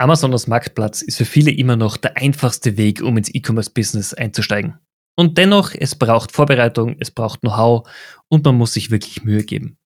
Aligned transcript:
Amazon 0.00 0.32
als 0.32 0.46
Marktplatz 0.46 1.02
ist 1.02 1.16
für 1.16 1.24
viele 1.24 1.50
immer 1.50 1.74
noch 1.74 1.96
der 1.96 2.16
einfachste 2.16 2.76
Weg, 2.76 3.02
um 3.02 3.16
ins 3.16 3.34
E-Commerce-Business 3.34 4.14
einzusteigen. 4.14 4.78
Und 5.16 5.36
dennoch, 5.38 5.74
es 5.74 5.96
braucht 5.96 6.30
Vorbereitung, 6.30 6.96
es 7.00 7.10
braucht 7.10 7.40
Know-how 7.40 7.88
und 8.28 8.44
man 8.44 8.54
muss 8.54 8.74
sich 8.74 8.92
wirklich 8.92 9.24
Mühe 9.24 9.42
geben. 9.42 9.76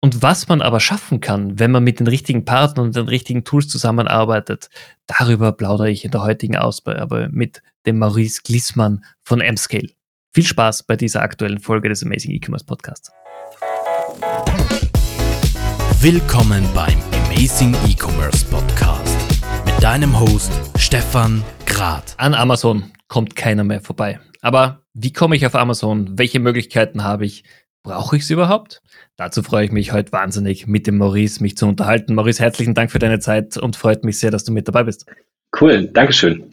Und 0.00 0.22
was 0.22 0.46
man 0.46 0.62
aber 0.62 0.78
schaffen 0.78 1.18
kann, 1.18 1.58
wenn 1.58 1.72
man 1.72 1.82
mit 1.82 1.98
den 1.98 2.06
richtigen 2.06 2.44
Partnern 2.44 2.86
und 2.86 2.96
den 2.96 3.08
richtigen 3.08 3.42
Tools 3.42 3.66
zusammenarbeitet, 3.66 4.68
darüber 5.08 5.50
plaudere 5.50 5.90
ich 5.90 6.04
in 6.04 6.12
der 6.12 6.22
heutigen 6.22 6.56
Ausgabe 6.56 7.28
mit 7.32 7.62
dem 7.86 7.98
Maurice 7.98 8.42
Glissmann 8.44 9.04
von 9.24 9.40
M-Scale. 9.40 9.90
Viel 10.32 10.46
Spaß 10.46 10.84
bei 10.84 10.94
dieser 10.94 11.22
aktuellen 11.22 11.58
Folge 11.58 11.88
des 11.88 12.04
Amazing 12.04 12.30
E-Commerce 12.30 12.64
Podcasts. 12.64 13.10
Willkommen 16.00 16.64
beim 16.72 17.00
Amazing 17.36 17.74
E-Commerce 17.86 18.44
Podcast 18.44 18.55
mit 19.76 19.84
deinem 19.84 20.18
Host 20.18 20.52
Stefan 20.78 21.42
Grad. 21.66 22.14
An 22.16 22.34
Amazon 22.34 22.92
kommt 23.08 23.36
keiner 23.36 23.62
mehr 23.64 23.80
vorbei. 23.80 24.20
Aber 24.40 24.82
wie 24.94 25.12
komme 25.12 25.36
ich 25.36 25.44
auf 25.44 25.54
Amazon? 25.54 26.18
Welche 26.18 26.40
Möglichkeiten 26.40 27.04
habe 27.04 27.26
ich? 27.26 27.44
Brauche 27.82 28.16
ich 28.16 28.22
es 28.22 28.30
überhaupt? 28.30 28.80
Dazu 29.16 29.42
freue 29.42 29.66
ich 29.66 29.72
mich 29.72 29.92
heute 29.92 30.12
wahnsinnig, 30.12 30.66
mit 30.66 30.86
dem 30.86 30.98
Maurice 30.98 31.42
mich 31.42 31.56
zu 31.56 31.66
unterhalten. 31.66 32.14
Maurice, 32.14 32.42
herzlichen 32.42 32.74
Dank 32.74 32.90
für 32.90 32.98
deine 32.98 33.18
Zeit 33.18 33.56
und 33.56 33.76
freut 33.76 34.04
mich 34.04 34.18
sehr, 34.18 34.30
dass 34.30 34.44
du 34.44 34.52
mit 34.52 34.66
dabei 34.66 34.84
bist. 34.84 35.06
Cool, 35.60 35.88
Dankeschön. 35.88 36.44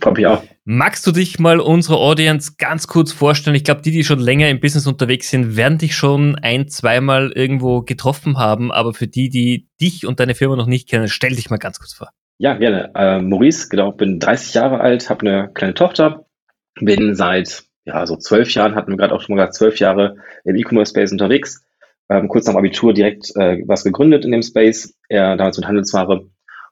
Freut 0.00 0.16
mich 0.16 0.26
auch. 0.26 0.42
Magst 0.64 1.06
du 1.06 1.12
dich 1.12 1.38
mal 1.38 1.58
unserer 1.58 1.96
Audience 1.96 2.52
ganz 2.58 2.86
kurz 2.86 3.12
vorstellen? 3.12 3.56
Ich 3.56 3.64
glaube, 3.64 3.82
die, 3.82 3.90
die 3.92 4.04
schon 4.04 4.20
länger 4.20 4.48
im 4.50 4.60
Business 4.60 4.86
unterwegs 4.86 5.30
sind, 5.30 5.56
werden 5.56 5.78
dich 5.78 5.96
schon 5.96 6.36
ein, 6.36 6.68
zweimal 6.68 7.32
irgendwo 7.32 7.82
getroffen 7.82 8.38
haben. 8.38 8.70
Aber 8.70 8.92
für 8.94 9.08
die, 9.08 9.30
die 9.30 9.68
dich 9.80 10.06
und 10.06 10.20
deine 10.20 10.34
Firma 10.34 10.56
noch 10.56 10.66
nicht 10.66 10.88
kennen, 10.88 11.08
stell 11.08 11.34
dich 11.34 11.48
mal 11.48 11.58
ganz 11.58 11.78
kurz 11.78 11.94
vor. 11.94 12.10
Ja, 12.42 12.54
gerne. 12.54 12.90
Äh, 12.96 13.20
Maurice, 13.20 13.68
genau, 13.68 13.92
bin 13.92 14.18
30 14.18 14.54
Jahre 14.54 14.80
alt, 14.80 15.08
habe 15.08 15.20
eine 15.24 15.52
kleine 15.54 15.74
Tochter, 15.74 16.26
bin 16.74 17.14
seit 17.14 17.62
ja 17.84 18.04
so 18.04 18.16
zwölf 18.16 18.52
Jahren, 18.52 18.74
hatten 18.74 18.90
wir 18.90 18.96
gerade 18.96 19.14
auch 19.14 19.20
schon 19.20 19.36
mal 19.36 19.52
zwölf 19.52 19.78
Jahre 19.78 20.16
im 20.42 20.56
E-Commerce-Space 20.56 21.12
unterwegs. 21.12 21.64
Ähm, 22.10 22.26
kurz 22.26 22.46
nach 22.46 22.54
dem 22.54 22.58
Abitur 22.58 22.94
direkt 22.94 23.30
äh, 23.36 23.62
was 23.68 23.84
gegründet 23.84 24.24
in 24.24 24.32
dem 24.32 24.42
Space, 24.42 24.92
er 25.08 25.36
damals 25.36 25.56
mit 25.56 25.68
Handelsware 25.68 26.26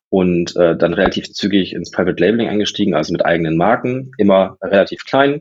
und 0.08 0.56
äh, 0.56 0.76
dann 0.76 0.92
relativ 0.92 1.30
zügig 1.32 1.72
ins 1.72 1.92
Private 1.92 2.20
Labeling 2.20 2.48
eingestiegen, 2.48 2.94
also 2.94 3.12
mit 3.12 3.24
eigenen 3.24 3.56
Marken, 3.56 4.10
immer 4.18 4.56
relativ 4.60 5.04
klein, 5.04 5.40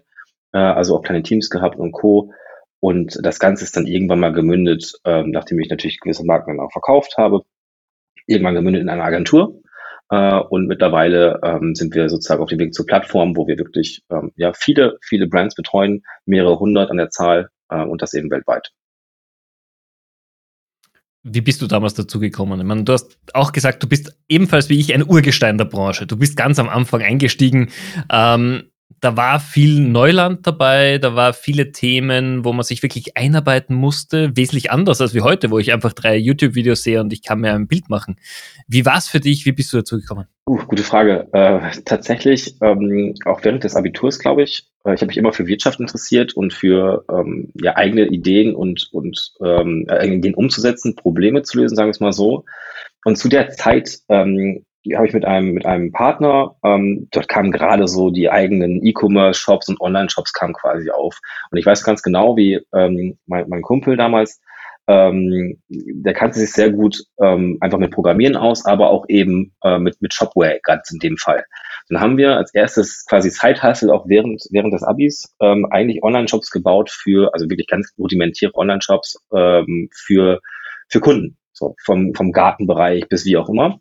äh, 0.53 0.59
also 0.59 0.95
auch 0.95 1.01
kleine 1.01 1.23
Teams 1.23 1.49
gehabt 1.49 1.79
und 1.79 1.91
Co. 1.91 2.33
Und 2.79 3.17
das 3.23 3.39
Ganze 3.39 3.63
ist 3.63 3.75
dann 3.75 3.87
irgendwann 3.87 4.19
mal 4.19 4.33
gemündet, 4.33 4.93
ähm, 5.05 5.31
nachdem 5.31 5.59
ich 5.59 5.71
natürlich 5.71 5.99
gewisse 5.99 6.23
Marken 6.23 6.55
dann 6.55 6.63
auch 6.63 6.71
verkauft 6.71 7.17
habe, 7.17 7.41
irgendwann 8.27 8.53
gemündet 8.53 8.83
in 8.83 8.89
eine 8.89 9.03
Agentur. 9.03 9.59
Äh, 10.09 10.39
und 10.39 10.67
mittlerweile 10.67 11.39
ähm, 11.43 11.75
sind 11.75 11.93
wir 11.93 12.09
sozusagen 12.09 12.41
auf 12.41 12.49
dem 12.49 12.59
Weg 12.59 12.73
zur 12.73 12.85
Plattform, 12.85 13.35
wo 13.37 13.47
wir 13.47 13.57
wirklich 13.57 14.03
ähm, 14.09 14.31
ja, 14.35 14.53
viele, 14.53 14.97
viele 15.01 15.27
Brands 15.27 15.55
betreuen, 15.55 16.03
mehrere 16.25 16.59
hundert 16.59 16.89
an 16.89 16.97
der 16.97 17.09
Zahl 17.09 17.49
äh, 17.69 17.83
und 17.83 18.01
das 18.01 18.13
eben 18.13 18.31
weltweit. 18.31 18.71
Wie 21.23 21.41
bist 21.41 21.61
du 21.61 21.67
damals 21.67 21.93
dazu 21.93 22.19
gekommen? 22.19 22.59
Ich 22.59 22.65
meine, 22.65 22.85
du 22.85 22.93
hast 22.93 23.19
auch 23.33 23.51
gesagt, 23.51 23.83
du 23.83 23.89
bist 23.89 24.17
ebenfalls 24.29 24.69
wie 24.69 24.79
ich 24.79 24.93
ein 24.93 25.05
Urgestein 25.05 25.57
der 25.57 25.65
Branche. 25.65 26.07
Du 26.07 26.17
bist 26.17 26.37
ganz 26.37 26.59
am 26.59 26.69
Anfang 26.69 27.01
eingestiegen. 27.01 27.69
Ähm, 28.09 28.68
da 29.01 29.15
war 29.17 29.39
viel 29.39 29.79
Neuland 29.79 30.45
dabei, 30.45 30.97
da 30.97 31.15
war 31.15 31.33
viele 31.33 31.71
Themen, 31.71 32.43
wo 32.43 32.53
man 32.53 32.63
sich 32.63 32.83
wirklich 32.83 33.15
einarbeiten 33.17 33.75
musste, 33.75 34.35
wesentlich 34.35 34.71
anders 34.71 35.01
als 35.01 35.13
wie 35.13 35.21
heute, 35.21 35.51
wo 35.51 35.59
ich 35.59 35.71
einfach 35.71 35.93
drei 35.93 36.17
YouTube-Videos 36.17 36.83
sehe 36.83 36.99
und 36.99 37.13
ich 37.13 37.23
kann 37.23 37.39
mir 37.39 37.53
ein 37.53 37.67
Bild 37.67 37.89
machen. 37.89 38.17
Wie 38.67 38.85
war 38.85 38.97
es 38.97 39.07
für 39.07 39.19
dich? 39.19 39.45
Wie 39.45 39.51
bist 39.51 39.71
du 39.73 39.77
dazu 39.77 39.99
gekommen? 39.99 40.25
Uh, 40.47 40.57
gute 40.65 40.83
Frage. 40.83 41.27
Äh, 41.31 41.71
tatsächlich, 41.85 42.55
ähm, 42.61 43.13
auch 43.25 43.43
während 43.43 43.63
des 43.63 43.75
Abiturs, 43.75 44.19
glaube 44.19 44.43
ich, 44.43 44.67
äh, 44.85 44.95
ich 44.95 45.01
habe 45.01 45.07
mich 45.07 45.17
immer 45.17 45.33
für 45.33 45.47
Wirtschaft 45.47 45.79
interessiert 45.79 46.33
und 46.33 46.53
für 46.53 47.05
ähm, 47.11 47.51
ja, 47.61 47.75
eigene 47.75 48.07
Ideen 48.07 48.55
und, 48.55 48.89
und 48.91 49.33
ähm, 49.43 49.87
Ideen 50.01 50.33
umzusetzen, 50.33 50.95
Probleme 50.95 51.43
zu 51.43 51.59
lösen, 51.59 51.75
sagen 51.75 51.87
wir 51.87 51.91
es 51.91 51.99
mal 51.99 52.13
so. 52.13 52.45
Und 53.05 53.17
zu 53.17 53.29
der 53.29 53.49
Zeit 53.49 53.99
ähm, 54.09 54.65
habe 54.95 55.07
ich 55.07 55.13
mit 55.13 55.25
einem, 55.25 55.53
mit 55.53 55.65
einem 55.65 55.91
Partner, 55.91 56.55
ähm, 56.63 57.07
dort 57.11 57.27
kamen 57.27 57.51
gerade 57.51 57.87
so 57.87 58.09
die 58.09 58.29
eigenen 58.29 58.85
E-Commerce-Shops 58.85 59.69
und 59.69 59.81
Online-Shops 59.81 60.33
kamen 60.33 60.53
quasi 60.53 60.89
auf. 60.91 61.19
Und 61.51 61.57
ich 61.57 61.65
weiß 61.65 61.83
ganz 61.83 62.01
genau, 62.01 62.37
wie 62.37 62.59
ähm, 62.73 63.17
mein, 63.25 63.47
mein 63.49 63.61
Kumpel 63.61 63.97
damals, 63.97 64.41
ähm, 64.87 65.61
der 65.69 66.13
kannte 66.13 66.39
sich 66.39 66.51
sehr 66.51 66.71
gut 66.71 67.03
ähm, 67.21 67.57
einfach 67.61 67.77
mit 67.77 67.91
Programmieren 67.91 68.35
aus, 68.35 68.65
aber 68.65 68.89
auch 68.89 69.05
eben 69.07 69.53
äh, 69.63 69.77
mit, 69.77 70.01
mit 70.01 70.13
Shopware, 70.13 70.59
gerade 70.63 70.81
in 70.91 70.97
dem 70.97 71.17
Fall. 71.17 71.45
Dann 71.89 72.01
haben 72.01 72.17
wir 72.17 72.37
als 72.37 72.53
erstes 72.53 73.05
quasi 73.07 73.29
Side-Hustle 73.29 73.93
auch 73.93 74.07
während, 74.07 74.43
während 74.51 74.73
des 74.73 74.83
Abis 74.83 75.35
ähm, 75.41 75.67
eigentlich 75.69 76.03
Online-Shops 76.03 76.49
gebaut 76.49 76.89
für, 76.89 77.33
also 77.33 77.49
wirklich 77.49 77.67
ganz 77.67 77.93
rudimentäre 77.99 78.55
Online-Shops 78.55 79.23
ähm, 79.35 79.89
für, 79.93 80.39
für 80.87 80.99
Kunden. 80.99 81.37
So 81.51 81.75
vom, 81.83 82.13
vom 82.15 82.31
Gartenbereich 82.31 83.09
bis 83.09 83.25
wie 83.25 83.37
auch 83.37 83.49
immer. 83.49 83.79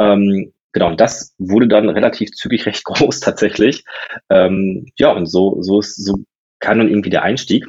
Ähm, 0.00 0.52
genau, 0.72 0.88
und 0.88 1.00
das 1.00 1.34
wurde 1.38 1.68
dann 1.68 1.88
relativ 1.88 2.30
zügig 2.32 2.66
recht 2.66 2.84
groß 2.84 3.20
tatsächlich. 3.20 3.84
Ähm, 4.30 4.86
ja, 4.96 5.12
und 5.12 5.26
so, 5.26 5.62
so, 5.62 5.80
ist, 5.80 6.04
so 6.04 6.18
kann 6.58 6.78
dann 6.78 6.88
irgendwie 6.88 7.10
der 7.10 7.22
Einstieg. 7.22 7.66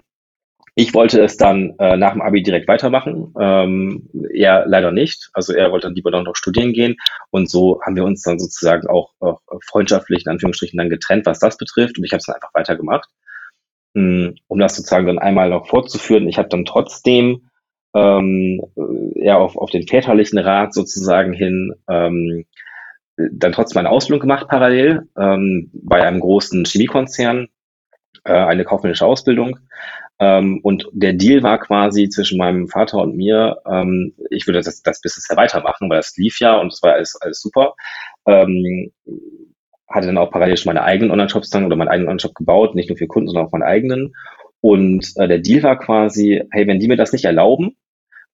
Ich 0.75 0.93
wollte 0.93 1.21
es 1.21 1.35
dann 1.35 1.75
äh, 1.79 1.97
nach 1.97 2.13
dem 2.13 2.21
Abi 2.21 2.43
direkt 2.43 2.69
weitermachen. 2.69 3.33
Ähm, 3.37 4.09
er 4.33 4.65
leider 4.67 4.93
nicht. 4.93 5.29
Also 5.33 5.53
er 5.53 5.69
wollte 5.71 5.87
dann 5.87 5.95
lieber 5.95 6.11
noch 6.11 6.35
studieren 6.37 6.71
gehen. 6.71 6.95
Und 7.29 7.49
so 7.49 7.81
haben 7.81 7.97
wir 7.97 8.05
uns 8.05 8.21
dann 8.21 8.39
sozusagen 8.39 8.87
auch, 8.87 9.11
auch 9.19 9.41
freundschaftlich 9.69 10.25
in 10.25 10.31
Anführungsstrichen 10.31 10.77
dann 10.77 10.89
getrennt, 10.89 11.25
was 11.25 11.39
das 11.39 11.57
betrifft. 11.57 11.97
Und 11.97 12.05
ich 12.05 12.13
habe 12.13 12.19
es 12.19 12.25
dann 12.25 12.35
einfach 12.35 12.53
weitergemacht. 12.53 13.09
Hm, 13.95 14.35
um 14.47 14.59
das 14.59 14.77
sozusagen 14.77 15.07
dann 15.07 15.19
einmal 15.19 15.49
noch 15.49 15.67
fortzuführen. 15.67 16.29
Ich 16.29 16.37
habe 16.37 16.47
dann 16.47 16.63
trotzdem 16.63 17.49
ähm, 17.93 18.61
eher 19.15 19.39
auf, 19.39 19.57
auf 19.57 19.69
den 19.69 19.87
väterlichen 19.87 20.39
Rat 20.39 20.73
sozusagen 20.73 21.33
hin 21.33 21.73
ähm, 21.89 22.45
dann 23.31 23.51
trotzdem 23.51 23.79
eine 23.79 23.89
Ausbildung 23.89 24.21
gemacht 24.21 24.47
parallel 24.47 25.07
ähm, 25.17 25.69
bei 25.73 26.01
einem 26.01 26.19
großen 26.19 26.65
Chemiekonzern, 26.65 27.47
äh, 28.23 28.33
eine 28.33 28.63
kaufmännische 28.63 29.05
Ausbildung. 29.05 29.59
Ähm, 30.19 30.59
und 30.63 30.87
der 30.93 31.13
Deal 31.13 31.43
war 31.43 31.59
quasi 31.59 32.09
zwischen 32.09 32.37
meinem 32.37 32.67
Vater 32.67 32.99
und 32.99 33.15
mir, 33.15 33.57
ähm, 33.69 34.13
ich 34.29 34.47
würde 34.47 34.61
das, 34.61 34.81
das 34.81 35.01
Business 35.01 35.27
ja 35.29 35.35
weitermachen, 35.35 35.89
weil 35.89 35.99
es 35.99 36.15
lief 36.15 36.39
ja 36.39 36.57
und 36.57 36.71
es 36.71 36.81
war 36.83 36.93
alles, 36.93 37.17
alles 37.21 37.41
super. 37.41 37.73
Ähm, 38.27 38.91
hatte 39.87 40.07
dann 40.07 40.17
auch 40.17 40.31
parallel 40.31 40.57
schon 40.57 40.69
meine 40.69 40.83
eigenen 40.83 41.11
Online-Shops 41.11 41.49
dann 41.49 41.65
oder 41.65 41.75
meinen 41.75 41.89
eigenen 41.89 42.09
Online-Shop 42.09 42.35
gebaut, 42.35 42.75
nicht 42.75 42.89
nur 42.89 42.97
für 42.97 43.07
Kunden, 43.07 43.27
sondern 43.27 43.47
auch 43.47 43.51
meinen 43.51 43.63
eigenen. 43.63 44.13
Und 44.61 45.11
äh, 45.15 45.27
der 45.27 45.39
Deal 45.39 45.63
war 45.63 45.77
quasi, 45.79 46.43
hey, 46.51 46.67
wenn 46.67 46.79
die 46.79 46.87
mir 46.87 46.97
das 46.97 47.13
nicht 47.13 47.25
erlauben, 47.25 47.75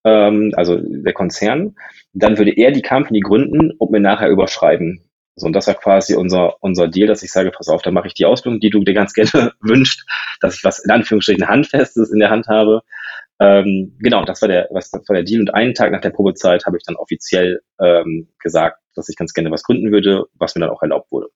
ähm, 0.08 0.54
also 0.56 0.78
der 0.78 1.14
Konzern, 1.14 1.76
dann 2.14 2.38
würde 2.38 2.52
er 2.52 2.72
die 2.72 2.82
Company 2.82 3.20
gründen 3.20 3.72
und 3.72 3.92
mir 3.92 4.00
nachher 4.00 4.30
überschreiben. 4.30 5.04
So, 5.36 5.46
und 5.46 5.54
das 5.54 5.68
war 5.68 5.76
quasi 5.76 6.16
unser, 6.16 6.56
unser 6.64 6.88
Deal, 6.88 7.08
dass 7.08 7.22
ich 7.22 7.32
sage, 7.32 7.52
pass 7.52 7.68
auf, 7.68 7.82
da 7.84 7.92
mache 7.92 8.08
ich 8.08 8.16
die 8.16 8.26
Ausbildung, 8.26 8.60
die 8.60 8.72
du 8.72 8.84
dir 8.84 8.94
ganz 8.94 9.14
gerne 9.14 9.52
wünscht, 9.62 10.04
dass 10.40 10.56
ich 10.56 10.64
was 10.64 10.80
in 10.80 10.90
Anführungsstrichen 10.90 11.48
Handfestes 11.48 12.12
in 12.12 12.20
der 12.20 12.30
Hand 12.30 12.48
habe. 12.48 12.82
Ähm, 13.40 13.96
genau, 14.00 14.26
das 14.26 14.42
war 14.42 14.50
der, 14.50 14.68
was 14.72 14.90
das 14.90 15.08
war 15.08 15.16
der 15.16 15.24
Deal. 15.24 15.42
Und 15.42 15.54
einen 15.54 15.76
Tag 15.76 15.92
nach 15.92 16.02
der 16.02 16.10
Probezeit 16.10 16.66
habe 16.66 16.78
ich 16.78 16.84
dann 16.86 16.96
offiziell 16.96 17.62
ähm, 17.80 18.30
gesagt, 18.40 18.80
dass 18.96 19.10
ich 19.10 19.16
ganz 19.16 19.34
gerne 19.34 19.52
was 19.52 19.64
gründen 19.64 19.92
würde, 19.92 20.26
was 20.36 20.56
mir 20.56 20.62
dann 20.62 20.72
auch 20.72 20.82
erlaubt 20.82 21.12
wurde. 21.12 21.28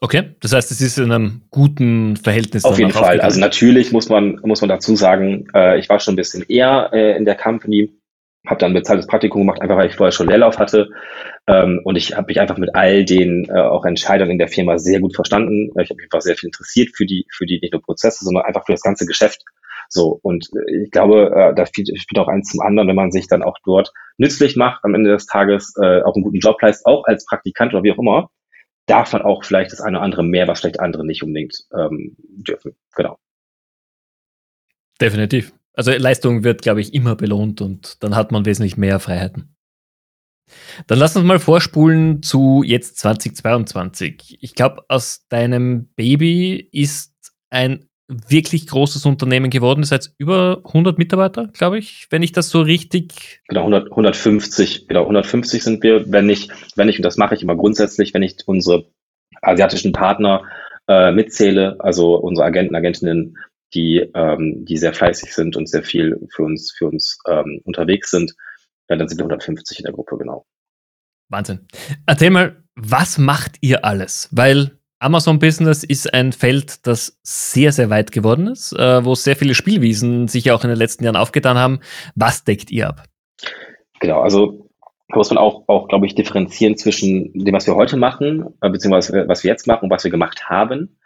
Okay, 0.00 0.36
das 0.40 0.52
heißt, 0.52 0.70
es 0.70 0.80
ist 0.80 0.98
in 0.98 1.10
einem 1.10 1.42
guten 1.50 2.16
Verhältnis. 2.16 2.64
Auf 2.64 2.78
jeden 2.78 2.92
Fall. 2.92 3.20
Also 3.20 3.40
natürlich 3.40 3.90
muss 3.90 4.08
man 4.08 4.38
muss 4.44 4.60
man 4.60 4.68
dazu 4.68 4.94
sagen, 4.94 5.48
äh, 5.54 5.78
ich 5.78 5.88
war 5.88 5.98
schon 5.98 6.14
ein 6.14 6.16
bisschen 6.16 6.44
eher 6.48 6.90
äh, 6.92 7.16
in 7.16 7.24
der 7.24 7.34
Company, 7.34 7.90
habe 8.46 8.60
dann 8.60 8.74
bezahltes 8.74 9.08
Praktikum 9.08 9.40
gemacht, 9.40 9.60
einfach 9.60 9.76
weil 9.76 9.88
ich 9.88 9.96
vorher 9.96 10.12
schon 10.12 10.28
Leerlauf 10.28 10.58
hatte 10.58 10.90
ähm, 11.48 11.80
und 11.82 11.96
ich 11.96 12.16
habe 12.16 12.28
mich 12.28 12.40
einfach 12.40 12.58
mit 12.58 12.76
all 12.76 13.04
den 13.04 13.46
äh, 13.48 13.58
auch 13.58 13.84
Entscheidern 13.84 14.30
in 14.30 14.38
der 14.38 14.46
Firma 14.46 14.78
sehr 14.78 15.00
gut 15.00 15.16
verstanden. 15.16 15.70
Ich 15.80 15.90
habe 15.90 15.96
mich 15.96 16.04
einfach 16.04 16.20
sehr 16.20 16.36
viel 16.36 16.46
interessiert 16.48 16.90
für 16.94 17.04
die 17.04 17.26
für 17.36 17.46
die 17.46 17.58
nicht 17.60 17.72
nur 17.72 17.82
Prozesse, 17.82 18.24
sondern 18.24 18.44
einfach 18.44 18.66
für 18.66 18.72
das 18.72 18.82
ganze 18.82 19.04
Geschäft. 19.04 19.42
So 19.88 20.20
und 20.22 20.48
äh, 20.54 20.84
ich 20.84 20.92
glaube, 20.92 21.32
äh, 21.34 21.54
da 21.56 21.66
spielt, 21.66 21.90
spielt 21.98 22.20
auch 22.20 22.28
eins 22.28 22.50
zum 22.50 22.60
anderen, 22.60 22.86
wenn 22.86 22.94
man 22.94 23.10
sich 23.10 23.26
dann 23.26 23.42
auch 23.42 23.56
dort 23.64 23.92
nützlich 24.16 24.54
macht 24.54 24.84
am 24.84 24.94
Ende 24.94 25.10
des 25.10 25.26
Tages, 25.26 25.74
äh, 25.82 26.02
auch 26.02 26.14
einen 26.14 26.22
guten 26.22 26.38
Job 26.38 26.62
leistet, 26.62 26.86
auch 26.86 27.04
als 27.04 27.26
Praktikant 27.26 27.74
oder 27.74 27.82
wie 27.82 27.90
auch 27.90 27.98
immer 27.98 28.30
darf 28.88 29.12
man 29.12 29.22
auch 29.22 29.44
vielleicht 29.44 29.72
das 29.72 29.80
eine 29.80 29.98
oder 29.98 30.04
andere 30.04 30.24
mehr, 30.24 30.48
was 30.48 30.60
vielleicht 30.60 30.80
andere 30.80 31.06
nicht 31.06 31.22
unbedingt 31.22 31.66
ähm, 31.72 32.16
dürfen. 32.18 32.74
Genau. 32.96 33.18
Definitiv. 35.00 35.52
Also 35.74 35.92
Leistung 35.92 36.42
wird, 36.42 36.62
glaube 36.62 36.80
ich, 36.80 36.92
immer 36.92 37.14
belohnt 37.14 37.60
und 37.60 38.02
dann 38.02 38.16
hat 38.16 38.32
man 38.32 38.44
wesentlich 38.44 38.76
mehr 38.76 38.98
Freiheiten. 38.98 39.54
Dann 40.86 40.98
lass 40.98 41.14
uns 41.14 41.26
mal 41.26 41.38
vorspulen 41.38 42.22
zu 42.22 42.62
jetzt 42.64 42.98
2022. 42.98 44.38
Ich 44.40 44.54
glaube, 44.54 44.84
aus 44.88 45.26
deinem 45.28 45.88
Baby 45.94 46.68
ist 46.72 47.14
ein 47.50 47.88
wirklich 48.08 48.66
großes 48.66 49.04
Unternehmen 49.04 49.50
geworden. 49.50 49.80
Ihr 49.80 49.86
seid 49.86 50.10
über 50.16 50.62
100 50.64 50.98
Mitarbeiter, 50.98 51.48
glaube 51.48 51.78
ich, 51.78 52.06
wenn 52.10 52.22
ich 52.22 52.32
das 52.32 52.48
so 52.48 52.62
richtig. 52.62 53.42
Genau, 53.48 53.60
100, 53.60 53.90
150, 53.90 54.88
genau, 54.88 55.02
150 55.02 55.62
sind 55.62 55.82
wir, 55.82 56.10
wenn 56.10 56.28
ich, 56.30 56.48
wenn 56.74 56.88
ich, 56.88 56.98
und 56.98 57.04
das 57.04 57.18
mache 57.18 57.34
ich 57.34 57.42
immer 57.42 57.56
grundsätzlich, 57.56 58.14
wenn 58.14 58.22
ich 58.22 58.36
unsere 58.46 58.86
asiatischen 59.42 59.92
Partner 59.92 60.42
äh, 60.88 61.12
mitzähle, 61.12 61.76
also 61.80 62.16
unsere 62.16 62.46
Agenten, 62.46 62.74
Agentinnen, 62.74 63.36
die, 63.74 63.98
ähm, 64.14 64.64
die 64.64 64.78
sehr 64.78 64.94
fleißig 64.94 65.34
sind 65.34 65.54
und 65.56 65.68
sehr 65.68 65.82
viel 65.82 66.18
für 66.34 66.44
uns, 66.44 66.72
für 66.72 66.86
uns 66.86 67.18
ähm, 67.28 67.60
unterwegs 67.64 68.10
sind, 68.10 68.34
dann 68.86 69.06
sind 69.06 69.18
wir 69.18 69.24
150 69.24 69.80
in 69.80 69.84
der 69.84 69.92
Gruppe, 69.92 70.16
genau. 70.16 70.46
Wahnsinn. 71.28 71.66
Erzähl 72.06 72.30
mal, 72.30 72.62
was 72.74 73.18
macht 73.18 73.56
ihr 73.60 73.84
alles? 73.84 74.28
Weil 74.30 74.77
Amazon 75.00 75.38
Business 75.38 75.84
ist 75.84 76.12
ein 76.12 76.32
Feld, 76.32 76.86
das 76.86 77.18
sehr, 77.22 77.70
sehr 77.70 77.88
weit 77.88 78.10
geworden 78.10 78.48
ist, 78.48 78.72
äh, 78.72 79.04
wo 79.04 79.14
sehr 79.14 79.36
viele 79.36 79.54
Spielwiesen 79.54 80.26
sich 80.26 80.50
auch 80.50 80.64
in 80.64 80.70
den 80.70 80.78
letzten 80.78 81.04
Jahren 81.04 81.16
aufgetan 81.16 81.56
haben. 81.56 81.80
Was 82.16 82.42
deckt 82.44 82.70
ihr 82.72 82.88
ab? 82.88 83.04
Genau, 84.00 84.20
also 84.20 84.68
muss 85.08 85.30
man 85.30 85.38
auch, 85.38 85.64
auch 85.68 85.88
glaube 85.88 86.06
ich, 86.06 86.16
differenzieren 86.16 86.76
zwischen 86.76 87.32
dem, 87.32 87.54
was 87.54 87.66
wir 87.66 87.76
heute 87.76 87.96
machen, 87.96 88.46
äh, 88.60 88.70
beziehungsweise 88.70 89.28
was 89.28 89.44
wir 89.44 89.50
jetzt 89.50 89.68
machen 89.68 89.84
und 89.84 89.90
was 89.90 90.02
wir 90.02 90.10
gemacht 90.10 90.46
haben. 90.46 90.98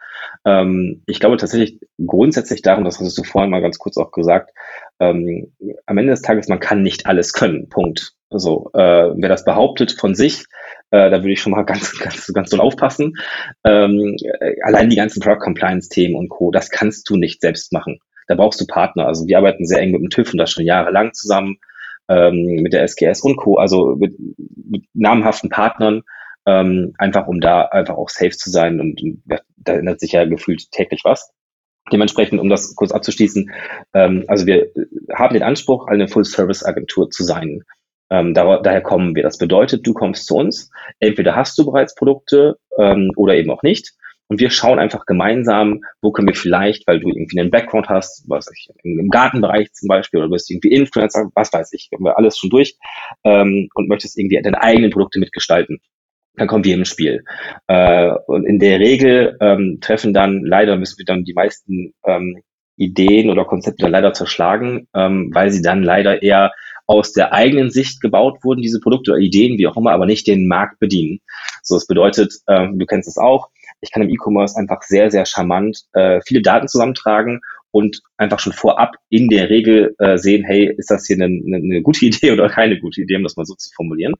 Ähm, 0.43 1.03
ich 1.05 1.19
glaube 1.19 1.37
tatsächlich 1.37 1.79
grundsätzlich 2.03 2.63
darum, 2.63 2.85
das 2.85 2.99
hast 2.99 3.17
du 3.17 3.23
vorhin 3.23 3.51
mal 3.51 3.61
ganz 3.61 3.77
kurz 3.77 3.97
auch 3.97 4.11
gesagt, 4.11 4.51
ähm, 4.99 5.53
am 5.85 5.97
Ende 5.99 6.11
des 6.11 6.23
Tages, 6.23 6.47
man 6.47 6.59
kann 6.59 6.81
nicht 6.81 7.05
alles 7.05 7.31
können. 7.31 7.69
Punkt. 7.69 8.13
Also, 8.31 8.71
wer 8.73 9.29
das 9.29 9.45
behauptet 9.45 9.91
von 9.91 10.15
sich, 10.15 10.45
äh, 10.93 11.09
da 11.09 11.23
würde 11.23 11.31
ich 11.31 11.41
schon 11.41 11.51
mal 11.51 11.63
ganz, 11.65 11.97
ganz, 11.97 12.27
ganz 12.27 12.49
doll 12.51 12.61
aufpassen. 12.61 13.13
Ähm, 13.63 14.15
äh, 14.39 14.55
allein 14.61 14.89
die 14.89 14.95
ganzen 14.95 15.21
Product 15.21 15.39
Compliance 15.39 15.89
Themen 15.89 16.15
und 16.15 16.29
Co., 16.29 16.51
das 16.51 16.69
kannst 16.69 17.09
du 17.09 17.17
nicht 17.17 17.41
selbst 17.41 17.73
machen. 17.73 17.99
Da 18.27 18.35
brauchst 18.35 18.61
du 18.61 18.67
Partner. 18.67 19.07
Also 19.07 19.27
wir 19.27 19.37
arbeiten 19.37 19.65
sehr 19.65 19.79
eng 19.79 19.91
mit 19.91 20.01
dem 20.01 20.09
TÜV 20.09 20.31
und 20.33 20.37
das 20.37 20.51
schon 20.51 20.65
jahrelang 20.65 21.13
zusammen, 21.13 21.57
ähm, 22.09 22.61
mit 22.61 22.73
der 22.73 22.83
SGS 22.83 23.21
und 23.21 23.37
Co., 23.37 23.57
also 23.57 23.95
mit, 23.95 24.13
mit 24.37 24.85
namhaften 24.93 25.49
Partnern, 25.49 26.03
ähm, 26.45 26.93
einfach 26.99 27.27
um 27.27 27.41
da 27.41 27.63
einfach 27.63 27.95
auch 27.95 28.09
safe 28.09 28.37
zu 28.37 28.51
sein 28.51 28.79
und, 28.79 29.01
und 29.01 29.23
da 29.57 29.73
ändert 29.73 29.99
sich 29.99 30.11
ja 30.11 30.25
gefühlt 30.25 30.71
täglich 30.71 31.01
was. 31.03 31.31
Dementsprechend, 31.91 32.39
um 32.39 32.49
das 32.49 32.75
kurz 32.75 32.91
abzuschließen, 32.91 33.51
ähm, 33.93 34.25
also 34.27 34.45
wir 34.45 34.69
haben 35.13 35.33
den 35.33 35.43
Anspruch, 35.43 35.87
eine 35.87 36.07
Full-Service-Agentur 36.07 37.09
zu 37.09 37.23
sein. 37.23 37.63
Ähm, 38.09 38.33
da, 38.33 38.57
daher 38.57 38.81
kommen 38.81 39.15
wir. 39.15 39.23
Das 39.23 39.37
bedeutet, 39.37 39.85
du 39.85 39.93
kommst 39.93 40.27
zu 40.27 40.35
uns, 40.35 40.71
entweder 40.99 41.35
hast 41.35 41.57
du 41.57 41.65
bereits 41.65 41.95
Produkte 41.95 42.57
ähm, 42.77 43.11
oder 43.15 43.35
eben 43.35 43.51
auch 43.51 43.63
nicht. 43.63 43.93
Und 44.27 44.39
wir 44.39 44.49
schauen 44.49 44.79
einfach 44.79 45.05
gemeinsam, 45.05 45.81
wo 46.01 46.11
können 46.11 46.27
wir 46.27 46.35
vielleicht, 46.35 46.87
weil 46.87 46.99
du 46.99 47.09
irgendwie 47.09 47.39
einen 47.39 47.51
Background 47.51 47.89
hast, 47.89 48.27
was 48.27 48.49
ich, 48.51 48.69
im 48.83 49.09
Gartenbereich 49.09 49.71
zum 49.73 49.87
Beispiel, 49.87 50.19
oder 50.19 50.27
du 50.27 50.33
bist 50.33 50.49
irgendwie 50.49 50.71
Influencer, 50.71 51.29
was 51.35 51.51
weiß 51.51 51.71
ich, 51.73 51.89
haben 51.93 52.05
wir 52.05 52.17
alles 52.17 52.37
schon 52.37 52.49
durch 52.49 52.75
ähm, 53.23 53.67
und 53.75 53.89
möchtest 53.89 54.17
irgendwie 54.17 54.41
deine 54.41 54.61
eigenen 54.61 54.91
Produkte 54.91 55.19
mitgestalten. 55.19 55.79
Dann 56.35 56.47
kommen 56.47 56.63
wir 56.63 56.73
im 56.73 56.85
Spiel. 56.85 57.23
Äh, 57.67 58.11
und 58.25 58.45
in 58.45 58.59
der 58.59 58.79
Regel 58.79 59.37
ähm, 59.39 59.77
treffen 59.81 60.13
dann, 60.13 60.43
leider 60.43 60.77
müssen 60.77 60.97
wir 60.97 61.05
dann 61.05 61.25
die 61.25 61.33
meisten 61.33 61.93
ähm, 62.05 62.41
Ideen 62.75 63.29
oder 63.29 63.45
Konzepte 63.45 63.87
leider 63.87 64.13
zerschlagen, 64.13 64.87
ähm, 64.95 65.29
weil 65.33 65.51
sie 65.51 65.61
dann 65.61 65.83
leider 65.83 66.23
eher 66.23 66.51
aus 66.85 67.13
der 67.13 67.33
eigenen 67.33 67.69
Sicht 67.69 68.01
gebaut 68.01 68.43
wurden, 68.43 68.61
diese 68.61 68.79
Produkte 68.79 69.11
oder 69.11 69.19
Ideen, 69.19 69.57
wie 69.57 69.67
auch 69.67 69.77
immer, 69.77 69.91
aber 69.91 70.05
nicht 70.05 70.27
den 70.27 70.47
Markt 70.47 70.79
bedienen. 70.79 71.19
So, 71.61 71.75
das 71.75 71.87
bedeutet, 71.87 72.33
äh, 72.47 72.67
du 72.73 72.85
kennst 72.85 73.07
es 73.07 73.17
auch, 73.17 73.49
ich 73.81 73.91
kann 73.91 74.03
im 74.03 74.09
E-Commerce 74.09 74.57
einfach 74.57 74.81
sehr, 74.81 75.11
sehr 75.11 75.25
charmant 75.25 75.83
äh, 75.93 76.19
viele 76.25 76.41
Daten 76.41 76.67
zusammentragen 76.67 77.41
und 77.71 78.01
einfach 78.17 78.39
schon 78.39 78.53
vorab 78.53 78.95
in 79.09 79.29
der 79.29 79.49
Regel 79.49 79.95
äh, 79.97 80.17
sehen, 80.17 80.43
hey, 80.45 80.73
ist 80.77 80.91
das 80.91 81.07
hier 81.07 81.15
eine, 81.15 81.25
eine, 81.25 81.81
gute 81.81 82.05
Idee 82.05 82.31
oder 82.31 82.49
keine 82.49 82.79
gute 82.79 83.01
Idee, 83.01 83.15
um 83.15 83.23
das 83.23 83.35
mal 83.35 83.45
so 83.45 83.55
zu 83.55 83.69
formulieren. 83.75 84.13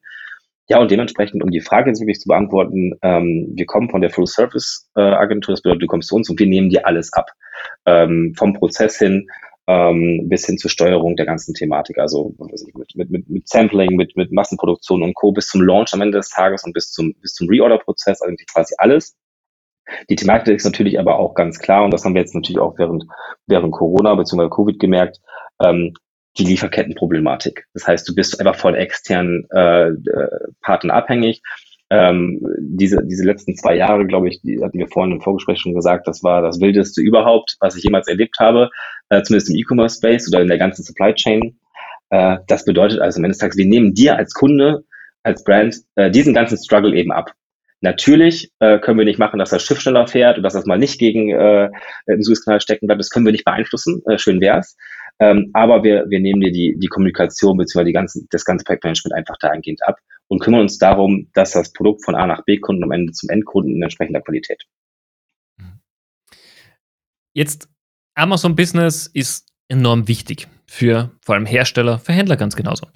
Ja, 0.69 0.79
und 0.79 0.89
dementsprechend, 0.89 1.43
um 1.43 1.51
die 1.51 1.59
Frage 1.59 1.89
jetzt 1.89 1.99
wirklich 1.99 2.21
zu 2.21 2.29
beantworten, 2.29 2.93
ähm, 3.01 3.51
wir 3.53 3.65
kommen 3.65 3.89
von 3.89 3.99
der 3.99 4.09
Full 4.09 4.27
Service 4.27 4.89
äh, 4.95 5.01
das 5.01 5.61
bedeutet, 5.61 5.83
du 5.83 5.87
kommst 5.87 6.07
zu 6.07 6.15
uns 6.15 6.29
und 6.29 6.39
wir 6.39 6.47
nehmen 6.47 6.69
dir 6.69 6.87
alles 6.87 7.11
ab. 7.11 7.31
Ähm, 7.85 8.33
vom 8.37 8.53
Prozess 8.53 8.97
hin 8.97 9.27
ähm, 9.67 10.27
bis 10.27 10.45
hin 10.45 10.57
zur 10.57 10.69
Steuerung 10.69 11.15
der 11.15 11.25
ganzen 11.25 11.53
Thematik, 11.53 11.97
also 11.97 12.35
mit, 12.39 12.95
mit, 12.95 13.09
mit, 13.09 13.29
mit 13.29 13.47
Sampling, 13.47 13.95
mit, 13.95 14.15
mit 14.17 14.31
Massenproduktion 14.31 15.03
und 15.03 15.13
Co. 15.15 15.31
bis 15.31 15.47
zum 15.47 15.61
Launch 15.61 15.93
am 15.93 16.01
Ende 16.01 16.17
des 16.17 16.29
Tages 16.29 16.63
und 16.63 16.73
bis 16.73 16.91
zum, 16.91 17.13
bis 17.21 17.33
zum 17.33 17.47
Reorder-Prozess, 17.47 18.21
also 18.21 18.35
quasi 18.51 18.75
alles. 18.77 19.15
Die 20.09 20.15
Thematik 20.15 20.55
ist 20.55 20.65
natürlich 20.65 20.99
aber 20.99 21.17
auch 21.17 21.33
ganz 21.33 21.59
klar, 21.59 21.83
und 21.83 21.91
das 21.91 22.03
haben 22.03 22.13
wir 22.13 22.21
jetzt 22.21 22.35
natürlich 22.35 22.59
auch 22.59 22.77
während, 22.77 23.05
während 23.47 23.71
Corona 23.71 24.15
bzw. 24.15 24.49
Covid 24.49 24.79
gemerkt, 24.79 25.19
ähm, 25.61 25.93
die 26.37 26.45
Lieferkettenproblematik. 26.45 27.65
Das 27.73 27.87
heißt, 27.87 28.07
du 28.09 28.15
bist 28.15 28.39
einfach 28.39 28.55
von 28.55 28.75
externen 28.75 29.45
äh, 29.51 29.89
äh 29.89 30.29
Partnern 30.61 30.95
abhängig. 30.97 31.41
Ähm, 31.89 32.41
diese, 32.59 33.05
diese 33.05 33.23
letzten 33.23 33.55
zwei 33.55 33.75
Jahre, 33.75 34.07
glaube 34.07 34.27
ich, 34.27 34.41
die 34.41 34.59
hatten 34.63 34.79
wir 34.79 34.87
vorhin 34.87 35.11
im 35.11 35.21
Vorgespräch 35.21 35.59
schon 35.59 35.75
gesagt, 35.75 36.07
das 36.07 36.23
war 36.23 36.41
das 36.41 36.59
Wildeste 36.59 37.01
überhaupt, 37.01 37.55
was 37.59 37.75
ich 37.75 37.83
jemals 37.83 38.07
erlebt 38.07 38.39
habe, 38.39 38.71
äh, 39.13 39.23
zumindest 39.23 39.49
im 39.49 39.57
E-Commerce-Space 39.57 40.27
oder 40.29 40.41
in 40.41 40.47
der 40.47 40.57
ganzen 40.57 40.83
Supply 40.83 41.13
Chain. 41.13 41.59
Äh, 42.09 42.37
das 42.47 42.65
bedeutet 42.65 42.99
also 42.99 43.17
am 43.17 43.25
Ende 43.25 43.33
des 43.33 43.39
Tages, 43.39 43.57
wir 43.57 43.65
nehmen 43.65 43.93
dir 43.93 44.17
als 44.17 44.33
Kunde, 44.33 44.83
als 45.23 45.43
Brand 45.43 45.77
äh, 45.95 46.11
diesen 46.11 46.33
ganzen 46.33 46.57
Struggle 46.57 46.95
eben 46.95 47.11
ab. 47.11 47.33
Natürlich 47.81 48.51
äh, 48.59 48.79
können 48.79 48.97
wir 48.97 49.05
nicht 49.05 49.19
machen, 49.19 49.39
dass 49.39 49.49
das 49.49 49.61
Schiff 49.61 49.81
schneller 49.81 50.07
fährt 50.07 50.37
und 50.37 50.43
dass 50.43 50.53
das 50.53 50.65
mal 50.65 50.77
nicht 50.77 50.99
gegen 50.99 51.31
äh, 51.31 51.69
im 52.05 52.23
Suezkanal 52.23 52.61
stecken 52.61 52.87
bleibt. 52.87 52.99
Das 52.99 53.09
können 53.09 53.25
wir 53.25 53.33
nicht 53.33 53.43
beeinflussen. 53.43 54.01
Äh, 54.05 54.17
schön 54.17 54.39
wär's. 54.39 54.77
Ähm, 55.19 55.51
aber 55.53 55.83
wir, 55.83 56.05
wir 56.09 56.21
nehmen 56.21 56.39
dir 56.39 56.51
die, 56.51 56.77
die 56.79 56.87
Kommunikation 56.87 57.57
bzw. 57.57 57.83
Die 57.83 57.91
ganzen, 57.91 58.27
das 58.31 58.45
ganze 58.45 58.63
Projektmanagement 58.63 59.13
einfach 59.13 59.37
dahingehend 59.37 59.83
ab 59.83 59.97
und 60.27 60.39
kümmern 60.39 60.61
uns 60.61 60.77
darum, 60.77 61.29
dass 61.33 61.51
das 61.51 61.73
Produkt 61.73 62.05
von 62.05 62.15
A 62.15 62.25
nach 62.25 62.45
B 62.45 62.57
und 62.61 62.83
am 62.83 62.91
Ende 62.91 63.11
zum 63.11 63.29
Endkunden 63.29 63.75
in 63.75 63.83
entsprechender 63.83 64.21
Qualität. 64.21 64.63
Jetzt 67.33 67.67
Amazon 68.15 68.55
Business 68.55 69.07
ist 69.07 69.49
enorm 69.67 70.07
wichtig 70.07 70.47
für 70.65 71.11
vor 71.21 71.35
allem 71.35 71.45
Hersteller, 71.45 71.99
für 71.99 72.13
Händler 72.13 72.37
ganz 72.37 72.55
genauso. 72.55 72.87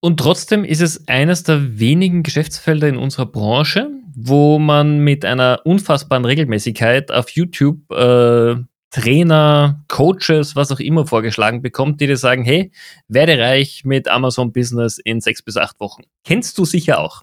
Und 0.00 0.20
trotzdem 0.20 0.64
ist 0.64 0.80
es 0.80 1.08
eines 1.08 1.42
der 1.42 1.78
wenigen 1.78 2.22
Geschäftsfelder 2.22 2.88
in 2.88 2.96
unserer 2.96 3.26
Branche, 3.26 3.90
wo 4.14 4.58
man 4.58 5.00
mit 5.00 5.24
einer 5.24 5.60
unfassbaren 5.64 6.24
Regelmäßigkeit 6.24 7.10
auf 7.10 7.30
YouTube 7.30 7.90
äh, 7.90 8.56
Trainer, 8.90 9.84
Coaches, 9.88 10.56
was 10.56 10.72
auch 10.72 10.80
immer 10.80 11.06
vorgeschlagen 11.06 11.60
bekommt, 11.60 12.00
die 12.00 12.06
dir 12.06 12.16
sagen, 12.16 12.44
hey, 12.44 12.72
werde 13.08 13.38
reich 13.38 13.82
mit 13.84 14.08
Amazon 14.08 14.52
Business 14.52 14.98
in 14.98 15.20
sechs 15.20 15.42
bis 15.42 15.56
acht 15.56 15.78
Wochen. 15.80 16.04
Kennst 16.24 16.56
du 16.56 16.64
sicher 16.64 17.00
auch. 17.00 17.22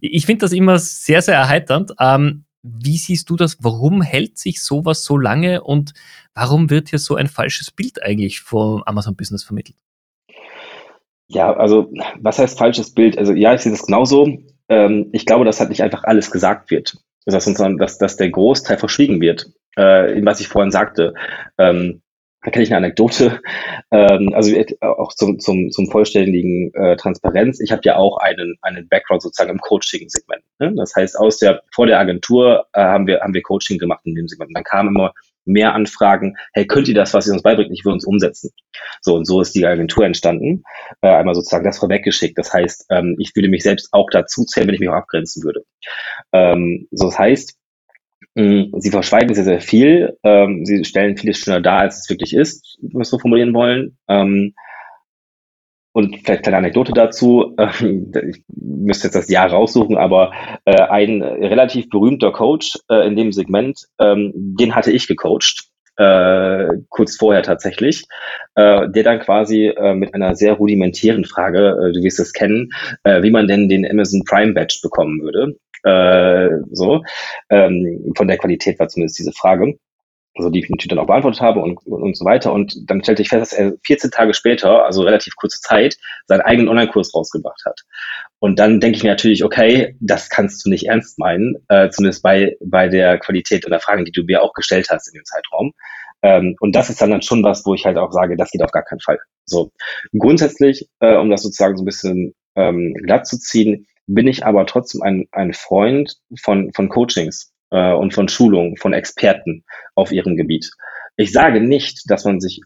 Ich 0.00 0.26
finde 0.26 0.44
das 0.44 0.52
immer 0.52 0.78
sehr, 0.78 1.22
sehr 1.22 1.36
erheiternd. 1.36 1.92
Ähm, 2.00 2.43
wie 2.64 2.96
siehst 2.96 3.30
du 3.30 3.36
das? 3.36 3.58
Warum 3.60 4.02
hält 4.02 4.38
sich 4.38 4.62
sowas 4.62 5.04
so 5.04 5.16
lange 5.16 5.62
und 5.62 5.92
warum 6.34 6.70
wird 6.70 6.88
hier 6.88 6.98
so 6.98 7.14
ein 7.14 7.28
falsches 7.28 7.70
Bild 7.70 8.02
eigentlich 8.02 8.40
vom 8.40 8.82
Amazon 8.84 9.14
Business 9.14 9.44
vermittelt? 9.44 9.76
Ja, 11.28 11.54
also 11.54 11.92
was 12.20 12.38
heißt 12.38 12.58
falsches 12.58 12.92
Bild? 12.92 13.18
Also 13.18 13.32
ja, 13.32 13.54
ich 13.54 13.60
sehe 13.60 13.72
das 13.72 13.86
genauso. 13.86 14.28
Ähm, 14.68 15.10
ich 15.12 15.26
glaube, 15.26 15.44
dass 15.44 15.60
halt 15.60 15.70
nicht 15.70 15.82
einfach 15.82 16.04
alles 16.04 16.30
gesagt 16.30 16.70
wird. 16.70 16.96
Uns, 17.26 17.78
dass, 17.78 17.98
dass 17.98 18.16
der 18.16 18.30
Großteil 18.30 18.76
verschwiegen 18.76 19.20
wird 19.20 19.50
äh, 19.76 20.24
was 20.24 20.40
ich 20.40 20.48
vorhin 20.48 20.70
sagte. 20.70 21.14
Ähm, 21.58 22.02
da 22.44 22.50
kenne 22.50 22.62
ich 22.62 22.70
eine 22.70 22.86
Anekdote, 22.86 23.40
ähm, 23.90 24.32
also 24.34 24.54
auch 24.80 25.14
zum, 25.14 25.38
zum, 25.40 25.70
zum 25.70 25.90
vollständigen 25.90 26.72
äh, 26.74 26.96
Transparenz. 26.96 27.58
Ich 27.60 27.72
habe 27.72 27.80
ja 27.84 27.96
auch 27.96 28.18
einen, 28.18 28.56
einen 28.60 28.86
Background 28.88 29.22
sozusagen 29.22 29.50
im 29.50 29.58
Coaching-Segment. 29.58 30.44
Ne? 30.58 30.74
Das 30.76 30.94
heißt, 30.94 31.18
aus 31.18 31.38
der, 31.38 31.62
vor 31.72 31.86
der 31.86 31.98
Agentur 31.98 32.66
äh, 32.74 32.82
haben, 32.82 33.06
wir, 33.06 33.20
haben 33.20 33.32
wir 33.32 33.42
Coaching 33.42 33.78
gemacht 33.78 34.02
in 34.04 34.14
dem 34.14 34.28
Segment. 34.28 34.50
Dann 34.54 34.62
kamen 34.62 34.90
immer 34.90 35.12
mehr 35.46 35.74
Anfragen, 35.74 36.36
hey, 36.52 36.66
könnt 36.66 36.88
ihr 36.88 36.94
das, 36.94 37.14
was 37.14 37.26
ihr 37.26 37.32
uns 37.32 37.42
beibringt, 37.42 37.70
nicht 37.70 37.82
für 37.82 37.90
uns 37.90 38.04
umsetzen? 38.04 38.50
So, 39.00 39.14
und 39.14 39.24
so 39.24 39.40
ist 39.40 39.54
die 39.54 39.66
Agentur 39.66 40.04
entstanden. 40.04 40.64
Äh, 41.00 41.08
einmal 41.08 41.34
sozusagen 41.34 41.64
das 41.64 41.78
vorweggeschickt. 41.78 42.36
Das 42.36 42.52
heißt, 42.52 42.86
ähm, 42.90 43.16
ich 43.18 43.34
würde 43.34 43.48
mich 43.48 43.62
selbst 43.62 43.88
auch 43.92 44.08
dazu 44.10 44.44
zählen, 44.44 44.66
wenn 44.66 44.74
ich 44.74 44.80
mich 44.80 44.90
auch 44.90 44.94
abgrenzen 44.94 45.42
würde. 45.42 45.64
Ähm, 46.32 46.88
so, 46.90 47.06
das 47.06 47.18
heißt, 47.18 47.56
sie 48.34 48.90
verschweigen 48.90 49.34
sehr, 49.34 49.44
sehr 49.44 49.60
viel. 49.60 50.18
Ähm, 50.24 50.64
sie 50.64 50.84
stellen 50.84 51.16
vieles 51.16 51.38
schöner 51.38 51.60
dar, 51.60 51.80
als 51.80 52.00
es 52.00 52.10
wirklich 52.10 52.34
ist, 52.34 52.78
wenn 52.82 52.94
wir 52.94 53.02
es 53.02 53.10
so 53.10 53.18
formulieren 53.18 53.54
wollen. 53.54 53.96
Ähm, 54.08 54.54
und 55.92 56.16
vielleicht 56.24 56.42
kleine 56.42 56.58
Anekdote 56.58 56.92
dazu. 56.92 57.54
Ähm, 57.56 58.12
ich 58.28 58.42
müsste 58.48 59.06
jetzt 59.06 59.14
das 59.14 59.30
Jahr 59.30 59.50
raussuchen, 59.50 59.96
aber 59.96 60.32
äh, 60.64 60.82
ein 60.82 61.22
relativ 61.22 61.88
berühmter 61.88 62.32
Coach 62.32 62.78
äh, 62.90 63.06
in 63.06 63.16
dem 63.16 63.32
Segment, 63.32 63.86
ähm, 64.00 64.32
den 64.34 64.74
hatte 64.74 64.90
ich 64.90 65.06
gecoacht. 65.06 65.68
Äh, 65.96 66.66
kurz 66.88 67.16
vorher 67.16 67.44
tatsächlich, 67.44 68.02
äh, 68.56 68.88
der 68.88 69.04
dann 69.04 69.20
quasi 69.20 69.66
äh, 69.66 69.94
mit 69.94 70.12
einer 70.12 70.34
sehr 70.34 70.54
rudimentären 70.54 71.24
Frage, 71.24 71.68
äh, 71.68 71.92
du 71.92 72.02
wirst 72.02 72.18
es 72.18 72.32
kennen, 72.32 72.70
wie 73.04 73.30
man 73.30 73.46
denn 73.46 73.68
den 73.68 73.88
Amazon 73.88 74.24
Prime 74.24 74.54
Badge 74.54 74.80
bekommen 74.82 75.20
würde. 75.22 75.56
Äh, 75.84 76.48
so. 76.72 77.02
Ähm, 77.50 78.12
von 78.16 78.28
der 78.28 78.38
Qualität 78.38 78.78
war 78.78 78.88
zumindest 78.88 79.18
diese 79.18 79.32
Frage. 79.32 79.74
also 80.36 80.50
die 80.50 80.60
ich 80.60 80.68
natürlich 80.68 80.88
dann 80.88 80.98
auch 80.98 81.06
beantwortet 81.06 81.40
habe 81.40 81.60
und, 81.60 81.78
und, 81.86 82.02
und 82.02 82.16
so 82.16 82.24
weiter. 82.24 82.52
Und 82.52 82.90
dann 82.90 83.02
stellte 83.02 83.22
ich 83.22 83.28
fest, 83.28 83.52
dass 83.52 83.58
er 83.58 83.74
14 83.86 84.10
Tage 84.10 84.34
später, 84.34 84.84
also 84.84 85.02
relativ 85.02 85.36
kurze 85.36 85.60
Zeit, 85.60 85.96
seinen 86.26 86.40
eigenen 86.40 86.68
Online-Kurs 86.68 87.14
rausgebracht 87.14 87.62
hat. 87.64 87.80
Und 88.40 88.58
dann 88.58 88.80
denke 88.80 88.96
ich 88.96 89.04
mir 89.04 89.10
natürlich, 89.10 89.44
okay, 89.44 89.96
das 90.00 90.28
kannst 90.30 90.64
du 90.64 90.70
nicht 90.70 90.88
ernst 90.88 91.18
meinen, 91.18 91.56
äh, 91.68 91.88
zumindest 91.90 92.22
bei, 92.22 92.56
bei 92.64 92.88
der 92.88 93.18
Qualität 93.18 93.66
oder 93.66 93.80
Fragen, 93.80 94.04
die 94.04 94.12
du 94.12 94.24
mir 94.24 94.42
auch 94.42 94.54
gestellt 94.54 94.88
hast 94.90 95.08
in 95.08 95.20
dem 95.20 95.24
Zeitraum. 95.24 95.72
Ähm, 96.22 96.56
und 96.60 96.74
das 96.74 96.90
ist 96.90 97.00
dann, 97.00 97.10
dann 97.10 97.22
schon 97.22 97.44
was, 97.44 97.64
wo 97.66 97.74
ich 97.74 97.84
halt 97.84 97.98
auch 97.98 98.10
sage, 98.10 98.36
das 98.36 98.50
geht 98.50 98.62
auf 98.62 98.72
gar 98.72 98.84
keinen 98.84 99.00
Fall. 99.00 99.18
So 99.44 99.70
grundsätzlich, 100.18 100.88
äh, 101.00 101.16
um 101.16 101.30
das 101.30 101.42
sozusagen 101.42 101.76
so 101.76 101.82
ein 101.82 101.86
bisschen 101.86 102.34
ähm, 102.56 102.94
glatt 102.94 103.26
zu 103.26 103.38
ziehen, 103.38 103.86
bin 104.06 104.26
ich 104.28 104.44
aber 104.44 104.66
trotzdem 104.66 105.02
ein, 105.02 105.26
ein 105.32 105.52
Freund 105.52 106.16
von, 106.40 106.72
von 106.72 106.88
Coachings 106.88 107.52
äh, 107.70 107.92
und 107.92 108.14
von 108.14 108.28
Schulungen, 108.28 108.76
von 108.76 108.92
Experten 108.92 109.64
auf 109.94 110.12
ihrem 110.12 110.36
Gebiet. 110.36 110.70
Ich 111.16 111.32
sage 111.32 111.60
nicht, 111.60 112.10
dass 112.10 112.24
man 112.24 112.40
sich 112.40 112.60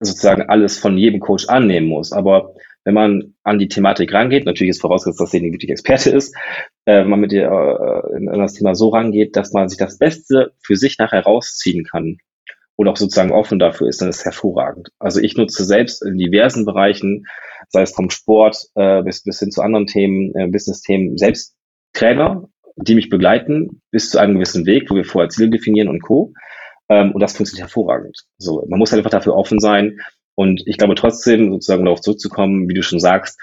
sozusagen 0.00 0.42
alles 0.42 0.78
von 0.78 0.98
jedem 0.98 1.20
Coach 1.20 1.48
annehmen 1.48 1.86
muss, 1.86 2.12
aber 2.12 2.52
wenn 2.84 2.94
man 2.94 3.34
an 3.44 3.58
die 3.58 3.68
Thematik 3.68 4.12
rangeht, 4.12 4.44
natürlich 4.44 4.70
ist 4.70 4.80
vorausgesetzt, 4.80 5.20
dass 5.20 5.30
derjenige 5.30 5.54
wirklich 5.54 5.70
Experte 5.70 6.10
ist, 6.10 6.36
äh, 6.84 7.00
wenn 7.00 7.08
man 7.08 7.20
mit 7.20 7.32
dir 7.32 7.50
äh, 7.50 8.16
in 8.16 8.26
das 8.26 8.54
Thema 8.54 8.74
so 8.74 8.90
rangeht, 8.90 9.36
dass 9.36 9.52
man 9.52 9.68
sich 9.68 9.78
das 9.78 9.96
Beste 9.96 10.52
für 10.60 10.76
sich 10.76 10.98
nachher 10.98 11.22
rausziehen 11.22 11.84
kann 11.84 12.18
und 12.76 12.88
auch 12.88 12.96
sozusagen 12.96 13.32
offen 13.32 13.58
dafür 13.58 13.88
ist, 13.88 14.00
dann 14.00 14.08
ist 14.08 14.24
hervorragend. 14.24 14.90
Also 14.98 15.20
ich 15.20 15.36
nutze 15.36 15.64
selbst 15.64 16.04
in 16.04 16.18
diversen 16.18 16.64
Bereichen, 16.64 17.24
sei 17.68 17.82
es 17.82 17.92
vom 17.92 18.10
Sport 18.10 18.56
äh, 18.74 19.02
bis, 19.02 19.22
bis 19.22 19.38
hin 19.38 19.50
zu 19.50 19.62
anderen 19.62 19.86
Themen, 19.86 20.34
äh, 20.34 20.48
Business-Themen, 20.48 21.16
selbst 21.16 21.54
Trainer, 21.92 22.48
die 22.76 22.94
mich 22.94 23.08
begleiten 23.08 23.82
bis 23.90 24.10
zu 24.10 24.18
einem 24.18 24.34
gewissen 24.34 24.66
Weg, 24.66 24.90
wo 24.90 24.96
wir 24.96 25.04
vorher 25.04 25.28
Ziele 25.28 25.50
definieren 25.50 25.88
und 25.88 26.02
Co. 26.02 26.32
Ähm, 26.88 27.12
und 27.12 27.20
das 27.20 27.36
funktioniert 27.36 27.68
hervorragend. 27.68 28.24
So, 28.38 28.64
man 28.68 28.78
muss 28.78 28.90
halt 28.90 28.98
einfach 28.98 29.10
dafür 29.10 29.36
offen 29.36 29.60
sein. 29.60 29.98
Und 30.34 30.62
ich 30.66 30.78
glaube 30.78 30.96
trotzdem, 30.96 31.52
sozusagen 31.52 31.84
darauf 31.84 32.00
zurückzukommen, 32.00 32.68
wie 32.68 32.74
du 32.74 32.82
schon 32.82 32.98
sagst, 32.98 33.38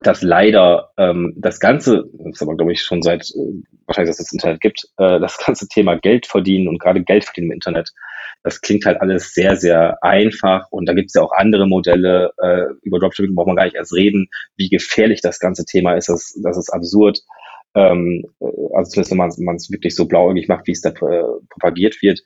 dass 0.00 0.22
leider 0.22 0.90
ähm, 0.98 1.34
das 1.36 1.60
ganze, 1.60 2.04
das 2.12 2.34
ist 2.34 2.42
aber 2.42 2.56
glaube 2.56 2.72
ich 2.72 2.82
schon 2.82 3.02
seit 3.02 3.22
äh, 3.30 3.62
wahrscheinlich, 3.86 4.10
dass 4.10 4.20
es 4.20 4.26
das 4.26 4.32
Internet 4.32 4.60
gibt, 4.60 4.88
äh, 4.98 5.20
das 5.20 5.38
ganze 5.38 5.68
Thema 5.68 5.96
Geld 5.96 6.26
verdienen 6.26 6.68
und 6.68 6.78
gerade 6.78 7.02
Geld 7.02 7.24
verdienen 7.24 7.48
im 7.48 7.52
Internet, 7.52 7.90
das 8.42 8.60
klingt 8.60 8.86
halt 8.86 9.00
alles 9.00 9.34
sehr, 9.34 9.56
sehr 9.56 10.02
einfach 10.02 10.66
und 10.70 10.86
da 10.86 10.94
gibt 10.94 11.08
es 11.08 11.14
ja 11.14 11.22
auch 11.22 11.32
andere 11.32 11.66
Modelle, 11.66 12.32
äh, 12.42 12.64
über 12.82 12.98
Dropshipping 12.98 13.34
braucht 13.34 13.46
man 13.46 13.56
gar 13.56 13.64
nicht 13.64 13.76
erst 13.76 13.94
reden, 13.94 14.28
wie 14.56 14.68
gefährlich 14.68 15.20
das 15.20 15.38
ganze 15.38 15.64
Thema 15.64 15.94
ist, 15.94 16.08
das, 16.08 16.38
das 16.42 16.56
ist 16.56 16.70
absurd. 16.70 17.20
Ähm, 17.74 18.24
äh, 18.40 18.46
also 18.74 18.90
zumindest 18.90 19.38
wenn 19.38 19.44
man 19.44 19.56
es 19.56 19.70
wirklich 19.70 19.94
so 19.94 20.06
blauäugig 20.06 20.48
macht, 20.48 20.66
wie 20.66 20.72
es 20.72 20.80
da 20.80 20.90
äh, 20.90 21.24
propagiert 21.50 22.02
wird, 22.02 22.20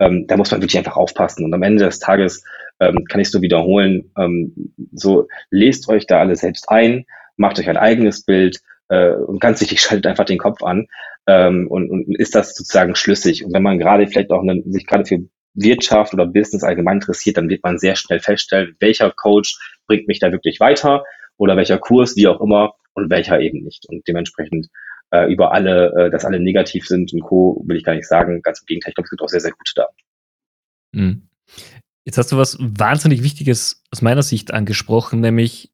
ähm, 0.00 0.26
da 0.26 0.36
muss 0.36 0.50
man 0.50 0.60
wirklich 0.60 0.78
einfach 0.78 0.96
aufpassen. 0.96 1.44
Und 1.44 1.54
am 1.54 1.62
Ende 1.62 1.84
des 1.84 1.98
Tages 1.98 2.42
ähm, 2.80 3.04
kann 3.04 3.20
ich 3.20 3.30
so 3.30 3.42
wiederholen, 3.42 4.10
ähm, 4.18 4.72
so 4.92 5.28
lest 5.50 5.88
euch 5.88 6.06
da 6.06 6.18
alle 6.18 6.36
selbst 6.36 6.68
ein, 6.68 7.04
macht 7.36 7.58
euch 7.58 7.68
ein 7.68 7.76
eigenes 7.76 8.24
Bild 8.24 8.60
äh, 8.88 9.12
und 9.12 9.40
ganz 9.40 9.60
wichtig, 9.60 9.80
schaltet 9.82 10.06
einfach 10.06 10.24
den 10.24 10.38
Kopf 10.38 10.62
an 10.62 10.86
ähm, 11.26 11.68
und, 11.68 11.90
und 11.90 12.18
ist 12.18 12.34
das 12.34 12.54
sozusagen 12.54 12.96
schlüssig. 12.96 13.44
Und 13.44 13.52
wenn 13.52 13.62
man 13.62 13.78
gerade 13.78 14.06
vielleicht 14.08 14.30
auch 14.30 14.42
eine, 14.42 14.62
sich 14.66 14.86
gerade 14.86 15.04
für 15.04 15.20
Wirtschaft 15.54 16.14
oder 16.14 16.26
Business 16.26 16.62
allgemein 16.62 16.96
interessiert, 16.96 17.36
dann 17.36 17.48
wird 17.48 17.62
man 17.62 17.78
sehr 17.78 17.96
schnell 17.96 18.20
feststellen, 18.20 18.76
welcher 18.80 19.10
Coach 19.10 19.58
bringt 19.86 20.08
mich 20.08 20.20
da 20.20 20.32
wirklich 20.32 20.60
weiter 20.60 21.04
oder 21.36 21.56
welcher 21.56 21.78
Kurs, 21.78 22.16
wie 22.16 22.28
auch 22.28 22.40
immer, 22.40 22.74
und 22.94 23.10
welcher 23.10 23.40
eben 23.40 23.62
nicht. 23.64 23.86
Und 23.88 24.06
dementsprechend 24.06 24.68
äh, 25.10 25.30
über 25.32 25.52
alle, 25.52 25.92
äh, 25.96 26.10
dass 26.10 26.24
alle 26.24 26.40
negativ 26.40 26.86
sind 26.86 27.12
und 27.12 27.20
Co., 27.20 27.62
will 27.66 27.76
ich 27.76 27.84
gar 27.84 27.94
nicht 27.94 28.08
sagen. 28.08 28.42
Ganz 28.42 28.60
im 28.60 28.66
Gegenteil, 28.66 28.90
ich 28.90 28.94
glaube, 28.94 29.06
es 29.06 29.10
gibt 29.10 29.22
auch 29.22 29.28
sehr, 29.28 29.40
sehr 29.40 29.52
gute 29.52 29.72
da. 29.74 29.86
Mhm. 30.92 31.28
Jetzt 32.04 32.18
hast 32.18 32.32
du 32.32 32.36
was 32.36 32.56
wahnsinnig 32.60 33.22
Wichtiges 33.22 33.82
aus 33.90 34.02
meiner 34.02 34.22
Sicht 34.22 34.52
angesprochen, 34.52 35.20
nämlich 35.20 35.72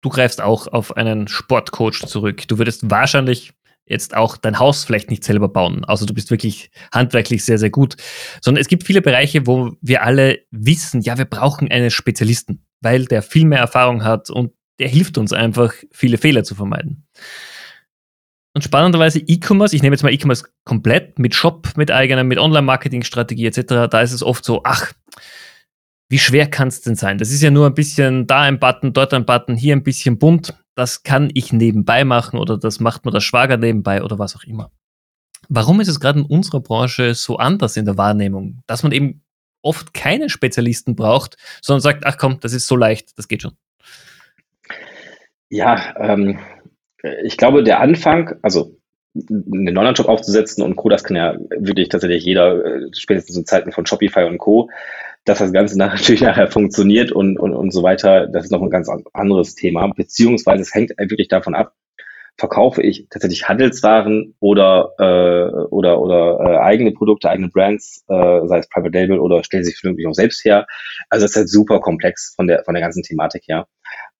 du 0.00 0.08
greifst 0.08 0.40
auch 0.40 0.66
auf 0.66 0.96
einen 0.96 1.28
Sportcoach 1.28 2.06
zurück. 2.06 2.46
Du 2.48 2.58
würdest 2.58 2.90
wahrscheinlich 2.90 3.52
jetzt 3.86 4.16
auch 4.16 4.36
dein 4.36 4.58
Haus 4.58 4.84
vielleicht 4.84 5.10
nicht 5.10 5.24
selber 5.24 5.48
bauen. 5.48 5.84
Also 5.84 6.06
du 6.06 6.14
bist 6.14 6.30
wirklich 6.30 6.70
handwerklich 6.92 7.44
sehr, 7.44 7.58
sehr 7.58 7.70
gut. 7.70 7.96
Sondern 8.40 8.60
es 8.60 8.68
gibt 8.68 8.84
viele 8.84 9.02
Bereiche, 9.02 9.46
wo 9.46 9.72
wir 9.80 10.02
alle 10.02 10.40
wissen, 10.50 11.02
ja, 11.02 11.18
wir 11.18 11.26
brauchen 11.26 11.70
einen 11.70 11.90
Spezialisten, 11.90 12.64
weil 12.80 13.04
der 13.04 13.22
viel 13.22 13.44
mehr 13.44 13.60
Erfahrung 13.60 14.04
hat 14.04 14.30
und 14.30 14.52
der 14.78 14.88
hilft 14.88 15.18
uns 15.18 15.32
einfach, 15.32 15.72
viele 15.92 16.18
Fehler 16.18 16.44
zu 16.44 16.54
vermeiden. 16.54 17.06
Und 18.54 18.62
spannenderweise 18.62 19.18
E-Commerce, 19.18 19.74
ich 19.74 19.82
nehme 19.82 19.94
jetzt 19.94 20.02
mal 20.02 20.12
E-Commerce 20.12 20.44
komplett 20.64 21.18
mit 21.18 21.34
Shop, 21.34 21.72
mit 21.76 21.90
eigener, 21.90 22.22
mit 22.24 22.38
Online-Marketing-Strategie 22.38 23.46
etc., 23.46 23.88
da 23.90 24.00
ist 24.00 24.12
es 24.12 24.22
oft 24.22 24.44
so, 24.44 24.62
ach, 24.64 24.92
wie 26.08 26.18
schwer 26.18 26.46
kann 26.48 26.68
es 26.68 26.80
denn 26.80 26.94
sein? 26.94 27.18
Das 27.18 27.30
ist 27.30 27.42
ja 27.42 27.50
nur 27.50 27.66
ein 27.66 27.74
bisschen 27.74 28.26
da 28.26 28.42
ein 28.42 28.60
Button, 28.60 28.92
dort 28.92 29.12
ein 29.12 29.26
Button, 29.26 29.56
hier 29.56 29.74
ein 29.74 29.82
bisschen 29.82 30.18
bunt. 30.18 30.54
Das 30.74 31.02
kann 31.02 31.30
ich 31.34 31.52
nebenbei 31.52 32.04
machen 32.04 32.38
oder 32.38 32.58
das 32.58 32.80
macht 32.80 33.04
mir 33.04 33.12
der 33.12 33.20
Schwager 33.20 33.56
nebenbei 33.56 34.02
oder 34.02 34.18
was 34.18 34.36
auch 34.36 34.44
immer. 34.44 34.70
Warum 35.48 35.80
ist 35.80 35.88
es 35.88 36.00
gerade 36.00 36.20
in 36.20 36.26
unserer 36.26 36.60
Branche 36.60 37.14
so 37.14 37.36
anders 37.36 37.76
in 37.76 37.84
der 37.84 37.98
Wahrnehmung, 37.98 38.62
dass 38.66 38.82
man 38.82 38.92
eben 38.92 39.22
oft 39.62 39.94
keine 39.94 40.28
Spezialisten 40.28 40.94
braucht, 40.94 41.36
sondern 41.62 41.80
sagt, 41.80 42.06
ach 42.06 42.18
komm, 42.18 42.38
das 42.40 42.52
ist 42.52 42.66
so 42.66 42.76
leicht, 42.76 43.18
das 43.18 43.28
geht 43.28 43.42
schon. 43.42 43.56
Ja, 45.48 45.94
ähm, 45.98 46.38
ich 47.24 47.36
glaube, 47.36 47.62
der 47.62 47.80
Anfang, 47.80 48.36
also 48.42 48.76
einen 49.14 49.76
Online-Shop 49.76 50.08
aufzusetzen 50.08 50.62
und 50.62 50.76
Co., 50.76 50.88
das 50.88 51.04
kann 51.04 51.16
ja 51.16 51.36
wirklich 51.56 51.88
tatsächlich 51.88 52.24
jeder, 52.24 52.64
äh, 52.64 52.88
spätestens 52.92 53.36
in 53.36 53.46
Zeiten 53.46 53.72
von 53.72 53.86
Shopify 53.86 54.24
und 54.24 54.38
Co., 54.38 54.70
dass 55.24 55.38
das 55.38 55.52
Ganze 55.52 55.78
natürlich 55.78 56.22
nachher 56.22 56.48
funktioniert 56.48 57.12
und, 57.12 57.38
und, 57.38 57.54
und 57.54 57.70
so 57.70 57.82
weiter, 57.82 58.26
das 58.26 58.44
ist 58.44 58.50
noch 58.50 58.62
ein 58.62 58.70
ganz 58.70 58.88
anderes 59.12 59.54
Thema, 59.54 59.86
beziehungsweise 59.88 60.62
es 60.62 60.74
hängt 60.74 60.92
wirklich 60.98 61.28
davon 61.28 61.54
ab, 61.54 61.74
verkaufe 62.36 62.82
ich 62.82 63.06
tatsächlich 63.10 63.48
Handelswaren 63.48 64.34
oder 64.40 64.92
äh, 64.98 65.66
oder 65.68 66.00
oder 66.00 66.40
äh, 66.40 66.58
eigene 66.58 66.92
Produkte, 66.92 67.30
eigene 67.30 67.48
Brands, 67.48 68.04
äh, 68.08 68.46
sei 68.46 68.58
es 68.58 68.68
Private 68.68 68.98
Label 68.98 69.20
oder 69.20 69.44
stellen 69.44 69.64
sich 69.64 69.82
wirklich 69.84 70.06
auch 70.06 70.14
selbst 70.14 70.44
her. 70.44 70.66
Also 71.10 71.24
es 71.24 71.32
ist 71.32 71.36
halt 71.36 71.48
super 71.48 71.80
komplex 71.80 72.34
von 72.34 72.48
der 72.48 72.64
von 72.64 72.74
der 72.74 72.82
ganzen 72.82 73.02
Thematik 73.02 73.44
her. 73.46 73.66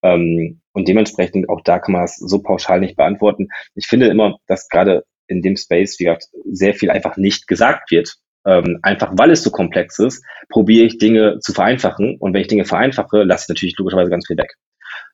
Ähm, 0.03 0.61
und 0.73 0.87
dementsprechend 0.87 1.49
auch 1.49 1.61
da 1.63 1.79
kann 1.81 1.93
man 1.93 2.03
das 2.03 2.17
so 2.17 2.41
pauschal 2.41 2.79
nicht 2.81 2.97
beantworten. 2.97 3.49
Ich 3.75 3.87
finde 3.87 4.07
immer, 4.07 4.37
dass 4.47 4.69
gerade 4.69 5.05
in 5.27 5.43
dem 5.43 5.57
Space, 5.57 5.99
wie 5.99 6.05
gesagt, 6.05 6.29
sehr 6.45 6.75
viel 6.75 6.91
einfach 6.91 7.17
nicht 7.17 7.49
gesagt 7.49 7.91
wird. 7.91 8.17
Ähm, 8.47 8.79
einfach 8.83 9.13
weil 9.17 9.31
es 9.31 9.43
so 9.43 9.51
komplex 9.51 9.99
ist, 9.99 10.25
probiere 10.51 10.85
ich 10.85 10.99
Dinge 10.99 11.39
zu 11.41 11.53
vereinfachen. 11.53 12.17
Und 12.19 12.35
wenn 12.35 12.43
ich 12.43 12.49
Dinge 12.49 12.65
vereinfache, 12.65 13.23
lasse 13.23 13.45
ich 13.45 13.49
natürlich 13.49 13.79
logischerweise 13.79 14.11
ganz 14.11 14.27
viel 14.27 14.37
weg. 14.37 14.55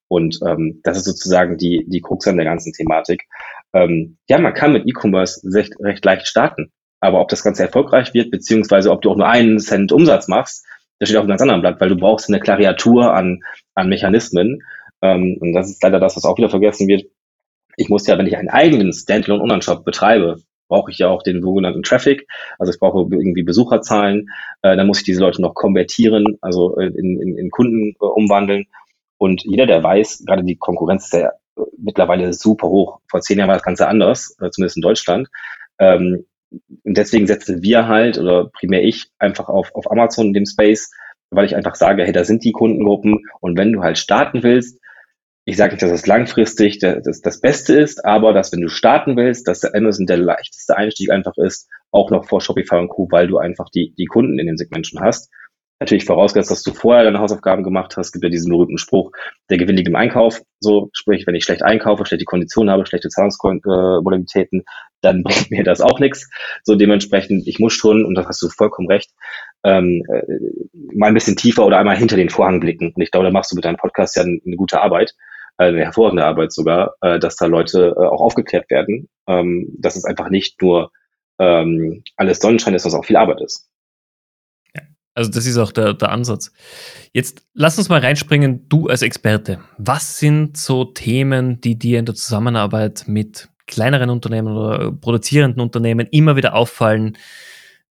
Und 0.08 0.40
ähm, 0.44 0.80
das 0.82 0.96
ist 0.96 1.04
sozusagen 1.04 1.56
die, 1.56 1.84
die 1.86 2.00
Krux 2.00 2.26
an 2.26 2.36
der 2.36 2.44
ganzen 2.44 2.72
Thematik. 2.72 3.22
Ähm, 3.72 4.18
ja, 4.28 4.38
man 4.38 4.54
kann 4.54 4.72
mit 4.72 4.88
E-Commerce 4.88 5.42
recht, 5.54 5.74
recht 5.78 6.04
leicht 6.04 6.26
starten. 6.26 6.72
Aber 6.98 7.20
ob 7.20 7.28
das 7.28 7.44
Ganze 7.44 7.62
erfolgreich 7.62 8.12
wird, 8.12 8.30
beziehungsweise 8.30 8.90
ob 8.90 9.02
du 9.02 9.10
auch 9.10 9.16
nur 9.16 9.28
einen 9.28 9.60
Cent 9.60 9.92
Umsatz 9.92 10.26
machst, 10.26 10.66
das 10.98 11.08
steht 11.08 11.16
auf 11.16 11.22
einem 11.22 11.30
ganz 11.30 11.42
anderen 11.42 11.62
Blatt, 11.62 11.80
weil 11.80 11.88
du 11.88 11.96
brauchst 11.96 12.28
eine 12.28 12.40
Klariatur 12.40 13.14
an, 13.14 13.40
an 13.74 13.88
Mechanismen. 13.88 14.62
Ähm, 15.00 15.38
und 15.40 15.52
das 15.52 15.70
ist 15.70 15.82
leider 15.82 16.00
das, 16.00 16.16
was 16.16 16.24
auch 16.24 16.36
wieder 16.36 16.50
vergessen 16.50 16.88
wird. 16.88 17.04
Ich 17.76 17.88
muss 17.88 18.06
ja, 18.06 18.18
wenn 18.18 18.26
ich 18.26 18.36
einen 18.36 18.50
eigenen 18.50 18.92
Standalone 18.92 19.42
Online-Shop 19.42 19.84
betreibe, 19.84 20.42
brauche 20.70 20.90
ich 20.90 20.98
ja 20.98 21.08
auch 21.08 21.22
den 21.22 21.42
sogenannten 21.42 21.82
Traffic. 21.82 22.26
Also 22.58 22.72
ich 22.72 22.78
brauche 22.78 23.00
irgendwie 23.10 23.42
Besucherzahlen. 23.42 24.30
Äh, 24.62 24.76
dann 24.76 24.86
muss 24.86 25.00
ich 25.00 25.04
diese 25.04 25.20
Leute 25.20 25.42
noch 25.42 25.54
konvertieren, 25.54 26.38
also 26.40 26.78
äh, 26.78 26.86
in, 26.86 27.20
in, 27.20 27.36
in 27.36 27.50
Kunden 27.50 27.90
äh, 28.00 28.04
umwandeln. 28.06 28.64
Und 29.18 29.42
jeder, 29.44 29.66
der 29.66 29.82
weiß, 29.82 30.24
gerade 30.26 30.44
die 30.44 30.56
Konkurrenz 30.56 31.04
ist 31.04 31.12
ja 31.12 31.28
äh, 31.28 31.62
mittlerweile 31.76 32.32
super 32.32 32.68
hoch. 32.68 33.00
Vor 33.10 33.20
zehn 33.20 33.38
Jahren 33.38 33.48
war 33.48 33.56
das 33.56 33.64
Ganze 33.64 33.86
anders, 33.86 34.34
äh, 34.40 34.48
zumindest 34.50 34.76
in 34.76 34.82
Deutschland. 34.82 35.28
Ähm, 35.78 36.24
und 36.50 36.96
deswegen 36.96 37.26
setzen 37.26 37.62
wir 37.62 37.86
halt, 37.86 38.18
oder 38.18 38.46
primär 38.46 38.82
ich, 38.82 39.10
einfach 39.18 39.48
auf, 39.48 39.74
auf 39.74 39.90
Amazon 39.90 40.28
in 40.28 40.32
dem 40.32 40.46
Space, 40.46 40.90
weil 41.30 41.44
ich 41.44 41.54
einfach 41.54 41.74
sage, 41.76 42.04
hey, 42.04 42.12
da 42.12 42.24
sind 42.24 42.44
die 42.44 42.52
Kundengruppen 42.52 43.20
und 43.40 43.56
wenn 43.56 43.72
du 43.72 43.82
halt 43.82 43.98
starten 43.98 44.42
willst, 44.42 44.79
ich 45.44 45.56
sage 45.56 45.72
nicht, 45.72 45.82
dass 45.82 45.90
es 45.90 46.06
langfristig 46.06 46.78
das, 46.78 47.20
das 47.22 47.40
Beste 47.40 47.74
ist, 47.74 48.04
aber 48.04 48.32
dass 48.32 48.52
wenn 48.52 48.60
du 48.60 48.68
starten 48.68 49.16
willst, 49.16 49.48
dass 49.48 49.60
der 49.60 49.74
Amazon 49.74 50.06
der 50.06 50.18
leichteste 50.18 50.76
Einstieg 50.76 51.10
einfach 51.10 51.36
ist, 51.36 51.68
auch 51.90 52.10
noch 52.10 52.26
vor 52.26 52.40
Shopify 52.40 52.76
und 52.76 52.88
Co., 52.88 53.08
weil 53.10 53.26
du 53.26 53.38
einfach 53.38 53.68
die, 53.70 53.94
die 53.96 54.06
Kunden 54.06 54.38
in 54.38 54.46
den 54.46 54.56
Segmenten 54.56 55.00
hast. 55.00 55.30
Natürlich 55.80 56.04
vorausgesetzt, 56.04 56.50
dass 56.50 56.62
du 56.62 56.74
vorher 56.74 57.04
deine 57.04 57.20
Hausaufgaben 57.20 57.64
gemacht 57.64 57.96
hast, 57.96 58.12
gibt 58.12 58.22
ja 58.22 58.28
diesen 58.28 58.50
berühmten 58.50 58.76
Spruch, 58.76 59.12
der 59.48 59.56
Gewinn 59.56 59.78
liegt 59.78 59.88
im 59.88 59.96
Einkauf. 59.96 60.42
So, 60.60 60.90
sprich, 60.92 61.26
wenn 61.26 61.34
ich 61.34 61.44
schlecht 61.44 61.62
einkaufe, 61.62 62.04
schlechte 62.04 62.26
Konditionen 62.26 62.70
habe, 62.70 62.84
schlechte 62.84 63.08
Zahlungsmodalitäten, 63.08 64.64
dann 65.00 65.22
bringt 65.22 65.50
mir 65.50 65.64
das 65.64 65.80
auch 65.80 65.98
nichts. 65.98 66.28
So 66.64 66.74
dementsprechend, 66.74 67.48
ich 67.48 67.58
muss 67.58 67.72
schon, 67.72 68.04
und 68.04 68.14
da 68.14 68.26
hast 68.26 68.42
du 68.42 68.50
vollkommen 68.50 68.88
recht, 68.88 69.10
ähm, 69.64 70.02
äh, 70.08 70.22
mal 70.94 71.08
ein 71.08 71.14
bisschen 71.14 71.36
tiefer 71.36 71.66
oder 71.66 71.78
einmal 71.78 71.96
hinter 71.96 72.16
den 72.16 72.30
Vorhang 72.30 72.60
blicken. 72.60 72.92
Und 72.94 73.02
ich 73.02 73.10
glaube, 73.10 73.26
da 73.26 73.32
machst 73.32 73.52
du 73.52 73.56
mit 73.56 73.64
deinem 73.64 73.76
Podcast 73.76 74.16
ja 74.16 74.22
eine 74.22 74.56
gute 74.56 74.80
Arbeit, 74.80 75.14
äh, 75.58 75.64
eine 75.64 75.84
hervorragende 75.84 76.24
Arbeit 76.24 76.52
sogar, 76.52 76.94
äh, 77.00 77.18
dass 77.18 77.36
da 77.36 77.46
Leute 77.46 77.94
äh, 77.96 78.00
auch 78.00 78.20
aufgeklärt 78.20 78.70
werden, 78.70 79.08
ähm, 79.26 79.68
dass 79.78 79.96
es 79.96 80.04
einfach 80.04 80.30
nicht 80.30 80.60
nur 80.62 80.92
ähm, 81.38 82.02
alles 82.16 82.38
Sonnenschein 82.38 82.74
ist, 82.74 82.84
was 82.84 82.94
auch 82.94 83.04
viel 83.04 83.16
Arbeit 83.16 83.40
ist. 83.40 83.70
Also 85.14 85.30
das 85.30 85.44
ist 85.44 85.58
auch 85.58 85.72
der, 85.72 85.92
der 85.94 86.10
Ansatz. 86.10 86.52
Jetzt 87.12 87.44
lass 87.52 87.76
uns 87.78 87.88
mal 87.88 88.00
reinspringen, 88.00 88.68
du 88.68 88.86
als 88.86 89.02
Experte. 89.02 89.60
Was 89.76 90.18
sind 90.18 90.56
so 90.56 90.84
Themen, 90.84 91.60
die 91.60 91.78
dir 91.78 91.98
in 91.98 92.06
der 92.06 92.14
Zusammenarbeit 92.14 93.04
mit 93.06 93.48
kleineren 93.66 94.08
Unternehmen 94.08 94.56
oder 94.56 94.92
produzierenden 94.92 95.60
Unternehmen 95.60 96.06
immer 96.10 96.36
wieder 96.36 96.54
auffallen? 96.54 97.18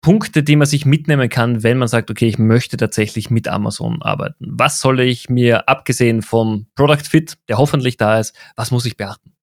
Punkte, 0.01 0.43
die 0.43 0.55
man 0.55 0.65
sich 0.65 0.85
mitnehmen 0.85 1.29
kann, 1.29 1.63
wenn 1.63 1.77
man 1.77 1.87
sagt, 1.87 2.09
okay, 2.09 2.27
ich 2.27 2.39
möchte 2.39 2.75
tatsächlich 2.77 3.29
mit 3.29 3.47
Amazon 3.47 4.01
arbeiten. 4.01 4.47
Was 4.49 4.79
soll 4.79 4.99
ich 4.99 5.29
mir, 5.29 5.69
abgesehen 5.69 6.21
vom 6.21 6.67
Product 6.75 7.03
Fit, 7.07 7.37
der 7.47 7.57
hoffentlich 7.57 7.97
da 7.97 8.19
ist, 8.19 8.35
was 8.55 8.71
muss 8.71 8.85
ich 8.85 8.97
beachten? 8.97 9.33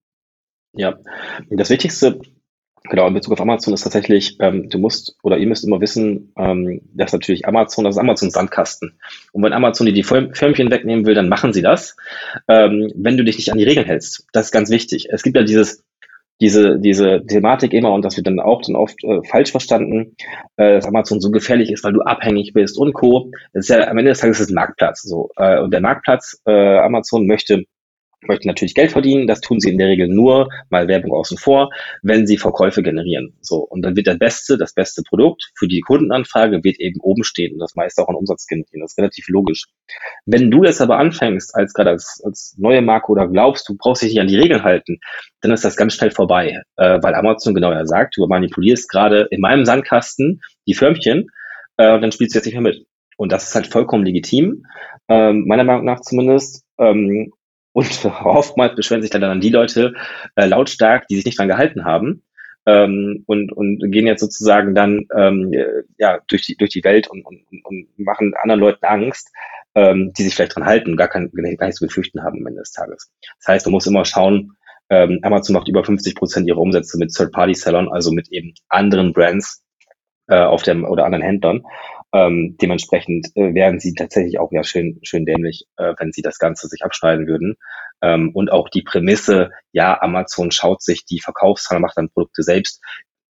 Ja, 0.72 0.98
das 1.50 1.70
Wichtigste 1.70 2.20
Genau, 2.90 3.06
in 3.06 3.14
Bezug 3.14 3.34
auf 3.34 3.40
Amazon 3.40 3.74
ist 3.74 3.82
tatsächlich, 3.82 4.36
ähm, 4.40 4.70
du 4.70 4.78
musst 4.78 5.16
oder 5.22 5.36
ihr 5.36 5.46
müsst 5.46 5.64
immer 5.64 5.80
wissen, 5.80 6.32
ähm, 6.38 6.80
dass 6.94 7.12
natürlich 7.12 7.46
Amazon, 7.46 7.84
das 7.84 7.96
ist 7.96 8.00
Amazon 8.00 8.30
Sandkasten. 8.30 8.98
Und 9.32 9.42
wenn 9.42 9.52
Amazon 9.52 9.86
dir 9.86 9.92
die 9.92 10.02
Förmchen 10.02 10.70
wegnehmen 10.70 11.04
will, 11.04 11.14
dann 11.14 11.28
machen 11.28 11.52
sie 11.52 11.60
das, 11.60 11.96
ähm, 12.48 12.90
wenn 12.94 13.16
du 13.16 13.24
dich 13.24 13.36
nicht 13.36 13.52
an 13.52 13.58
die 13.58 13.64
Regeln 13.64 13.86
hältst. 13.86 14.26
Das 14.32 14.46
ist 14.46 14.52
ganz 14.52 14.70
wichtig. 14.70 15.08
Es 15.10 15.22
gibt 15.22 15.36
ja 15.36 15.42
dieses, 15.42 15.84
diese, 16.40 16.78
diese 16.78 17.24
Thematik 17.26 17.72
immer, 17.72 17.92
und 17.92 18.04
das 18.04 18.16
wird 18.16 18.26
dann 18.26 18.40
auch 18.40 18.62
dann 18.62 18.76
oft 18.76 19.02
äh, 19.04 19.20
falsch 19.28 19.50
verstanden, 19.50 20.16
äh, 20.56 20.74
dass 20.74 20.86
Amazon 20.86 21.20
so 21.20 21.30
gefährlich 21.30 21.72
ist, 21.72 21.84
weil 21.84 21.92
du 21.92 22.02
abhängig 22.02 22.52
bist 22.52 22.78
und 22.78 22.92
Co. 22.92 23.30
Das 23.52 23.68
ist 23.68 23.70
ja 23.70 23.88
am 23.88 23.98
Ende 23.98 24.10
des 24.10 24.20
Tages 24.20 24.38
ist 24.38 24.46
es 24.46 24.50
ein 24.50 24.54
Marktplatz. 24.54 25.02
So. 25.02 25.30
Äh, 25.36 25.60
und 25.60 25.72
der 25.72 25.80
Marktplatz, 25.80 26.40
äh, 26.46 26.78
Amazon 26.78 27.26
möchte 27.26 27.64
möchten 28.26 28.48
natürlich 28.48 28.74
Geld 28.74 28.92
verdienen. 28.92 29.26
Das 29.26 29.40
tun 29.40 29.60
sie 29.60 29.70
in 29.70 29.78
der 29.78 29.88
Regel 29.88 30.08
nur, 30.08 30.48
mal 30.70 30.88
Werbung 30.88 31.12
außen 31.12 31.38
vor, 31.38 31.70
wenn 32.02 32.26
sie 32.26 32.36
Verkäufe 32.36 32.82
generieren. 32.82 33.34
So. 33.40 33.58
Und 33.58 33.82
dann 33.82 33.96
wird 33.96 34.06
der 34.06 34.16
beste, 34.16 34.58
das 34.58 34.72
beste 34.72 35.02
Produkt 35.02 35.50
für 35.56 35.68
die 35.68 35.80
Kundenanfrage 35.80 36.62
wird 36.64 36.80
eben 36.80 37.00
oben 37.00 37.24
stehen 37.24 37.54
und 37.54 37.60
das 37.60 37.74
meiste 37.74 38.02
auch 38.02 38.08
an 38.08 38.16
Umsatz 38.16 38.46
generieren. 38.46 38.80
Das 38.80 38.92
ist 38.92 38.98
relativ 38.98 39.28
logisch. 39.28 39.66
Wenn 40.26 40.50
du 40.50 40.64
jetzt 40.64 40.80
aber 40.80 40.98
anfängst, 40.98 41.54
als 41.54 41.72
gerade 41.72 41.90
als, 41.90 42.20
als 42.24 42.54
neue 42.58 42.82
Marke 42.82 43.12
oder 43.12 43.28
glaubst, 43.28 43.68
du 43.68 43.76
brauchst 43.76 44.02
dich 44.02 44.10
nicht 44.10 44.20
an 44.20 44.28
die 44.28 44.38
Regeln 44.38 44.62
halten, 44.62 44.98
dann 45.40 45.52
ist 45.52 45.64
das 45.64 45.76
ganz 45.76 45.94
schnell 45.94 46.10
vorbei, 46.10 46.62
äh, 46.76 46.98
weil 47.02 47.14
Amazon 47.14 47.54
genau 47.54 47.72
ja 47.72 47.86
sagt, 47.86 48.16
du 48.16 48.26
manipulierst 48.26 48.88
gerade 48.88 49.28
in 49.30 49.40
meinem 49.40 49.64
Sandkasten 49.64 50.40
die 50.66 50.74
Förmchen, 50.74 51.28
äh, 51.76 52.00
dann 52.00 52.12
spielst 52.12 52.34
du 52.34 52.38
jetzt 52.38 52.46
nicht 52.46 52.54
mehr 52.54 52.62
mit. 52.62 52.86
Und 53.16 53.32
das 53.32 53.48
ist 53.48 53.54
halt 53.54 53.66
vollkommen 53.66 54.04
legitim, 54.04 54.64
ähm, 55.08 55.44
meiner 55.46 55.64
Meinung 55.64 55.84
nach 55.84 56.00
zumindest. 56.00 56.64
Ähm, 56.78 57.32
und 57.78 58.04
oftmals 58.24 58.74
beschweren 58.74 59.02
sich 59.02 59.10
dann, 59.10 59.40
die 59.40 59.50
Leute 59.50 59.94
äh, 60.34 60.46
lautstark, 60.46 61.06
die 61.06 61.14
sich 61.14 61.24
nicht 61.24 61.38
dran 61.38 61.48
gehalten 61.48 61.84
haben. 61.84 62.24
Ähm, 62.66 63.22
und, 63.26 63.52
und 63.52 63.78
gehen 63.92 64.06
jetzt 64.06 64.20
sozusagen 64.20 64.74
dann 64.74 65.06
ähm, 65.16 65.52
ja, 65.96 66.18
durch, 66.26 66.42
die, 66.42 66.56
durch 66.56 66.70
die 66.70 66.82
Welt 66.84 67.08
und, 67.08 67.24
und, 67.24 67.40
und 67.64 67.86
machen 67.96 68.34
anderen 68.42 68.60
Leuten 68.60 68.84
Angst, 68.84 69.30
ähm, 69.74 70.12
die 70.18 70.24
sich 70.24 70.34
vielleicht 70.34 70.56
dran 70.56 70.66
halten 70.66 70.90
und 70.90 70.96
gar, 70.96 71.08
kein, 71.08 71.30
gar 71.30 71.66
nicht 71.66 71.78
zu 71.78 71.86
befürchten 71.86 72.22
haben 72.22 72.40
am 72.40 72.46
Ende 72.48 72.60
des 72.60 72.72
Tages. 72.72 73.10
Das 73.38 73.48
heißt, 73.48 73.66
man 73.66 73.72
muss 73.72 73.86
immer 73.86 74.04
schauen, 74.04 74.56
ähm, 74.90 75.20
Amazon 75.22 75.54
macht 75.54 75.68
über 75.68 75.84
50 75.84 76.16
Prozent 76.16 76.48
ihrer 76.48 76.58
Umsätze 76.58 76.98
mit 76.98 77.14
Third-Party-Sellern, 77.14 77.88
also 77.88 78.10
mit 78.10 78.28
eben 78.32 78.54
anderen 78.68 79.12
Brands 79.12 79.64
äh, 80.26 80.40
auf 80.40 80.62
dem 80.62 80.84
oder 80.84 81.04
anderen 81.04 81.22
Händlern. 81.22 81.62
Ähm, 82.14 82.56
dementsprechend 82.60 83.28
äh, 83.34 83.52
wären 83.54 83.80
sie 83.80 83.94
tatsächlich 83.94 84.38
auch 84.38 84.50
ja 84.50 84.64
schön, 84.64 84.98
schön 85.02 85.26
dämlich, 85.26 85.66
äh, 85.76 85.92
wenn 85.98 86.12
sie 86.12 86.22
das 86.22 86.38
Ganze 86.38 86.66
sich 86.68 86.82
abschneiden 86.84 87.26
würden. 87.26 87.56
Ähm, 88.02 88.30
und 88.34 88.50
auch 88.50 88.68
die 88.68 88.82
Prämisse, 88.82 89.50
ja, 89.72 90.00
Amazon 90.00 90.50
schaut 90.50 90.82
sich 90.82 91.04
die 91.04 91.20
Verkaufszahlen, 91.20 91.82
macht 91.82 91.98
dann 91.98 92.10
Produkte 92.10 92.42
selbst. 92.42 92.82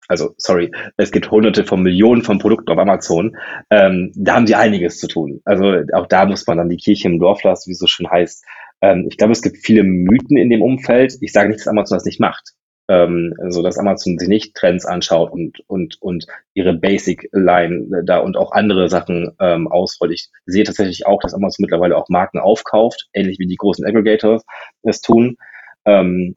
Also, 0.08 0.34
sorry, 0.38 0.72
es 0.98 1.12
gibt 1.12 1.30
hunderte 1.30 1.66
von 1.66 1.84
Millionen 1.84 2.24
von 2.24 2.40
Produkten 2.40 2.72
auf 2.72 2.78
Amazon. 2.80 3.36
Ähm, 3.70 4.12
da 4.16 4.36
haben 4.36 4.48
sie 4.48 4.56
einiges 4.56 5.00
zu 5.00 5.08
tun. 5.08 5.42
Also 5.46 5.84
auch 5.94 6.08
da 6.08 6.26
muss 6.26 6.48
man 6.48 6.58
dann 6.58 6.70
die 6.70 6.78
Kirche 6.78 7.08
im 7.08 7.20
Dorf 7.20 7.44
lassen, 7.44 7.70
wie 7.70 7.74
es 7.74 7.80
so 7.80 7.88
schön 7.88 8.10
heißt. 8.10 8.44
Ähm, 8.82 9.08
ich 9.10 9.18
glaube, 9.18 9.34
es 9.34 9.42
gibt 9.42 9.58
viele 9.58 9.84
Mythen 9.84 10.38
in 10.38 10.50
dem 10.50 10.62
Umfeld. 10.62 11.16
Ich 11.22 11.32
sage 11.32 11.50
nicht, 11.50 11.60
dass 11.60 11.68
Amazon 11.68 11.98
das 11.98 12.06
nicht 12.06 12.20
macht 12.20 12.56
ähm, 12.90 13.36
so 13.50 13.62
dass 13.62 13.78
Amazon 13.78 14.18
sich 14.18 14.28
nicht 14.28 14.56
Trends 14.56 14.86
anschaut 14.86 15.32
und 15.32 15.60
und 15.68 16.02
und 16.02 16.26
ihre 16.56 16.74
Basic 16.74 17.30
Line 17.32 18.04
da 18.04 18.18
und 18.18 18.36
auch 18.36 18.52
andere 18.52 18.90
Sachen 18.90 19.36
ähm, 19.40 19.68
ausrollt. 19.68 20.12
Ich 20.12 20.30
sehe 20.46 20.64
tatsächlich 20.64 21.06
auch, 21.06 21.22
dass 21.22 21.36
Amazon 21.36 21.64
mittlerweile 21.64 21.96
auch 21.96 22.10
Marken 22.10 22.40
aufkauft, 22.40 23.08
ähnlich 23.14 23.38
wie 23.40 23.48
die 23.48 23.56
großen 23.56 23.86
Aggregators 23.86 24.44
es 24.82 25.02
tun. 25.02 25.38
Ähm, 25.86 26.36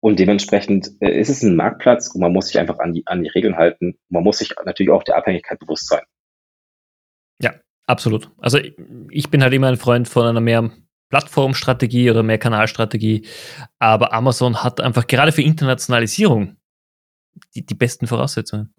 und 0.00 0.18
dementsprechend 0.18 0.90
äh, 1.00 1.18
ist 1.18 1.30
es 1.30 1.42
ein 1.42 1.56
Marktplatz 1.56 2.12
und 2.14 2.20
man 2.20 2.32
muss 2.32 2.48
sich 2.48 2.58
einfach 2.58 2.80
an 2.80 2.92
die 2.92 3.06
an 3.06 3.22
die 3.22 3.30
Regeln 3.30 3.56
halten. 3.56 3.96
Man 4.08 4.24
muss 4.24 4.38
sich 4.38 4.52
natürlich 4.64 4.90
auch 4.90 5.04
der 5.04 5.16
Abhängigkeit 5.16 5.60
bewusst 5.60 5.88
sein. 5.88 6.02
Ja, 7.40 7.54
absolut. 7.86 8.30
Also 8.38 8.58
ich 9.10 9.30
bin 9.30 9.42
halt 9.42 9.54
immer 9.54 9.68
ein 9.68 9.76
Freund 9.76 10.08
von 10.08 10.26
einer 10.26 10.40
mehr 10.40 10.70
Plattformstrategie 11.10 12.10
oder 12.10 12.22
mehr 12.22 12.38
Kanalstrategie. 12.38 13.26
Aber 13.78 14.12
Amazon 14.12 14.62
hat 14.62 14.80
einfach 14.80 15.06
gerade 15.06 15.32
für 15.32 15.42
Internationalisierung 15.42 16.56
die, 17.54 17.64
die 17.64 17.74
besten 17.74 18.06
Voraussetzungen. 18.06 18.74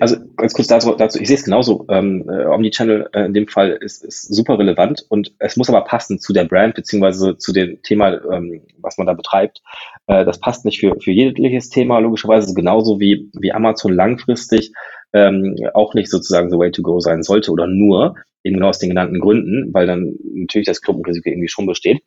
Also 0.00 0.16
ganz 0.36 0.54
kurz 0.54 0.68
dazu, 0.68 0.94
dazu 0.94 1.20
ich 1.20 1.28
sehe 1.28 1.36
es 1.36 1.44
genauso. 1.44 1.84
Ähm, 1.90 2.26
äh, 2.30 2.46
Omnichannel 2.46 3.10
äh, 3.12 3.26
in 3.26 3.34
dem 3.34 3.46
Fall 3.46 3.72
ist, 3.72 4.02
ist 4.02 4.34
super 4.34 4.58
relevant 4.58 5.04
und 5.10 5.34
es 5.38 5.58
muss 5.58 5.68
aber 5.68 5.82
passen 5.82 6.18
zu 6.18 6.32
der 6.32 6.44
Brand 6.44 6.74
beziehungsweise 6.74 7.36
zu 7.36 7.52
dem 7.52 7.82
Thema, 7.82 8.14
ähm, 8.32 8.62
was 8.78 8.96
man 8.96 9.06
da 9.06 9.12
betreibt. 9.12 9.60
Äh, 10.06 10.24
das 10.24 10.40
passt 10.40 10.64
nicht 10.64 10.80
für, 10.80 10.98
für 10.98 11.10
jegliches 11.10 11.68
Thema, 11.68 11.98
logischerweise 11.98 12.54
genauso 12.54 13.00
wie, 13.00 13.30
wie 13.34 13.52
Amazon 13.52 13.92
langfristig 13.92 14.72
ähm, 15.12 15.56
auch 15.74 15.92
nicht 15.92 16.10
sozusagen 16.10 16.50
the 16.50 16.56
way 16.56 16.70
to 16.70 16.80
go 16.80 16.98
sein 17.00 17.22
sollte 17.22 17.50
oder 17.50 17.66
nur, 17.66 18.14
eben 18.46 18.56
genau 18.56 18.68
aus 18.68 18.78
den 18.78 18.88
genannten 18.88 19.20
Gründen, 19.20 19.72
weil 19.74 19.86
dann 19.86 20.14
natürlich 20.34 20.66
das 20.66 20.80
Klumpenrisiko 20.80 21.28
irgendwie 21.28 21.48
schon 21.48 21.66
besteht. 21.66 22.02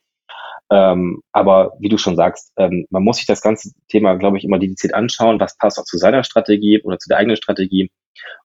Ähm, 0.72 1.22
aber 1.32 1.74
wie 1.80 1.90
du 1.90 1.98
schon 1.98 2.16
sagst, 2.16 2.54
ähm, 2.58 2.86
man 2.92 3.04
muss 3.04 3.18
sich 3.18 3.26
das 3.26 3.42
ganze 3.42 3.72
Thema, 3.88 4.16
glaube 4.16 4.38
ich, 4.38 4.44
immer 4.44 4.60
dediziert 4.60 4.94
anschauen, 4.94 5.40
was 5.40 5.58
passt 5.58 5.80
auch 5.80 5.84
zu 5.84 5.98
seiner 5.98 6.24
Strategie 6.24 6.82
oder 6.84 7.00
zu 7.00 7.10
der 7.10 7.18
eigenen 7.18 7.38
Strategie 7.38 7.90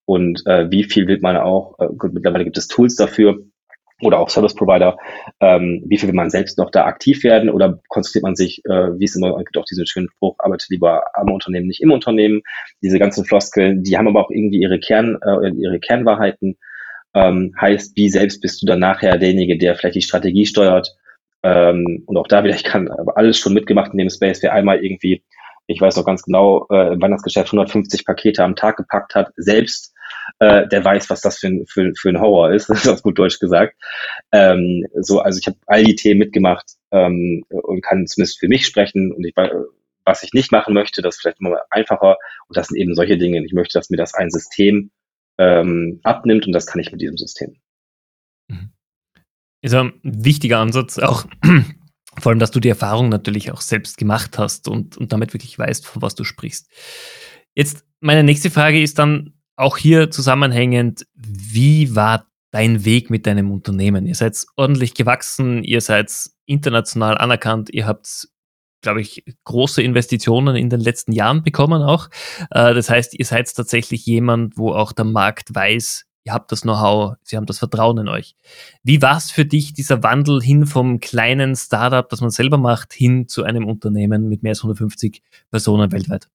und 0.07 0.43
äh, 0.47 0.71
wie 0.71 0.85
viel 0.85 1.07
will 1.07 1.19
man 1.21 1.37
auch, 1.37 1.79
äh, 1.79 1.89
mittlerweile 2.13 2.45
gibt 2.45 2.57
es 2.57 2.69
Tools 2.69 2.97
dafür 2.97 3.41
oder 4.01 4.19
auch 4.19 4.31
Service 4.31 4.55
Provider, 4.55 4.97
ähm, 5.41 5.85
wie 5.87 5.99
viel 5.99 6.09
will 6.09 6.17
man 6.17 6.31
selbst 6.31 6.57
noch 6.57 6.71
da 6.71 6.87
aktiv 6.87 7.25
werden 7.25 7.51
oder 7.51 7.81
konzentriert 7.89 8.25
man 8.25 8.37
sich, 8.37 8.63
äh, 8.65 8.99
wie 8.99 9.05
es 9.05 9.17
immer 9.17 9.37
gibt 9.39 9.59
auch 9.59 9.65
diesen 9.67 9.87
schönen 9.87 10.09
Spruch, 10.09 10.37
arbeitet 10.39 10.71
lieber 10.71 11.03
am 11.15 11.31
Unternehmen, 11.31 11.67
nicht 11.67 11.83
im 11.83 11.93
Unternehmen. 11.93 12.41
Diese 12.83 12.99
ganzen 12.99 13.27
Floskeln, 13.27 13.83
die 13.83 13.99
haben 13.99 14.09
aber 14.09 14.25
auch 14.25 14.31
irgendwie 14.31 14.61
ihre 14.61 14.81
Kern, 14.81 15.19
äh, 15.23 15.51
ihre 15.51 15.79
Kernwahrheiten 15.79 16.57
ähm, 17.15 17.55
heißt, 17.61 17.97
wie 17.97 18.09
selbst 18.09 18.41
bist 18.41 18.61
du 18.63 18.67
dann 18.67 18.81
nachher 18.81 19.17
derjenige, 19.19 19.57
der 19.57 19.77
vielleicht 19.77 19.97
die 19.97 20.03
Strategie 20.03 20.47
steuert. 20.47 20.95
Ähm, 21.43 22.03
und 22.07 22.17
auch 22.17 22.27
da 22.27 22.45
wieder, 22.45 22.55
ich 22.55 22.65
kann 22.65 22.89
alles 23.15 23.39
schon 23.39 23.55
mitgemacht 23.55 23.93
in 23.93 23.99
dem 23.99 24.11
Space, 24.11 24.43
wer 24.43 24.53
einmal 24.53 24.85
irgendwie, 24.85 25.23
ich 25.67 25.81
weiß 25.81 25.97
noch 25.97 26.05
ganz 26.05 26.23
genau, 26.23 26.67
äh, 26.71 26.97
wann 26.99 27.13
das 27.13 27.23
Geschäft 27.23 27.49
150 27.49 28.05
Pakete 28.05 28.45
am 28.45 28.57
Tag 28.57 28.77
gepackt 28.77 29.15
hat, 29.15 29.33
selbst, 29.37 29.95
äh, 30.39 30.67
der 30.69 30.85
weiß, 30.85 31.09
was 31.11 31.21
das 31.21 31.39
für 31.39 31.49
ein, 31.49 31.65
für, 31.67 31.93
für 31.97 32.11
ein 32.11 32.21
Horror 32.21 32.53
ist, 32.53 32.69
das 32.69 32.85
ist 32.85 32.89
auf 32.89 33.03
gut 33.03 33.19
Deutsch 33.19 33.39
gesagt. 33.39 33.77
Ähm, 34.33 34.85
so, 35.01 35.21
also 35.21 35.39
ich 35.39 35.47
habe 35.47 35.57
all 35.67 35.85
die 35.85 35.95
Themen 35.95 36.19
mitgemacht 36.19 36.73
ähm, 36.91 37.45
und 37.49 37.83
kann 37.83 38.07
zumindest 38.07 38.41
für 38.41 38.49
mich 38.49 38.67
sprechen 38.67 39.13
und 39.13 39.25
ich 39.25 39.35
was 40.07 40.23
ich 40.23 40.35
nicht 40.35 40.53
machen 40.53 40.75
möchte, 40.75 41.01
das 41.01 41.15
ist 41.15 41.23
vielleicht 41.23 41.41
immer 41.41 41.63
einfacher 41.71 42.19
und 42.49 42.57
das 42.57 42.69
sind 42.69 42.79
eben 42.79 42.95
solche 42.95 43.17
Dinge. 43.17 43.43
Ich 43.43 43.55
möchte, 43.55 43.79
dass 43.79 43.89
mir 43.89 43.97
das 43.97 44.13
ein 44.13 44.31
System 44.31 44.91
ähm, 45.39 46.01
abnimmt 46.03 46.47
und 46.47 46.53
das 46.53 46.67
kann 46.67 46.81
ich 46.81 46.93
mit 46.93 47.01
diesem 47.01 47.17
System. 47.17 47.57
Mhm. 48.49 48.73
Ist 49.63 49.75
ein 49.75 49.95
wichtiger 50.03 50.59
Ansatz, 50.59 50.99
auch 50.99 51.27
vor 52.19 52.31
allem, 52.31 52.39
dass 52.39 52.51
du 52.51 52.61
die 52.61 52.69
Erfahrung 52.69 53.09
natürlich 53.09 53.51
auch 53.51 53.61
selbst 53.61 53.97
gemacht 53.97 54.39
hast 54.39 54.69
und, 54.69 54.97
und 54.97 55.13
damit 55.13 55.33
wirklich 55.33 55.59
weißt, 55.59 55.87
von 55.87 56.03
was 56.03 56.15
du 56.15 56.25
sprichst. 56.25 56.71
Jetzt 57.55 57.87
meine 58.01 58.25
nächste 58.25 58.51
Frage 58.51 58.83
ist 58.83 58.99
dann 58.99 59.35
auch 59.57 59.77
hier 59.77 60.11
zusammenhängend, 60.11 61.07
wie 61.15 61.95
war 61.95 62.27
dein 62.51 62.85
Weg 62.85 63.11
mit 63.11 63.27
deinem 63.27 63.51
Unternehmen? 63.51 64.07
Ihr 64.07 64.15
seid 64.15 64.45
ordentlich 64.57 64.95
gewachsen, 64.95 65.65
ihr 65.65 65.81
seid 65.81 66.13
international 66.47 67.19
anerkannt, 67.19 67.71
ihr 67.73 67.87
habt 67.87 68.29
glaube 68.85 69.01
ich, 69.01 69.25
große 69.43 69.83
Investitionen 69.83 70.55
in 70.55 70.71
den 70.71 70.79
letzten 70.79 71.11
Jahren 71.11 71.43
bekommen 71.43 71.83
auch. 71.83 72.09
Äh, 72.51 72.75
das 72.75 72.89
heißt, 72.89 73.19
ihr 73.19 73.25
seid 73.25 73.53
tatsächlich 73.53 74.07
jemand, 74.07 74.57
wo 74.57 74.73
auch 74.73 74.93
der 74.93 75.07
Markt 75.07 75.53
weiß, 75.53 76.07
ihr 76.25 76.33
habt 76.33 76.53
das 76.53 76.63
Know-how, 76.63 77.17
sie 77.23 77.37
haben 77.37 77.47
das 77.47 77.59
Vertrauen 77.59 77.99
in 77.99 78.09
euch. 78.09 78.37
Wie 78.83 79.03
war 79.03 79.17
es 79.17 79.31
für 79.31 79.45
dich, 79.45 79.73
dieser 79.73 80.03
Wandel 80.03 80.41
hin 80.41 80.67
vom 80.67 81.01
kleinen 81.01 81.57
Startup, 81.57 82.09
das 82.09 82.21
man 82.21 82.31
selber 82.31 82.59
macht, 82.59 82.93
hin 82.93 83.27
zu 83.27 83.43
einem 83.43 83.67
Unternehmen 83.67 84.29
mit 84.29 84.43
mehr 84.43 84.53
als 84.53 84.61
150 84.61 85.23
Personen 85.51 85.93
weltweit? 85.93 86.29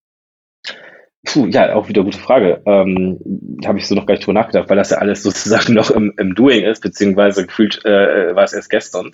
Puh, 1.26 1.48
ja, 1.48 1.76
auch 1.76 1.90
wieder 1.90 2.04
gute 2.04 2.18
Frage. 2.18 2.62
Ähm, 2.66 3.20
Habe 3.66 3.78
ich 3.78 3.88
so 3.88 3.96
noch 3.96 4.06
gar 4.06 4.14
nicht 4.14 4.26
drüber 4.26 4.40
nachgedacht, 4.40 4.70
weil 4.70 4.78
das 4.78 4.92
ja 4.92 5.00
alles 5.00 5.24
sozusagen 5.24 5.74
noch 5.76 5.92
im, 5.92 6.14
im 6.18 6.34
Doing 6.34 6.64
ist, 6.64 6.82
beziehungsweise 6.82 7.46
gefühlt 7.46 7.84
äh, 7.84 8.36
war 8.36 8.44
es 8.44 8.54
erst 8.54 8.70
gestern. 8.70 9.12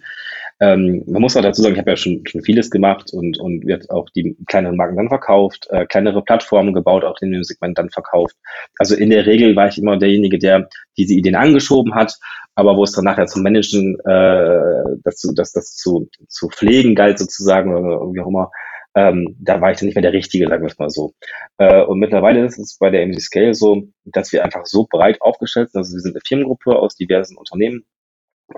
Ähm, 0.62 1.04
man 1.06 1.22
muss 1.22 1.36
auch 1.36 1.42
dazu 1.42 1.62
sagen, 1.62 1.76
ich 1.76 1.80
habe 1.80 1.92
ja 1.92 1.98
schon, 1.98 2.26
schon 2.26 2.42
vieles 2.42 2.70
gemacht 2.70 3.12
und, 3.12 3.38
und 3.40 3.66
wird 3.66 3.90
auch 3.90 4.10
die 4.12 4.38
kleineren 4.48 4.78
Marken 4.78 4.96
dann 4.96 5.10
verkauft, 5.10 5.68
äh, 5.70 5.86
kleinere 5.86 6.22
Plattformen 6.24 6.74
gebaut, 6.74 7.04
auch 7.04 7.20
in 7.22 7.32
dem 7.32 7.44
Segment 7.44 7.78
dann 7.78 7.90
verkauft. 7.90 8.36
Also 8.78 8.96
in 8.96 9.10
der 9.10 9.26
Regel 9.26 9.56
war 9.56 9.68
ich 9.68 9.78
immer 9.78 9.98
derjenige, 9.98 10.40
der 10.40 10.70
diese 10.98 11.14
Ideen 11.14 11.36
angeschoben 11.36 11.94
hat, 11.94 12.18
aber 12.56 12.78
wo 12.78 12.84
es 12.84 12.94
dann 12.94 13.04
nachher 13.04 13.28
zum 13.28 13.44
Managen, 13.44 14.00
äh, 14.06 14.98
das, 15.04 15.18
zu, 15.18 15.34
das, 15.34 15.52
das 15.52 15.76
zu, 15.76 16.10
zu 16.30 16.48
pflegen 16.50 16.96
galt 16.96 17.20
sozusagen 17.20 17.76
oder 17.76 18.14
wie 18.14 18.22
auch 18.22 18.28
immer, 18.28 18.52
ähm, 18.96 19.36
da 19.42 19.60
war 19.60 19.72
ich 19.72 19.78
dann 19.78 19.88
nicht 19.88 19.96
mehr 19.96 20.02
der 20.02 20.14
Richtige, 20.14 20.48
sagen 20.48 20.64
wir 20.64 20.72
es 20.72 20.80
mal 20.80 20.90
so. 20.90 21.14
Äh, 21.58 21.84
und 21.84 22.00
mittlerweile 22.00 22.46
ist 22.46 22.58
es 22.58 22.78
bei 22.78 22.90
der 22.90 23.06
MC 23.06 23.20
Scale 23.20 23.54
so, 23.54 23.84
dass 24.06 24.32
wir 24.32 24.46
einfach 24.46 24.66
so 24.66 24.88
breit 24.90 25.22
aufgestellt 25.22 25.72
sind. 25.72 25.80
Also 25.80 25.96
wir 25.96 26.00
sind 26.00 26.16
eine 26.16 26.22
Firmengruppe 26.26 26.78
aus 26.78 26.96
diversen 26.96 27.36
Unternehmen, 27.36 27.84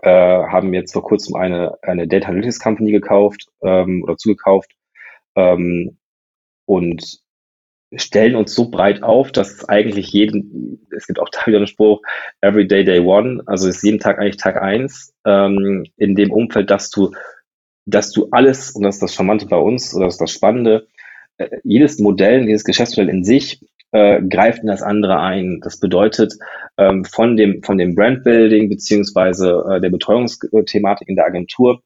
äh, 0.02 0.10
haben 0.10 0.74
jetzt 0.74 0.94
vor 0.94 1.04
kurzem 1.04 1.36
eine, 1.36 1.78
eine 1.82 2.08
Data 2.08 2.30
Analytics 2.30 2.60
Company 2.60 2.92
gekauft 2.92 3.48
ähm, 3.62 4.04
oder 4.04 4.18
zugekauft 4.18 4.72
ähm, 5.36 5.98
und 6.66 7.20
stellen 7.94 8.36
uns 8.36 8.54
so 8.54 8.70
breit 8.70 9.02
auf, 9.02 9.32
dass 9.32 9.68
eigentlich 9.70 10.12
jeden, 10.12 10.88
es 10.96 11.08
gibt 11.08 11.20
auch 11.20 11.30
da 11.32 11.46
wieder 11.48 11.58
einen 11.58 11.68
Spruch, 11.68 12.02
every 12.42 12.68
day 12.68 12.84
day 12.84 13.00
one, 13.00 13.42
also 13.46 13.68
ist 13.68 13.84
jeden 13.84 14.00
Tag 14.00 14.20
eigentlich 14.20 14.38
Tag 14.38 14.62
eins, 14.62 15.14
ähm, 15.26 15.86
in 15.98 16.16
dem 16.16 16.32
Umfeld, 16.32 16.70
dass 16.70 16.90
du 16.90 17.12
dass 17.88 18.12
du 18.12 18.28
alles, 18.32 18.72
und 18.72 18.84
das 18.84 18.96
ist 18.96 19.02
das 19.02 19.16
Charmante 19.16 19.46
bei 19.48 19.58
uns, 19.58 19.96
oder 19.96 20.06
das 20.06 20.16
ist 20.16 20.22
das 20.22 20.32
Spannende, 20.32 20.88
äh, 21.38 21.48
jedes 21.64 22.00
Modell, 22.00 22.46
jedes 22.46 22.66
Geschäftsmodell 22.66 23.10
in 23.10 23.24
sich 23.24 23.66
äh, 23.92 24.22
greift 24.22 24.62
in 24.62 24.68
das 24.68 24.82
andere 24.82 25.20
ein. 25.20 25.60
Das 25.62 25.80
bedeutet, 25.80 26.34
ähm, 26.78 27.06
von 27.06 27.38
dem, 27.38 27.64
von 27.64 27.78
dem 27.78 27.96
Brandbuilding 27.96 28.70
beziehungsweise 28.70 29.64
äh, 29.70 29.82
der 29.82 29.90
Betreuungsthematik 29.90 31.08
in 31.08 31.16
der 31.16 31.26
Agentur 31.26 31.82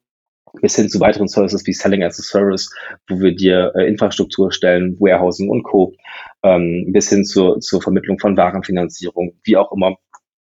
bis 0.60 0.76
hin 0.76 0.88
zu 0.88 1.00
weiteren 1.00 1.28
Services 1.28 1.66
wie 1.66 1.72
Selling 1.72 2.02
as 2.02 2.18
a 2.18 2.22
Service, 2.22 2.70
wo 3.08 3.20
wir 3.20 3.34
dir 3.34 3.72
äh, 3.74 3.86
Infrastruktur 3.88 4.52
stellen, 4.52 4.96
Warehousing 5.00 5.48
und 5.48 5.62
Co., 5.62 5.94
ähm, 6.42 6.88
bis 6.92 7.08
hin 7.08 7.24
zur, 7.24 7.60
zur 7.60 7.80
Vermittlung 7.80 8.18
von 8.18 8.36
Warenfinanzierung, 8.36 9.38
wie 9.44 9.56
auch 9.56 9.72
immer. 9.72 9.96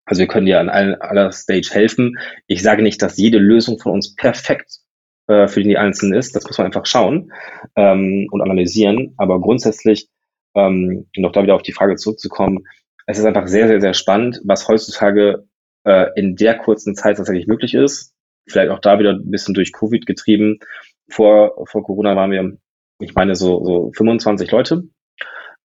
Also 0.06 0.20
wir 0.20 0.26
können 0.26 0.46
dir 0.46 0.60
an 0.60 0.68
aller 0.68 1.32
Stage 1.32 1.70
helfen. 1.72 2.18
Ich 2.46 2.62
sage 2.62 2.82
nicht, 2.82 3.00
dass 3.00 3.16
jede 3.16 3.38
Lösung 3.38 3.78
von 3.78 3.92
uns 3.92 4.14
perfekt 4.14 4.80
äh, 5.28 5.46
für 5.46 5.62
die 5.62 5.78
Einzelnen 5.78 6.18
ist. 6.18 6.36
Das 6.36 6.44
muss 6.44 6.58
man 6.58 6.66
einfach 6.66 6.86
schauen 6.86 7.32
ähm, 7.76 8.26
und 8.30 8.42
analysieren. 8.42 9.14
Aber 9.16 9.40
grundsätzlich, 9.40 10.08
ähm, 10.54 11.06
noch 11.16 11.32
da 11.32 11.42
wieder 11.42 11.54
auf 11.54 11.62
die 11.62 11.72
Frage 11.72 11.96
zurückzukommen, 11.96 12.64
es 13.06 13.18
ist 13.18 13.24
einfach 13.24 13.46
sehr, 13.46 13.68
sehr, 13.68 13.80
sehr 13.80 13.94
spannend, 13.94 14.40
was 14.44 14.68
heutzutage 14.68 15.46
äh, 15.84 16.06
in 16.16 16.36
der 16.36 16.56
kurzen 16.56 16.94
Zeit 16.94 17.16
tatsächlich 17.16 17.46
möglich 17.46 17.74
ist. 17.74 18.14
Vielleicht 18.46 18.70
auch 18.70 18.78
da 18.78 18.98
wieder 18.98 19.12
ein 19.12 19.30
bisschen 19.30 19.54
durch 19.54 19.72
Covid 19.72 20.06
getrieben. 20.06 20.58
Vor, 21.08 21.66
vor 21.66 21.82
Corona 21.82 22.16
waren 22.16 22.30
wir, 22.30 22.56
ich 23.00 23.14
meine, 23.14 23.34
so, 23.34 23.64
so 23.64 23.92
25 23.94 24.50
Leute, 24.50 24.84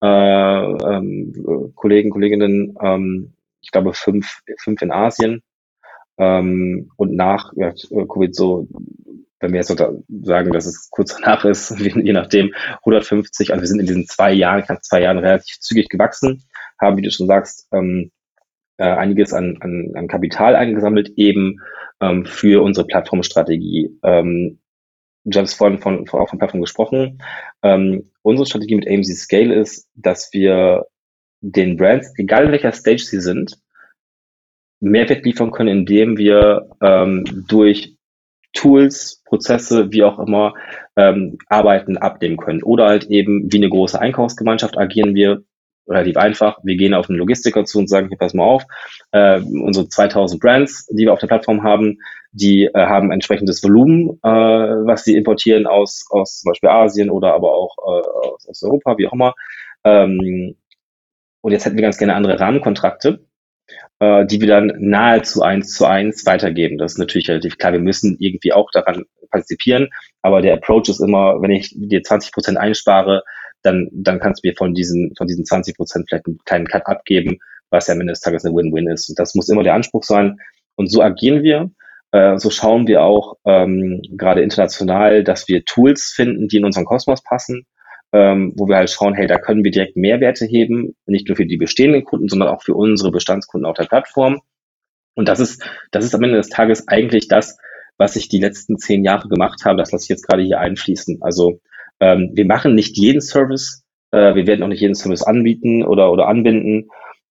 äh, 0.02 0.08
ähm, 0.08 1.71
Kollegen, 1.75 2.10
Kolleginnen, 2.10 2.75
ähm, 2.82 3.34
ich 3.62 3.71
glaube 3.71 3.93
fünf, 3.93 4.41
fünf 4.60 4.82
in 4.82 4.91
Asien. 4.91 5.41
Ähm, 6.17 6.91
und 6.97 7.15
nach 7.15 7.54
ja, 7.56 7.71
Covid 7.71 8.36
so 8.36 8.67
wenn 9.39 9.54
wir 9.54 9.60
jetzt 9.60 9.75
sagen, 10.23 10.52
dass 10.52 10.65
es 10.65 10.89
kurz 10.89 11.15
danach 11.15 11.45
ist, 11.45 11.78
je 11.80 12.13
nachdem, 12.13 12.54
150, 12.80 13.52
also 13.52 13.62
wir 13.62 13.67
sind 13.67 13.80
in 13.80 13.88
diesen 13.88 14.08
zwei 14.08 14.32
Jahren, 14.32 14.63
knapp 14.63 14.84
zwei 14.84 15.02
Jahren 15.02 15.17
relativ 15.17 15.60
zügig 15.60 15.89
gewachsen, 15.89 16.43
haben, 16.80 16.97
wie 16.97 17.02
du 17.02 17.12
schon 17.12 17.28
sagst, 17.28 17.67
ähm, 17.71 18.12
äh, 18.78 18.84
einiges 18.84 19.34
an, 19.34 19.58
an, 19.62 19.91
an 19.95 20.08
Kapital 20.08 20.56
eingesammelt, 20.56 21.10
eben 21.17 21.60
ähm, 22.02 22.25
für 22.25 22.63
unsere 22.63 22.88
Plattformstrategie. 22.88 23.97
Ähm, 24.04 24.60
du 25.25 25.39
hast 25.39 25.54
vorhin 25.54 25.80
von, 25.80 26.08
von, 26.08 26.21
auch 26.21 26.30
von 26.30 26.39
Plattform 26.39 26.62
gesprochen. 26.62 27.21
Ähm, 27.62 28.12
unsere 28.21 28.45
Strategie 28.45 28.75
mit 28.75 28.88
AMC 28.88 29.06
Scale 29.06 29.54
ist, 29.54 29.89
dass 29.95 30.32
wir 30.34 30.86
den 31.41 31.78
Brands, 31.78 32.13
egal 32.17 32.45
in 32.45 32.52
welcher 32.52 32.71
Stage 32.71 33.04
sie 33.04 33.21
sind, 33.21 33.58
Mehrwert 34.82 35.25
liefern 35.25 35.52
können, 35.52 35.80
indem 35.80 36.17
wir 36.17 36.69
ähm, 36.82 37.25
durch 37.47 37.97
Tools, 38.53 39.21
Prozesse, 39.25 39.91
wie 39.91 40.03
auch 40.03 40.19
immer, 40.19 40.53
ähm, 40.95 41.38
Arbeiten 41.47 41.97
abnehmen 41.97 42.38
können. 42.38 42.63
Oder 42.63 42.88
halt 42.88 43.05
eben 43.05 43.51
wie 43.51 43.57
eine 43.57 43.69
große 43.69 43.99
Einkaufsgemeinschaft 43.99 44.77
agieren 44.77 45.15
wir 45.15 45.43
relativ 45.88 46.17
einfach. 46.17 46.59
Wir 46.63 46.75
gehen 46.75 46.93
auf 46.93 47.09
einen 47.09 47.19
Logistiker 47.19 47.65
zu 47.65 47.79
und 47.79 47.89
sagen, 47.89 48.09
hier 48.09 48.17
pass 48.17 48.33
mal 48.33 48.43
auf, 48.43 48.63
äh, 49.12 49.39
unsere 49.41 49.88
2000 49.88 50.41
Brands, 50.41 50.85
die 50.88 51.05
wir 51.05 51.13
auf 51.13 51.19
der 51.19 51.27
Plattform 51.27 51.63
haben, 51.63 51.97
die 52.31 52.65
äh, 52.65 52.71
haben 52.73 53.12
entsprechendes 53.12 53.63
Volumen, 53.63 54.19
äh, 54.23 54.29
was 54.29 55.03
sie 55.03 55.15
importieren 55.15 55.65
aus, 55.65 56.05
aus 56.12 56.41
zum 56.41 56.51
Beispiel 56.51 56.69
Asien 56.69 57.09
oder 57.09 57.33
aber 57.33 57.53
auch 57.53 57.75
äh, 57.79 58.27
aus, 58.27 58.47
aus 58.47 58.63
Europa, 58.63 58.97
wie 58.97 59.07
auch 59.07 59.13
immer. 59.13 59.33
Ähm, 59.83 60.55
und 61.41 61.51
jetzt 61.51 61.65
hätten 61.65 61.77
wir 61.77 61.83
ganz 61.83 61.97
gerne 61.97 62.15
andere 62.15 62.39
Rahmenkontrakte 62.39 63.25
äh, 63.99 64.25
die 64.25 64.39
wir 64.41 64.47
dann 64.47 64.73
nahezu 64.79 65.41
eins 65.41 65.73
zu 65.73 65.85
eins 65.85 66.25
weitergeben. 66.25 66.77
Das 66.77 66.93
ist 66.93 66.97
natürlich 66.97 67.29
relativ 67.29 67.57
klar. 67.57 67.73
Wir 67.73 67.79
müssen 67.79 68.17
irgendwie 68.19 68.53
auch 68.53 68.69
daran 68.71 69.05
partizipieren, 69.29 69.89
aber 70.21 70.41
der 70.41 70.53
Approach 70.55 70.89
ist 70.89 70.99
immer, 70.99 71.41
wenn 71.41 71.51
ich 71.51 71.73
dir 71.75 72.01
20 72.01 72.31
Prozent 72.31 72.57
einspare, 72.57 73.23
dann, 73.62 73.89
dann 73.91 74.19
kannst 74.19 74.43
du 74.43 74.47
mir 74.47 74.55
von 74.55 74.73
diesen, 74.73 75.13
von 75.17 75.27
diesen 75.27 75.45
20 75.45 75.75
Prozent 75.75 76.05
vielleicht 76.07 76.25
einen 76.25 76.39
kleinen 76.45 76.67
Cut 76.67 76.88
abgeben, 76.88 77.38
was 77.69 77.88
ja 77.88 77.93
am 77.93 78.01
Ende 78.01 78.13
des 78.13 78.21
Tages 78.21 78.45
eine 78.45 78.55
Win-Win 78.55 78.88
ist. 78.88 79.09
Und 79.09 79.19
das 79.19 79.35
muss 79.35 79.49
immer 79.49 79.63
der 79.63 79.73
Anspruch 79.73 80.03
sein. 80.03 80.38
Und 80.75 80.91
so 80.91 81.01
agieren 81.01 81.43
wir. 81.43 81.69
Äh, 82.12 82.38
so 82.38 82.49
schauen 82.49 82.88
wir 82.88 83.03
auch 83.03 83.35
ähm, 83.45 84.01
gerade 84.17 84.41
international, 84.41 85.23
dass 85.23 85.47
wir 85.47 85.65
Tools 85.65 86.12
finden, 86.15 86.47
die 86.47 86.57
in 86.57 86.65
unseren 86.65 86.85
Kosmos 86.85 87.21
passen 87.21 87.65
ähm, 88.12 88.54
wo 88.56 88.67
wir 88.67 88.78
halt 88.78 88.89
schauen, 88.89 89.13
hey, 89.13 89.28
da 89.28 89.38
können 89.38 89.63
wir 89.63 89.72
direkt 89.72 89.95
Mehrwerte 89.95 90.45
heben, 90.45 90.95
nicht 91.06 91.28
nur 91.28 91.38
für 91.38 91.45
die 91.45 91.58
bestehenden 91.58 92.04
Kunden, 92.04 92.28
sondern 92.28 92.50
auch 92.50 92.63
für 92.63 92.74
unsere 92.74 93.12
Bestandskunden 93.12 93.69
auf 93.69 93.78
der 93.78 93.86
Plattform. 93.86 94.41
Und 95.15 95.28
das 95.28 95.39
ist, 95.39 95.63
das 95.91 96.06
ist 96.06 96.15
am 96.15 96.24
Ende 96.24 96.38
des 96.38 96.50
Tages 96.50 96.88
eigentlich 96.88 97.28
das, 97.28 97.58
was 97.98 98.15
ich 98.15 98.30
die 98.30 98.39
letzten 98.39 98.78
zehn 98.78 99.04
Jahre 99.04 99.28
gemacht 99.28 99.65
habe. 99.65 99.78
Das 99.78 99.91
lasse 99.91 100.06
ich 100.06 100.10
jetzt 100.10 100.28
gerade 100.28 100.43
hier 100.43 100.60
einfließen. 100.60 101.22
Also 101.22 101.60
ähm, 102.00 102.32
wir 102.34 102.45
machen 102.45 102.74
nicht 102.74 102.98
jeden 102.98 103.22
Service, 103.22 103.84
äh, 104.12 104.34
wir 104.36 104.48
werden 104.48 104.63
auch 104.63 104.69
nicht 104.69 104.82
jeden 104.82 104.95
Service 104.95 105.24
anbieten 105.24 105.84
oder, 105.84 106.12
oder 106.12 106.28
anbinden, 106.28 106.89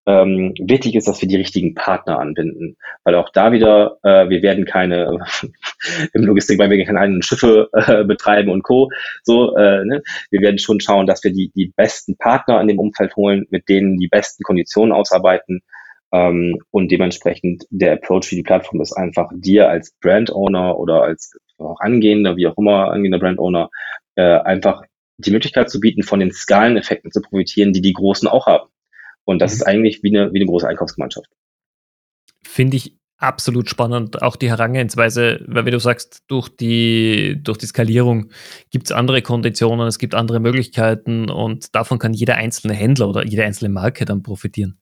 ähm, 0.08 0.54
wichtig 0.58 0.94
ist, 0.94 1.06
dass 1.06 1.20
wir 1.20 1.28
die 1.28 1.36
richtigen 1.36 1.74
Partner 1.74 2.18
anbinden, 2.18 2.78
weil 3.04 3.14
auch 3.14 3.28
da 3.28 3.52
wieder, 3.52 3.98
äh, 4.02 4.30
wir 4.30 4.40
werden 4.40 4.64
keine 4.64 5.18
im 6.14 6.24
Logistik, 6.24 6.58
weil 6.58 6.70
wir 6.70 6.82
keine 6.86 7.00
eigenen 7.00 7.22
Schiffe 7.22 7.68
äh, 7.74 8.04
betreiben 8.04 8.50
und 8.50 8.62
Co. 8.62 8.88
So, 9.22 9.54
äh, 9.54 9.84
ne? 9.84 10.02
wir 10.30 10.40
werden 10.40 10.58
schon 10.58 10.80
schauen, 10.80 11.06
dass 11.06 11.22
wir 11.24 11.30
die 11.30 11.52
die 11.54 11.74
besten 11.76 12.16
Partner 12.16 12.58
in 12.62 12.68
dem 12.68 12.78
Umfeld 12.78 13.16
holen, 13.16 13.46
mit 13.50 13.68
denen 13.68 13.98
die 13.98 14.08
besten 14.08 14.42
Konditionen 14.44 14.92
ausarbeiten. 14.92 15.60
Ähm, 16.10 16.58
und 16.70 16.90
dementsprechend 16.90 17.66
der 17.68 17.92
Approach 17.92 18.24
für 18.24 18.36
die 18.36 18.42
Plattform 18.42 18.80
ist 18.80 18.94
einfach 18.94 19.30
dir 19.34 19.68
als 19.68 19.94
Brand 20.00 20.32
Owner 20.32 20.78
oder 20.78 21.02
als 21.02 21.36
auch 21.58 21.80
angehender, 21.80 22.36
wie 22.38 22.46
auch 22.46 22.56
immer 22.56 22.90
angehender 22.92 23.18
Brand 23.18 23.38
Owner, 23.38 23.68
äh, 24.14 24.22
einfach 24.22 24.82
die 25.18 25.32
Möglichkeit 25.32 25.68
zu 25.68 25.80
bieten, 25.80 26.02
von 26.02 26.20
den 26.20 26.32
Skaleneffekten 26.32 27.12
zu 27.12 27.20
profitieren, 27.20 27.74
die 27.74 27.82
die 27.82 27.92
Großen 27.92 28.26
auch 28.26 28.46
haben. 28.46 28.70
Und 29.28 29.40
das 29.40 29.52
ist 29.52 29.62
eigentlich 29.62 30.02
wie 30.02 30.16
eine, 30.16 30.32
wie 30.32 30.38
eine 30.38 30.46
große 30.46 30.66
Einkaufsgemeinschaft. 30.66 31.28
Finde 32.42 32.78
ich 32.78 32.96
absolut 33.18 33.68
spannend, 33.68 34.22
auch 34.22 34.36
die 34.36 34.48
Herangehensweise, 34.48 35.44
weil 35.46 35.66
wie 35.66 35.70
du 35.70 35.78
sagst, 35.78 36.22
durch 36.28 36.48
die, 36.48 37.38
durch 37.42 37.58
die 37.58 37.66
Skalierung 37.66 38.30
gibt 38.70 38.86
es 38.86 38.92
andere 38.92 39.20
Konditionen, 39.20 39.86
es 39.86 39.98
gibt 39.98 40.14
andere 40.14 40.40
Möglichkeiten 40.40 41.28
und 41.28 41.74
davon 41.74 41.98
kann 41.98 42.14
jeder 42.14 42.36
einzelne 42.36 42.72
Händler 42.72 43.06
oder 43.06 43.26
jede 43.26 43.44
einzelne 43.44 43.68
Marke 43.68 44.06
dann 44.06 44.22
profitieren. 44.22 44.80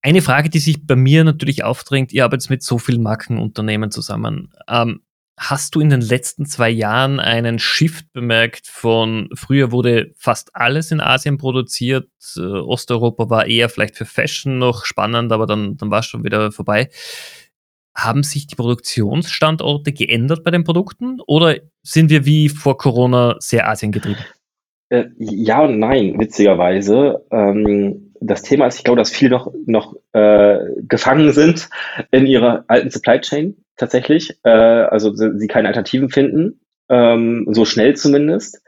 Eine 0.00 0.22
Frage, 0.22 0.48
die 0.48 0.60
sich 0.60 0.86
bei 0.86 0.94
mir 0.94 1.24
natürlich 1.24 1.64
aufdrängt, 1.64 2.12
ihr 2.12 2.22
arbeitet 2.22 2.50
mit 2.50 2.62
so 2.62 2.78
vielen 2.78 3.02
Markenunternehmen 3.02 3.90
zusammen. 3.90 4.52
Ähm, 4.68 5.00
Hast 5.36 5.74
du 5.74 5.80
in 5.80 5.90
den 5.90 6.00
letzten 6.00 6.46
zwei 6.46 6.70
Jahren 6.70 7.18
einen 7.18 7.58
Shift 7.58 8.12
bemerkt 8.12 8.68
von 8.68 9.28
früher 9.34 9.72
wurde 9.72 10.12
fast 10.16 10.54
alles 10.54 10.92
in 10.92 11.00
Asien 11.00 11.38
produziert, 11.38 12.08
äh, 12.36 12.40
Osteuropa 12.40 13.30
war 13.30 13.46
eher 13.46 13.68
vielleicht 13.68 13.96
für 13.96 14.04
Fashion 14.04 14.58
noch 14.58 14.84
spannend, 14.84 15.32
aber 15.32 15.46
dann, 15.46 15.76
dann 15.76 15.90
war 15.90 16.00
es 16.00 16.06
schon 16.06 16.22
wieder 16.22 16.52
vorbei. 16.52 16.88
Haben 17.96 18.22
sich 18.22 18.46
die 18.46 18.54
Produktionsstandorte 18.54 19.92
geändert 19.92 20.44
bei 20.44 20.52
den 20.52 20.62
Produkten 20.62 21.20
oder 21.26 21.56
sind 21.82 22.10
wir 22.10 22.24
wie 22.24 22.48
vor 22.48 22.78
Corona 22.78 23.34
sehr 23.40 23.68
Asien 23.68 23.90
getrieben? 23.90 24.24
Äh, 24.88 25.06
ja 25.18 25.64
und 25.64 25.80
nein, 25.80 26.18
witzigerweise. 26.18 27.24
Ähm, 27.32 28.12
das 28.20 28.42
Thema 28.42 28.66
ist, 28.66 28.78
ich 28.78 28.84
glaube, 28.84 28.98
dass 28.98 29.10
viele 29.10 29.30
noch, 29.30 29.52
noch 29.66 29.96
äh, 30.12 30.58
gefangen 30.88 31.32
sind 31.32 31.68
in 32.12 32.26
ihrer 32.26 32.64
alten 32.68 32.90
Supply 32.90 33.20
Chain 33.20 33.56
tatsächlich. 33.76 34.38
Äh, 34.44 34.50
also 34.50 35.14
sie 35.14 35.46
keine 35.48 35.68
Alternativen 35.68 36.10
finden, 36.10 36.60
ähm, 36.88 37.46
so 37.50 37.64
schnell 37.64 37.96
zumindest. 37.96 38.60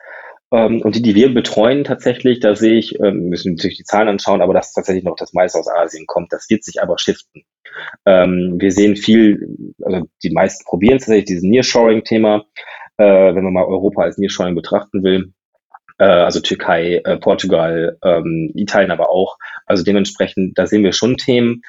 Ähm, 0.52 0.80
und 0.82 0.94
die, 0.94 1.02
die 1.02 1.14
wir 1.14 1.34
betreuen 1.34 1.82
tatsächlich, 1.82 2.38
da 2.40 2.54
sehe 2.54 2.78
ich, 2.78 2.98
ähm, 3.00 3.28
müssen 3.28 3.54
natürlich 3.54 3.78
die 3.78 3.84
Zahlen 3.84 4.08
anschauen, 4.08 4.42
aber 4.42 4.54
dass 4.54 4.72
tatsächlich 4.72 5.04
noch 5.04 5.16
das 5.16 5.32
meiste 5.32 5.58
aus 5.58 5.68
Asien 5.68 6.06
kommt. 6.06 6.32
Das 6.32 6.48
wird 6.48 6.62
sich 6.62 6.80
aber 6.80 6.98
shiften. 6.98 7.42
Ähm, 8.06 8.56
wir 8.58 8.70
sehen 8.70 8.96
viel, 8.96 9.74
also 9.82 10.06
die 10.22 10.30
meisten 10.30 10.64
probieren 10.64 10.98
tatsächlich 10.98 11.26
dieses 11.26 11.42
Nearshoring-Thema, 11.42 12.44
äh, 12.98 13.34
wenn 13.34 13.44
man 13.44 13.52
mal 13.52 13.64
Europa 13.64 14.02
als 14.02 14.18
Nearshoring 14.18 14.54
betrachten 14.54 15.02
will. 15.02 15.32
Äh, 15.98 16.04
also 16.04 16.40
Türkei, 16.40 17.00
äh, 17.04 17.16
Portugal, 17.16 17.98
ähm, 18.04 18.52
Italien 18.54 18.92
aber 18.92 19.10
auch. 19.10 19.36
Also 19.66 19.82
dementsprechend, 19.82 20.56
da 20.56 20.66
sehen 20.66 20.84
wir 20.84 20.92
schon 20.92 21.16
Themen. 21.16 21.62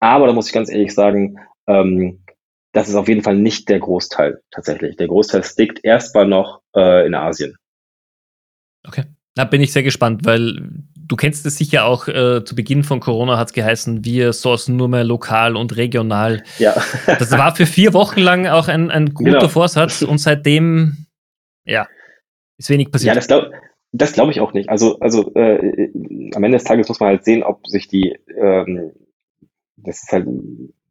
Aber 0.00 0.26
da 0.26 0.32
muss 0.32 0.48
ich 0.48 0.52
ganz 0.52 0.70
ehrlich 0.70 0.92
sagen, 0.92 1.36
ähm, 1.68 2.23
das 2.74 2.88
ist 2.88 2.96
auf 2.96 3.08
jeden 3.08 3.22
Fall 3.22 3.36
nicht 3.36 3.68
der 3.68 3.78
Großteil 3.78 4.42
tatsächlich. 4.50 4.96
Der 4.96 5.06
Großteil 5.06 5.44
stickt 5.44 5.84
erstmal 5.84 6.26
noch 6.26 6.60
äh, 6.76 7.06
in 7.06 7.14
Asien. 7.14 7.56
Okay. 8.86 9.04
Da 9.34 9.44
bin 9.44 9.62
ich 9.62 9.72
sehr 9.72 9.82
gespannt, 9.82 10.24
weil 10.24 10.60
du 10.94 11.16
kennst 11.16 11.46
es 11.46 11.56
sicher 11.56 11.86
auch, 11.86 12.08
äh, 12.08 12.44
zu 12.44 12.54
Beginn 12.54 12.84
von 12.84 13.00
Corona 13.00 13.38
hat 13.38 13.48
es 13.48 13.52
geheißen, 13.52 14.04
wir 14.04 14.32
sourcen 14.32 14.76
nur 14.76 14.88
mehr 14.88 15.04
lokal 15.04 15.56
und 15.56 15.76
regional. 15.76 16.42
Ja. 16.58 16.74
das 17.06 17.30
war 17.32 17.54
für 17.56 17.66
vier 17.66 17.94
Wochen 17.94 18.20
lang 18.20 18.46
auch 18.46 18.68
ein, 18.68 18.90
ein 18.90 19.14
guter 19.14 19.32
genau. 19.32 19.48
Vorsatz 19.48 20.02
und 20.02 20.18
seitdem, 20.18 21.06
ja, 21.64 21.88
ist 22.58 22.70
wenig 22.70 22.90
passiert. 22.90 23.08
Ja, 23.08 23.14
das 23.14 23.26
glaube 23.26 23.50
das 23.96 24.12
glaub 24.12 24.28
ich 24.28 24.40
auch 24.40 24.52
nicht. 24.52 24.68
Also, 24.68 24.98
also 24.98 25.32
äh, 25.34 25.90
am 26.34 26.42
Ende 26.42 26.58
des 26.58 26.64
Tages 26.64 26.88
muss 26.88 26.98
man 26.98 27.10
halt 27.10 27.24
sehen, 27.24 27.44
ob 27.44 27.64
sich 27.68 27.86
die, 27.86 28.18
ähm, 28.36 28.90
das 29.76 30.02
ist 30.02 30.10
halt, 30.10 30.26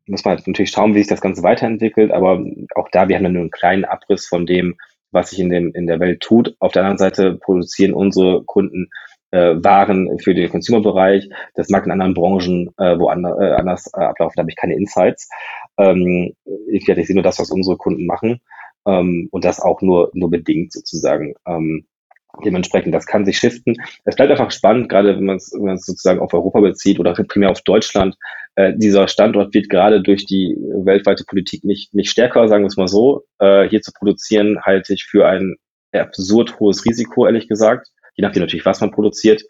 muss 0.08 0.26
man 0.26 0.36
halt 0.36 0.48
natürlich 0.48 0.72
schauen, 0.72 0.94
wie 0.94 1.00
sich 1.00 1.08
das 1.08 1.22
Ganze 1.22 1.44
weiterentwickelt, 1.44 2.12
aber 2.12 2.44
auch 2.76 2.90
da, 2.92 3.08
wir 3.08 3.16
haben 3.16 3.24
dann 3.24 3.34
nur 3.34 3.42
einen 3.42 3.52
kleinen 3.52 3.86
Abriss 3.86 4.28
von 4.28 4.46
dem, 4.46 4.76
was 5.12 5.30
sich 5.30 5.40
in, 5.40 5.50
dem, 5.50 5.72
in 5.74 5.88
der 5.88 6.00
Welt 6.00 6.22
tut. 6.22 6.56
Auf 6.60 6.72
der 6.72 6.82
anderen 6.82 6.98
Seite 6.98 7.36
produzieren 7.36 7.94
unsere 7.94 8.44
Kunden 8.44 8.90
äh, 9.32 9.56
Waren 9.64 10.20
für 10.20 10.34
den 10.34 10.50
Consumer-Bereich. 10.50 11.30
Das 11.56 11.70
mag 11.70 11.86
in 11.86 11.92
anderen 11.92 12.14
Branchen 12.14 12.70
äh, 12.78 12.98
wo 13.00 13.08
ander, 13.08 13.38
äh, 13.40 13.54
anders 13.54 13.90
äh, 13.94 14.04
ablaufen, 14.04 14.34
da 14.36 14.42
habe 14.42 14.52
ich 14.52 14.58
keine 14.58 14.76
Insights. 14.76 15.30
Ähm, 15.78 16.34
ich, 16.68 16.88
ich 16.88 17.08
sehe 17.08 17.16
nur 17.16 17.24
das, 17.24 17.40
was 17.40 17.52
unsere 17.52 17.78
Kunden 17.78 18.06
machen 18.06 18.42
ähm, 18.86 19.30
und 19.32 19.46
das 19.46 19.60
auch 19.60 19.82
nur, 19.82 20.12
nur 20.14 20.30
bedingt 20.30 20.74
sozusagen. 20.74 21.34
Ähm, 21.48 21.86
Dementsprechend, 22.44 22.96
das 22.96 23.06
kann 23.06 23.26
sich 23.26 23.38
shiften. 23.38 23.76
Es 24.06 24.16
bleibt 24.16 24.32
einfach 24.32 24.52
spannend, 24.52 24.90
gerade 24.90 25.16
wenn 25.16 25.26
man 25.26 25.38
es 25.38 25.52
sozusagen 25.52 26.20
auf 26.20 26.34
Europa 26.34 26.62
bezieht 26.62 27.00
oder 27.00 27.14
primär 27.14 27.52
auf 27.52 27.62
Deutschland. 27.62 28.16
Äh, 28.56 28.74
dieser 28.76 29.08
Standort 29.08 29.54
wird 29.54 29.70
gerade 29.70 30.02
durch 30.02 30.26
die 30.26 30.56
weltweite 30.58 31.26
Politik 31.26 31.64
nicht, 31.64 31.94
nicht 31.94 32.10
stärker, 32.10 32.48
sagen 32.48 32.64
wir 32.64 32.68
es 32.68 32.78
mal 32.78 32.88
so. 32.88 33.24
Äh, 33.40 33.70
hier 33.70 33.82
zu 33.82 33.92
produzieren, 33.94 34.60
halte 34.64 34.94
ich 34.94 35.06
für 35.06 35.28
ein 35.28 35.56
absurd 35.92 36.60
hohes 36.60 36.86
Risiko, 36.86 37.26
ehrlich 37.26 37.48
gesagt. 37.48 37.88
Je 38.16 38.24
nachdem 38.24 38.42
natürlich, 38.42 38.66
was 38.66 38.82
man 38.82 38.92
produziert. 38.92 39.44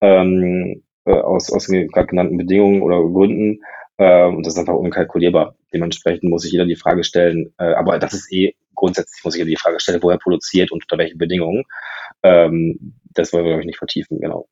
Ähm, 0.00 0.82
äh, 1.04 1.12
aus, 1.12 1.52
aus 1.52 1.66
den 1.66 1.88
gerade 1.88 2.08
genannten 2.08 2.36
Bedingungen 2.36 2.82
oder 2.82 3.00
Gründen. 3.00 3.60
Äh, 3.98 4.26
und 4.26 4.46
das 4.46 4.54
ist 4.54 4.58
einfach 4.58 4.74
unkalkulierbar. 4.74 5.54
Dementsprechend 5.72 6.24
muss 6.30 6.42
sich 6.42 6.52
jeder 6.52 6.66
die 6.66 6.76
Frage 6.76 7.04
stellen, 7.04 7.52
äh, 7.58 7.74
aber 7.74 7.98
das 7.98 8.14
ist 8.14 8.32
eh 8.32 8.54
grundsätzlich, 8.74 9.22
muss 9.24 9.34
ich 9.34 9.40
jeder 9.40 9.50
die 9.50 9.56
Frage 9.56 9.80
stellen, 9.80 10.02
wo 10.02 10.10
er 10.10 10.18
produziert 10.18 10.70
und 10.70 10.82
unter 10.84 10.98
welchen 10.98 11.18
Bedingungen. 11.18 11.64
Ähm, 12.22 12.94
das 13.12 13.32
wollen 13.32 13.44
wir, 13.44 13.50
glaube 13.50 13.62
ich, 13.62 13.66
nicht 13.66 13.78
vertiefen, 13.78 14.20
genau. 14.20 14.48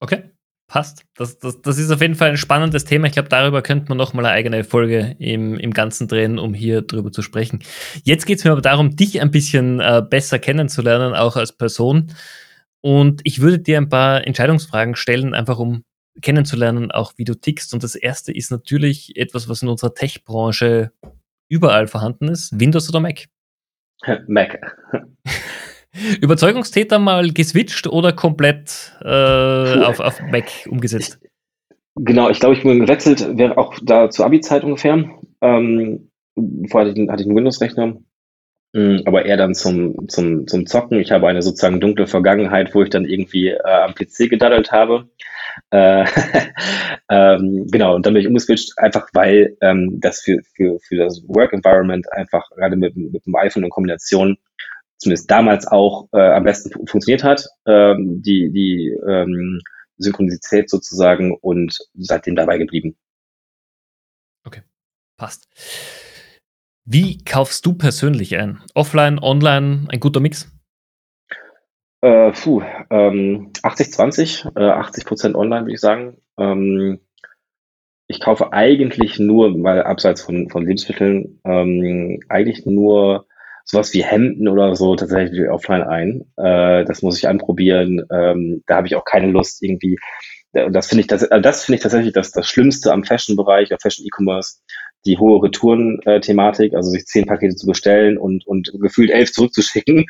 Okay, 0.00 0.30
passt. 0.66 1.04
Das, 1.16 1.38
das, 1.38 1.62
das 1.62 1.78
ist 1.78 1.90
auf 1.90 2.00
jeden 2.00 2.14
Fall 2.14 2.30
ein 2.30 2.36
spannendes 2.36 2.84
Thema. 2.84 3.06
Ich 3.06 3.14
glaube, 3.14 3.28
darüber 3.30 3.62
könnte 3.62 3.88
man 3.88 3.98
noch 3.98 4.12
mal 4.12 4.24
eine 4.24 4.34
eigene 4.34 4.64
Folge 4.64 5.16
im, 5.18 5.58
im 5.58 5.72
Ganzen 5.72 6.06
drehen, 6.06 6.38
um 6.38 6.54
hier 6.54 6.82
drüber 6.82 7.10
zu 7.12 7.22
sprechen. 7.22 7.60
Jetzt 8.04 8.26
geht 8.26 8.38
es 8.38 8.44
mir 8.44 8.52
aber 8.52 8.62
darum, 8.62 8.94
dich 8.94 9.20
ein 9.20 9.30
bisschen 9.30 9.80
äh, 9.80 10.02
besser 10.08 10.38
kennenzulernen, 10.38 11.14
auch 11.14 11.36
als 11.36 11.56
Person. 11.56 12.12
Und 12.82 13.20
ich 13.24 13.40
würde 13.40 13.58
dir 13.58 13.78
ein 13.78 13.88
paar 13.88 14.26
Entscheidungsfragen 14.26 14.96
stellen, 14.96 15.34
einfach 15.34 15.58
um 15.58 15.82
kennenzulernen, 16.20 16.90
auch 16.90 17.12
wie 17.16 17.24
du 17.24 17.34
tickst. 17.34 17.74
Und 17.74 17.82
das 17.82 17.94
erste 17.94 18.32
ist 18.32 18.50
natürlich 18.50 19.16
etwas, 19.16 19.48
was 19.48 19.62
in 19.62 19.68
unserer 19.68 19.94
Tech-Branche 19.94 20.92
überall 21.48 21.86
vorhanden 21.86 22.28
ist. 22.28 22.58
Windows 22.58 22.88
oder 22.88 23.00
Mac? 23.00 23.26
Mac. 24.26 24.58
Überzeugungstäter 26.20 26.98
mal 26.98 27.32
geswitcht 27.32 27.86
oder 27.88 28.12
komplett 28.12 28.96
äh, 29.02 29.82
auf, 29.84 30.00
auf 30.00 30.20
Mac 30.22 30.44
umgesetzt? 30.68 31.18
Genau, 31.96 32.30
ich 32.30 32.38
glaube, 32.38 32.54
ich 32.54 32.62
bin 32.62 32.80
gewechselt, 32.80 33.36
wäre 33.36 33.58
auch 33.58 33.74
da 33.82 34.08
zur 34.08 34.26
Abi-Zeit 34.26 34.62
ungefähr. 34.62 35.04
Ähm, 35.40 36.10
vorher 36.70 36.90
hatte 36.90 37.00
ich, 37.00 37.08
hatte 37.08 37.22
ich 37.22 37.28
einen 37.28 37.36
Windows-Rechner, 37.36 37.96
hm, 38.74 39.02
aber 39.04 39.26
eher 39.26 39.36
dann 39.36 39.54
zum, 39.54 40.08
zum, 40.08 40.46
zum 40.46 40.66
Zocken. 40.66 41.00
Ich 41.00 41.10
habe 41.10 41.26
eine 41.26 41.42
sozusagen 41.42 41.80
dunkle 41.80 42.06
Vergangenheit, 42.06 42.74
wo 42.74 42.82
ich 42.82 42.90
dann 42.90 43.04
irgendwie 43.04 43.48
äh, 43.48 43.60
am 43.64 43.94
PC 43.94 44.30
gedaddelt 44.30 44.70
habe. 44.70 45.08
Äh, 45.70 46.04
ähm, 47.10 47.66
genau, 47.70 47.94
und 47.94 48.06
dann 48.06 48.14
bin 48.14 48.22
ich 48.22 48.28
umgeswitcht, 48.28 48.72
einfach 48.78 49.08
weil 49.12 49.56
ähm, 49.60 50.00
das 50.00 50.20
für, 50.20 50.38
für, 50.54 50.78
für 50.80 50.96
das 50.96 51.22
Work 51.28 51.52
Environment 51.52 52.10
einfach 52.12 52.48
gerade 52.50 52.76
mit, 52.76 52.96
mit 52.96 53.24
dem 53.26 53.36
iPhone 53.36 53.64
in 53.64 53.70
Kombination 53.70 54.36
zumindest 55.00 55.30
damals 55.30 55.66
auch 55.66 56.08
äh, 56.12 56.20
am 56.20 56.44
besten 56.44 56.70
funktioniert 56.86 57.24
hat, 57.24 57.46
ähm, 57.66 58.22
die, 58.22 58.50
die 58.52 58.94
ähm, 59.08 59.60
Synchronizität 59.96 60.68
sozusagen 60.70 61.34
und 61.40 61.78
seitdem 61.94 62.36
dabei 62.36 62.58
geblieben. 62.58 62.96
Okay, 64.44 64.62
passt. 65.16 65.48
Wie 66.84 67.22
kaufst 67.24 67.64
du 67.66 67.74
persönlich 67.74 68.36
ein? 68.36 68.60
Offline, 68.74 69.18
online, 69.18 69.86
ein 69.88 70.00
guter 70.00 70.20
Mix? 70.20 70.50
Äh, 72.02 72.32
puh, 72.32 72.62
ähm, 72.90 73.52
80-20, 73.62 74.56
äh, 74.56 74.70
80 74.70 75.04
Prozent 75.04 75.36
online, 75.36 75.62
würde 75.62 75.74
ich 75.74 75.80
sagen. 75.80 76.16
Ähm, 76.38 77.00
ich 78.06 78.20
kaufe 78.20 78.52
eigentlich 78.52 79.18
nur, 79.18 79.54
weil 79.62 79.82
abseits 79.82 80.22
von, 80.22 80.48
von 80.50 80.64
Lebensmitteln, 80.66 81.40
ähm, 81.44 82.20
eigentlich 82.28 82.66
nur 82.66 83.26
sowas 83.64 83.92
wie 83.94 84.02
Hemden 84.02 84.48
oder 84.48 84.74
so 84.74 84.96
tatsächlich 84.96 85.48
offline 85.48 85.82
ein. 85.82 86.24
Äh, 86.36 86.84
das 86.84 87.02
muss 87.02 87.18
ich 87.18 87.28
anprobieren. 87.28 88.04
Ähm, 88.10 88.62
da 88.66 88.76
habe 88.76 88.86
ich 88.86 88.96
auch 88.96 89.04
keine 89.04 89.28
Lust 89.28 89.62
irgendwie. 89.62 89.96
Das 90.52 90.88
finde 90.88 91.02
ich, 91.02 91.06
das, 91.06 91.22
äh, 91.22 91.40
das 91.40 91.64
finde 91.64 91.76
ich 91.76 91.82
tatsächlich 91.82 92.12
das, 92.12 92.32
das 92.32 92.48
Schlimmste 92.48 92.92
am 92.92 93.04
Fashion-Bereich, 93.04 93.72
am 93.72 93.78
Fashion-E-Commerce, 93.78 94.58
die 95.06 95.18
hohe 95.18 95.42
Return-Thematik, 95.42 96.74
also 96.74 96.90
sich 96.90 97.06
zehn 97.06 97.26
Pakete 97.26 97.56
zu 97.56 97.66
bestellen 97.66 98.18
und, 98.18 98.46
und 98.46 98.72
gefühlt 98.80 99.10
elf 99.10 99.32
zurückzuschicken. 99.32 100.06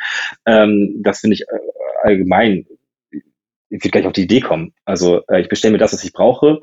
Ähm, 0.47 1.01
das 1.03 1.21
finde 1.21 1.35
ich 1.35 1.43
äh, 1.43 1.59
allgemein, 2.03 2.67
ich 3.13 3.85
würde 3.85 3.91
gar 3.91 4.01
nicht 4.01 4.09
auf 4.09 4.15
die 4.15 4.25
Idee 4.25 4.41
kommen. 4.41 4.73
Also 4.85 5.23
äh, 5.29 5.41
ich 5.41 5.49
bestelle 5.49 5.73
mir 5.73 5.79
das, 5.79 5.93
was 5.93 6.05
ich 6.05 6.13
brauche 6.13 6.59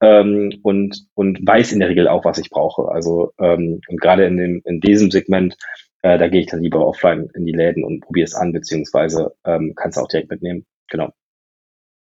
ähm, 0.00 0.52
und, 0.62 1.06
und 1.14 1.38
weiß 1.46 1.72
in 1.72 1.80
der 1.80 1.88
Regel 1.88 2.08
auch, 2.08 2.24
was 2.24 2.38
ich 2.38 2.50
brauche. 2.50 2.90
Also 2.92 3.32
ähm, 3.38 3.80
und 3.88 4.00
gerade 4.00 4.26
in, 4.26 4.36
dem, 4.36 4.62
in 4.64 4.80
diesem 4.80 5.10
Segment 5.10 5.56
äh, 6.02 6.18
da 6.18 6.28
gehe 6.28 6.40
ich 6.40 6.48
dann 6.48 6.62
lieber 6.62 6.86
offline 6.86 7.30
in 7.34 7.46
die 7.46 7.52
Läden 7.52 7.84
und 7.84 8.00
probiere 8.00 8.24
es 8.24 8.34
an, 8.34 8.52
beziehungsweise 8.52 9.34
ähm, 9.44 9.74
kannst 9.76 9.98
auch 9.98 10.08
direkt 10.08 10.30
mitnehmen. 10.30 10.66
Genau. 10.88 11.10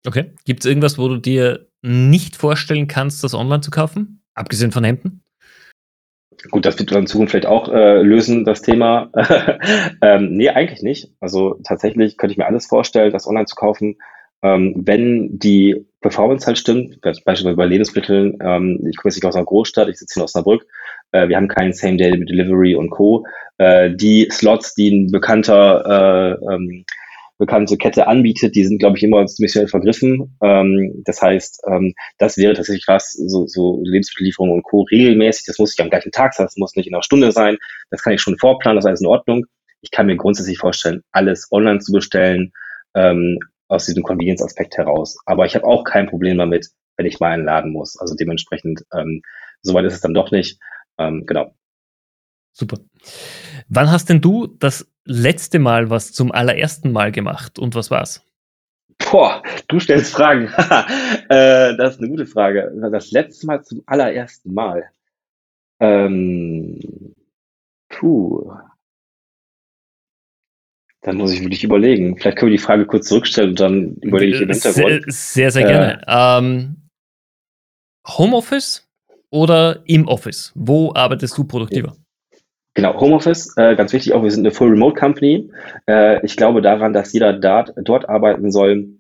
Okay. 0.07 0.33
Gibt 0.45 0.61
es 0.61 0.67
irgendwas, 0.67 0.99
wo 0.99 1.09
du 1.09 1.19
dir 1.19 1.69
nicht 1.83 2.37
vorstellen 2.37 2.87
kannst, 2.87 3.23
das 3.25 3.35
online 3.35 3.61
zu 3.61 3.71
kaufen? 3.71 4.23
Abgesehen 4.35 4.71
von 4.71 4.85
Hemden? 4.85 5.23
Gut, 6.51 6.65
das 6.65 6.79
wird 6.79 6.91
man 6.93 7.01
in 7.01 7.07
Zukunft 7.07 7.33
vielleicht 7.33 7.47
auch 7.47 7.69
äh, 7.69 8.03
lösen, 8.03 8.45
das 8.45 8.63
Thema. 8.63 9.11
ähm, 10.03 10.37
nee, 10.37 10.49
eigentlich 10.49 10.83
nicht. 10.83 11.11
Also 11.21 11.59
tatsächlich 11.65 12.17
könnte 12.17 12.33
ich 12.33 12.39
mir 12.39 12.47
alles 12.47 12.67
vorstellen, 12.67 13.13
das 13.13 13.27
online 13.27 13.47
zu 13.47 13.57
kaufen. 13.57 13.97
Ähm, 14.43 14.75
wenn 14.77 15.39
die 15.39 15.85
Performance 16.01 16.47
halt 16.47 16.59
stimmt, 16.59 17.01
beispielsweise 17.01 17.57
bei 17.57 17.67
Lebensmitteln, 17.67 18.39
ähm, 18.41 18.87
ich 18.89 18.97
komme 18.97 19.11
jetzt 19.11 19.17
nicht 19.17 19.25
aus 19.25 19.35
einer 19.35 19.45
Großstadt, 19.45 19.89
ich 19.89 19.99
sitze 19.99 20.15
hier 20.15 20.21
in 20.21 20.25
Osnabrück, 20.25 20.65
äh, 21.11 21.27
wir 21.27 21.37
haben 21.37 21.49
keinen 21.49 21.73
Same-Day-Delivery 21.73 22.77
und 22.77 22.91
Co. 22.91 23.27
Äh, 23.59 23.91
die 23.91 24.29
Slots, 24.31 24.75
die 24.75 24.91
ein 24.91 25.11
bekannter 25.11 26.39
äh, 26.41 26.55
ähm, 26.55 26.85
bekannte 27.39 27.77
Kette 27.77 28.09
anbietet, 28.09 28.55
die 28.57 28.65
sind, 28.65 28.79
glaube 28.79 28.97
ich, 28.97 29.05
immer 29.05 29.25
ziemlich 29.27 29.53
schnell 29.53 29.69
vergriffen. 29.69 30.37
Ähm, 30.43 31.03
das 31.05 31.23
heißt, 31.23 31.63
ähm, 31.69 31.95
das 32.19 32.37
wäre 32.37 32.55
tatsächlich 32.55 32.87
was, 32.89 33.13
so, 33.13 33.47
so 33.47 33.81
Lebensmittellieferung 33.85 34.51
und 34.51 34.65
Co. 34.65 34.83
regelmäßig, 34.83 35.47
das 35.47 35.59
muss 35.59 35.71
nicht 35.71 35.81
am 35.81 35.91
gleichen 35.91 36.13
Tag 36.13 36.35
sein, 36.35 36.47
das 36.47 36.57
muss 36.57 36.75
nicht 36.75 36.89
in 36.89 36.95
einer 36.95 37.03
Stunde 37.03 37.33
sein, 37.33 37.57
das 37.91 38.03
kann 38.03 38.13
ich 38.13 38.21
schon 38.21 38.39
vorplanen, 38.39 38.77
das 38.77 38.85
ist 38.85 38.89
alles 38.89 39.01
in 39.01 39.07
Ordnung. 39.07 39.47
Ich 39.81 39.93
kann 39.93 40.07
mir 40.07 40.17
grundsätzlich 40.17 40.59
vorstellen, 40.59 41.03
alles 41.13 41.47
online 41.53 41.79
zu 41.79 41.93
bestellen, 41.93 42.53
ähm, 42.95 43.39
aus 43.69 43.87
diesem 43.87 44.03
Convenience-Aspekt 44.03 44.77
heraus. 44.77 45.19
Aber 45.25 45.47
ich 45.47 45.55
habe 45.55 45.67
auch 45.67 45.85
kein 45.85 46.09
Problem 46.09 46.39
damit, 46.39 46.69
wenn 46.97 47.07
ich 47.07 47.21
mal 47.21 47.31
einen 47.31 47.45
Laden 47.45 47.73
muss. 47.73 47.97
Also 47.99 48.17
dementsprechend, 48.17 48.83
ähm, 48.93 49.23
soweit 49.63 49.85
ist 49.85 49.95
es 49.95 50.01
dann 50.01 50.15
doch 50.15 50.33
nicht. 50.33 50.59
Ähm, 50.99 51.25
genau. 51.27 51.55
Super. 52.53 52.79
Wann 53.69 53.91
hast 53.91 54.09
denn 54.09 54.21
du 54.21 54.49
das 54.49 54.91
letzte 55.09 55.59
Mal 55.59 55.91
was 55.91 56.13
zum 56.13 56.31
allerersten 56.31 56.93
Mal 56.93 57.11
gemacht 57.11 57.59
und 57.59 57.75
was 57.75 57.91
war's? 57.91 58.25
Boah, 59.11 59.43
du 59.69 59.81
stellst 59.81 60.13
Fragen. 60.13 60.47
äh, 61.29 61.77
das 61.77 61.95
ist 61.95 62.01
eine 62.01 62.09
gute 62.09 62.27
Frage. 62.27 62.73
Das 62.93 63.11
letzte 63.11 63.47
Mal 63.47 63.63
zum 63.63 63.83
allerersten 63.87 64.53
Mal. 64.53 64.91
Ähm, 65.81 67.15
puh. 67.89 68.53
Dann 71.03 71.17
muss 71.17 71.33
ich 71.33 71.41
wirklich 71.41 71.65
überlegen. 71.65 72.19
Vielleicht 72.19 72.39
können 72.39 72.51
wir 72.51 72.59
die 72.59 72.63
Frage 72.63 72.87
kurz 72.87 73.09
zurückstellen 73.09 73.51
und 73.51 73.61
dann 73.61 73.95
überlege 74.03 74.37
ich 74.37 74.43
im 74.43 74.51
Hintergrund. 74.51 75.05
Sehr, 75.07 75.51
sehr, 75.51 75.51
sehr 75.53 75.65
gerne. 75.65 76.03
Äh, 76.07 76.39
ähm, 76.39 76.89
Homeoffice 78.07 78.89
oder 79.31 79.83
im 79.87 80.09
Office? 80.09 80.53
Wo 80.55 80.93
arbeitest 80.95 81.37
du 81.39 81.45
produktiver? 81.45 81.97
Genau, 82.79 83.01
Homeoffice, 83.01 83.57
äh, 83.57 83.75
ganz 83.75 83.93
wichtig 83.93 84.13
auch, 84.13 84.23
wir 84.23 84.31
sind 84.31 84.47
eine 84.47 84.55
Full 84.55 84.69
Remote 84.69 84.95
Company. 84.95 85.51
Äh, 85.89 86.25
ich 86.25 86.37
glaube 86.37 86.63
daran, 86.63 86.93
dass 86.93 87.13
jeder 87.13 87.33
dort, 87.33 87.73
dort 87.83 88.09
arbeiten 88.09 88.53
soll. 88.53 88.91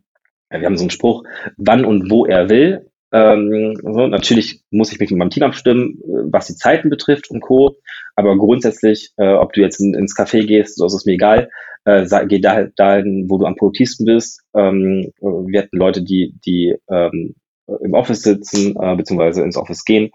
Ja, 0.51 0.59
wir 0.59 0.67
haben 0.67 0.77
so 0.77 0.83
einen 0.83 0.91
Spruch, 0.91 1.23
wann 1.59 1.85
und 1.85 2.11
wo 2.11 2.27
er 2.27 2.49
will. 2.49 2.91
Ähm, 3.13 3.79
so, 3.81 4.09
natürlich 4.09 4.65
muss 4.73 4.91
ich 4.91 4.99
mich 4.99 5.13
mit 5.13 5.21
meinem 5.21 5.31
Team 5.31 5.45
abstimmen, 5.45 6.01
äh, 6.03 6.27
was 6.33 6.49
die 6.49 6.57
Zeiten 6.57 6.91
betrifft 6.91 7.31
und 7.31 7.41
Co. 7.41 7.77
Aber 8.17 8.37
grundsätzlich, 8.37 9.13
äh, 9.17 9.35
ob 9.35 9.53
du 9.53 9.61
jetzt 9.61 9.79
in, 9.79 9.95
ins 9.95 10.19
Café 10.19 10.45
gehst, 10.45 10.77
so 10.77 10.87
ist 10.87 10.95
es 10.95 11.07
mir 11.07 11.13
egal. 11.13 11.49
Äh, 11.85 12.05
geh 12.27 12.41
da, 12.41 12.65
dahin, 12.75 13.27
wo 13.29 13.39
du 13.39 13.47
am 13.47 13.55
produktivsten 13.55 14.07
bist. 14.07 14.43
Ähm, 14.57 15.13
wir 15.21 15.63
hatten 15.63 15.77
Leute, 15.77 16.03
die, 16.03 16.35
die 16.45 16.75
ähm, 16.91 17.37
im 17.81 17.95
Office 17.95 18.23
sitzen, 18.23 18.75
äh, 18.83 18.97
beziehungsweise 18.97 19.45
ins 19.45 19.57
Office 19.57 19.85
gehen. 19.85 20.11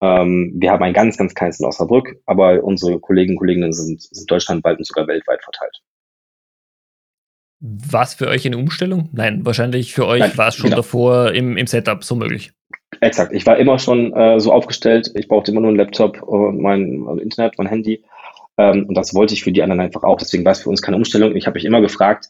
Ähm, 0.00 0.52
wir 0.56 0.70
haben 0.70 0.82
ein 0.82 0.92
ganz, 0.92 1.16
ganz 1.16 1.34
kleines 1.34 1.60
in 1.60 1.66
Osnabrück, 1.66 2.16
aber 2.26 2.62
unsere 2.62 3.00
Kollegen 3.00 3.32
und 3.32 3.38
Kolleginnen 3.38 3.72
sind, 3.72 4.02
sind 4.02 4.30
deutschlandweit 4.30 4.78
und 4.78 4.86
sogar 4.86 5.06
weltweit 5.06 5.42
verteilt. 5.42 5.82
Was 7.60 8.14
für 8.14 8.28
euch 8.28 8.46
eine 8.46 8.56
Umstellung? 8.56 9.08
Nein, 9.12 9.44
wahrscheinlich 9.44 9.92
für 9.92 10.06
euch 10.06 10.38
war 10.38 10.48
es 10.48 10.54
schon 10.54 10.66
genau. 10.66 10.76
davor 10.76 11.32
im, 11.32 11.56
im 11.56 11.66
Setup 11.66 12.04
so 12.04 12.14
möglich. 12.14 12.52
Exakt. 13.00 13.32
Ich 13.32 13.46
war 13.46 13.56
immer 13.56 13.78
schon 13.80 14.12
äh, 14.14 14.38
so 14.38 14.52
aufgestellt. 14.52 15.10
Ich 15.14 15.26
brauchte 15.26 15.50
immer 15.50 15.60
nur 15.60 15.70
einen 15.70 15.78
Laptop 15.78 16.22
und 16.22 16.60
mein, 16.60 16.98
mein 16.98 17.18
Internet, 17.18 17.58
mein 17.58 17.66
Handy. 17.66 18.04
Ähm, 18.56 18.86
und 18.86 18.94
das 18.94 19.12
wollte 19.12 19.34
ich 19.34 19.42
für 19.42 19.50
die 19.50 19.62
anderen 19.62 19.80
einfach 19.80 20.04
auch. 20.04 20.18
Deswegen 20.18 20.44
war 20.44 20.52
es 20.52 20.62
für 20.62 20.70
uns 20.70 20.82
keine 20.82 20.96
Umstellung. 20.96 21.34
Ich 21.34 21.46
habe 21.46 21.54
mich 21.54 21.64
immer 21.64 21.80
gefragt, 21.80 22.28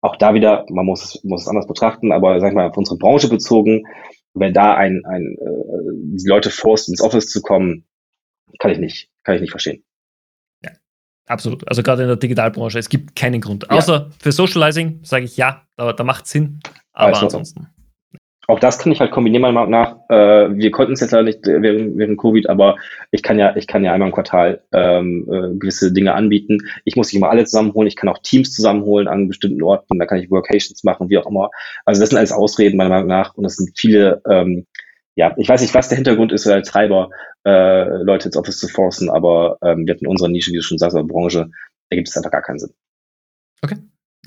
auch 0.00 0.16
da 0.16 0.34
wieder, 0.34 0.66
man 0.68 0.86
muss, 0.86 1.22
muss 1.24 1.42
es 1.42 1.48
anders 1.48 1.66
betrachten, 1.66 2.12
aber 2.12 2.40
sag 2.40 2.48
ich 2.48 2.54
mal, 2.54 2.68
auf 2.68 2.76
unsere 2.76 2.98
Branche 2.98 3.28
bezogen, 3.28 3.84
wenn 4.34 4.52
da 4.52 4.74
ein, 4.74 5.04
ein 5.06 5.36
äh, 5.40 6.16
die 6.16 6.28
Leute 6.28 6.50
forst, 6.50 6.88
ins 6.88 7.00
Office 7.00 7.28
zu 7.28 7.40
kommen, 7.42 7.84
kann 8.58 8.70
ich 8.70 8.78
nicht, 8.78 9.10
kann 9.22 9.36
ich 9.36 9.40
nicht 9.40 9.50
verstehen. 9.50 9.84
Absolut. 11.26 11.66
Also 11.68 11.82
gerade 11.82 12.02
in 12.02 12.08
der 12.08 12.16
Digitalbranche, 12.16 12.78
es 12.78 12.88
gibt 12.88 13.16
keinen 13.16 13.40
Grund. 13.40 13.70
Außer 13.70 13.94
ja. 13.94 14.10
für 14.18 14.32
Socializing 14.32 15.00
sage 15.02 15.24
ich 15.24 15.36
ja, 15.36 15.62
da, 15.76 15.92
da 15.92 16.04
macht 16.04 16.26
es 16.26 16.32
Sinn. 16.32 16.60
Aber 16.92 17.14
also, 17.14 17.26
ansonsten. 17.26 17.66
Auch 18.46 18.60
das 18.60 18.78
kann 18.78 18.92
ich 18.92 19.00
halt 19.00 19.10
kombinieren, 19.10 19.42
meiner 19.42 19.54
Meinung 19.54 19.70
nach. 19.70 19.96
Äh, 20.08 20.56
wir 20.56 20.70
konnten 20.70 20.92
es 20.92 21.00
jetzt 21.00 21.12
leider 21.12 21.24
nicht 21.24 21.46
während, 21.46 21.96
während 21.96 22.18
Covid, 22.18 22.48
aber 22.48 22.76
ich 23.10 23.22
kann 23.22 23.38
ja, 23.38 23.56
ich 23.56 23.66
kann 23.66 23.84
ja 23.84 23.92
einmal 23.92 24.08
im 24.08 24.14
Quartal 24.14 24.62
ähm, 24.72 25.26
äh, 25.30 25.58
gewisse 25.58 25.92
Dinge 25.92 26.14
anbieten. 26.14 26.58
Ich 26.84 26.96
muss 26.96 27.08
nicht 27.08 27.16
immer 27.16 27.30
alle 27.30 27.44
zusammenholen, 27.44 27.88
ich 27.88 27.96
kann 27.96 28.08
auch 28.08 28.18
Teams 28.18 28.52
zusammenholen 28.52 29.08
an 29.08 29.28
bestimmten 29.28 29.62
Orten, 29.62 29.98
da 29.98 30.06
kann 30.06 30.18
ich 30.18 30.30
Workations 30.30 30.84
machen, 30.84 31.08
wie 31.08 31.18
auch 31.18 31.26
immer. 31.26 31.50
Also 31.84 32.00
das 32.00 32.10
sind 32.10 32.18
alles 32.18 32.32
Ausreden, 32.32 32.76
meiner 32.76 32.90
Meinung 32.90 33.08
nach. 33.08 33.34
Und 33.34 33.44
das 33.44 33.56
sind 33.56 33.76
viele 33.76 34.22
ähm, 34.28 34.66
ja, 35.16 35.34
ich 35.36 35.48
weiß 35.48 35.60
nicht, 35.60 35.74
was 35.74 35.88
der 35.88 35.96
Hintergrund 35.96 36.32
ist 36.32 36.46
als 36.46 36.68
Treiber, 36.68 37.10
äh, 37.44 38.02
Leute 38.02 38.26
ins 38.26 38.36
Office 38.36 38.58
zu 38.58 38.68
forcen, 38.68 39.10
aber 39.10 39.58
ähm, 39.62 39.86
wir 39.86 39.94
hatten 39.94 40.04
in 40.04 40.10
unserer 40.10 40.28
Nische, 40.28 40.50
wie 40.50 40.56
du 40.56 40.62
schon 40.62 40.78
sagst, 40.78 40.96
in 40.96 41.06
der 41.06 41.12
Branche, 41.12 41.50
da 41.90 41.96
gibt 41.96 42.08
es 42.08 42.16
einfach 42.16 42.30
gar 42.30 42.42
keinen 42.42 42.58
Sinn. 42.58 42.74
Okay. 43.62 43.76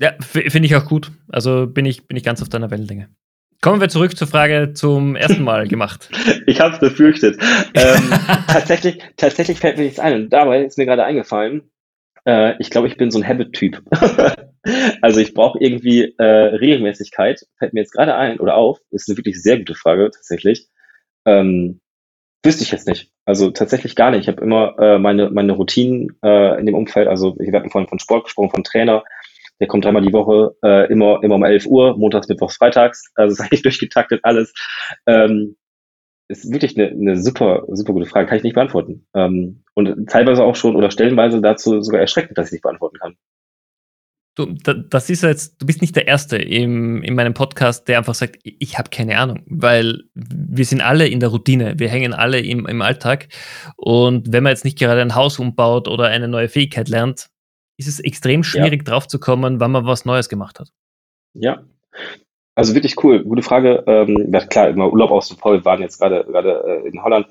Ja, 0.00 0.12
finde 0.20 0.66
ich 0.66 0.76
auch 0.76 0.86
gut. 0.86 1.10
Also 1.28 1.66
bin 1.66 1.84
ich, 1.84 2.06
bin 2.06 2.16
ich 2.16 2.22
ganz 2.22 2.40
auf 2.40 2.48
deiner 2.48 2.70
Wellenlänge. 2.70 3.08
Kommen 3.60 3.80
wir 3.80 3.88
zurück 3.88 4.16
zur 4.16 4.28
Frage 4.28 4.72
zum 4.72 5.16
ersten 5.16 5.42
Mal 5.42 5.66
gemacht. 5.66 6.10
ich 6.46 6.60
habe 6.60 6.74
es 6.74 6.80
befürchtet. 6.80 7.38
Ähm, 7.74 8.10
tatsächlich, 8.46 8.98
tatsächlich 9.16 9.58
fällt 9.58 9.78
mir 9.78 9.84
nichts 9.84 9.98
ein. 9.98 10.14
Und 10.14 10.30
dabei 10.30 10.62
ist 10.62 10.78
mir 10.78 10.86
gerade 10.86 11.04
eingefallen, 11.04 11.68
äh, 12.24 12.54
ich 12.60 12.70
glaube, 12.70 12.86
ich 12.86 12.96
bin 12.96 13.10
so 13.10 13.18
ein 13.18 13.26
Habit-Typ. 13.26 13.82
also 15.02 15.18
ich 15.18 15.34
brauche 15.34 15.58
irgendwie 15.58 16.14
äh, 16.18 16.24
Regelmäßigkeit. 16.24 17.46
Fällt 17.58 17.72
mir 17.72 17.80
jetzt 17.80 17.92
gerade 17.92 18.14
ein 18.14 18.38
oder 18.38 18.54
auf. 18.54 18.78
Ist 18.90 19.08
eine 19.08 19.18
wirklich 19.18 19.42
sehr 19.42 19.58
gute 19.58 19.74
Frage 19.74 20.10
tatsächlich. 20.12 20.68
Ähm, 21.26 21.80
wüsste 22.44 22.62
ich 22.62 22.70
jetzt 22.70 22.86
nicht. 22.86 23.10
Also 23.24 23.50
tatsächlich 23.50 23.96
gar 23.96 24.12
nicht. 24.12 24.20
Ich 24.20 24.28
habe 24.28 24.40
immer 24.40 24.78
äh, 24.78 24.98
meine, 25.00 25.30
meine 25.30 25.52
Routinen 25.52 26.16
äh, 26.22 26.60
in 26.60 26.66
dem 26.66 26.76
Umfeld. 26.76 27.08
Also 27.08 27.36
ich 27.40 27.50
werde 27.50 27.68
vorhin 27.70 27.88
von 27.88 27.98
Sport 27.98 28.24
gesprochen, 28.24 28.50
von 28.50 28.62
Trainer. 28.62 29.02
Der 29.60 29.66
kommt 29.66 29.86
einmal 29.86 30.02
die 30.02 30.12
Woche, 30.12 30.56
äh, 30.62 30.90
immer, 30.92 31.22
immer 31.22 31.36
um 31.36 31.44
11 31.44 31.66
Uhr, 31.66 31.96
montags, 31.96 32.28
mittwochs, 32.28 32.56
freitags. 32.56 33.10
Also 33.14 33.32
ist 33.32 33.40
eigentlich 33.40 33.62
durchgetaktet 33.62 34.20
alles. 34.22 34.52
Ähm, 35.06 35.56
ist 36.28 36.52
wirklich 36.52 36.78
eine, 36.78 36.88
eine 36.90 37.16
super, 37.22 37.64
super 37.68 37.94
gute 37.94 38.06
Frage. 38.06 38.28
Kann 38.28 38.36
ich 38.38 38.44
nicht 38.44 38.54
beantworten. 38.54 39.06
Ähm, 39.14 39.64
und 39.74 40.08
teilweise 40.08 40.44
auch 40.44 40.56
schon 40.56 40.76
oder 40.76 40.90
stellenweise 40.90 41.40
dazu 41.40 41.80
sogar 41.80 42.00
erschreckend, 42.00 42.36
dass 42.36 42.48
ich 42.48 42.52
nicht 42.52 42.62
beantworten 42.62 42.98
kann. 42.98 43.16
Du, 44.38 44.46
das 44.54 45.10
ist 45.10 45.24
jetzt, 45.24 45.60
du 45.60 45.66
bist 45.66 45.80
nicht 45.80 45.96
der 45.96 46.06
Erste 46.06 46.36
im, 46.36 47.02
in 47.02 47.16
meinem 47.16 47.34
Podcast, 47.34 47.88
der 47.88 47.98
einfach 47.98 48.14
sagt, 48.14 48.38
ich 48.44 48.78
habe 48.78 48.88
keine 48.88 49.18
Ahnung, 49.18 49.42
weil 49.46 50.04
wir 50.14 50.64
sind 50.64 50.80
alle 50.80 51.08
in 51.08 51.18
der 51.18 51.30
Routine, 51.30 51.74
wir 51.78 51.88
hängen 51.88 52.14
alle 52.14 52.38
im, 52.38 52.64
im 52.66 52.80
Alltag 52.80 53.26
und 53.74 54.32
wenn 54.32 54.44
man 54.44 54.50
jetzt 54.50 54.64
nicht 54.64 54.78
gerade 54.78 55.00
ein 55.00 55.16
Haus 55.16 55.40
umbaut 55.40 55.88
oder 55.88 56.04
eine 56.04 56.28
neue 56.28 56.48
Fähigkeit 56.48 56.88
lernt, 56.88 57.30
ist 57.78 57.88
es 57.88 58.00
extrem 58.00 58.44
schwierig 58.44 58.82
ja. 58.86 58.92
drauf 58.92 59.08
zu 59.08 59.18
kommen, 59.18 59.60
wann 59.60 59.72
man 59.72 59.86
was 59.86 60.04
Neues 60.04 60.28
gemacht 60.28 60.60
hat. 60.60 60.68
Ja, 61.32 61.62
also 62.54 62.74
wirklich 62.74 63.02
cool, 63.02 63.24
gute 63.24 63.42
Frage. 63.42 63.84
Ähm, 63.86 64.30
klar, 64.50 64.68
immer 64.68 64.92
Urlaub 64.92 65.10
aus 65.10 65.28
dem 65.28 65.38
wir 65.38 65.64
waren 65.64 65.80
jetzt 65.80 65.98
gerade 65.98 66.24
gerade 66.24 66.82
äh, 66.84 66.88
in 66.88 67.02
Holland 67.02 67.28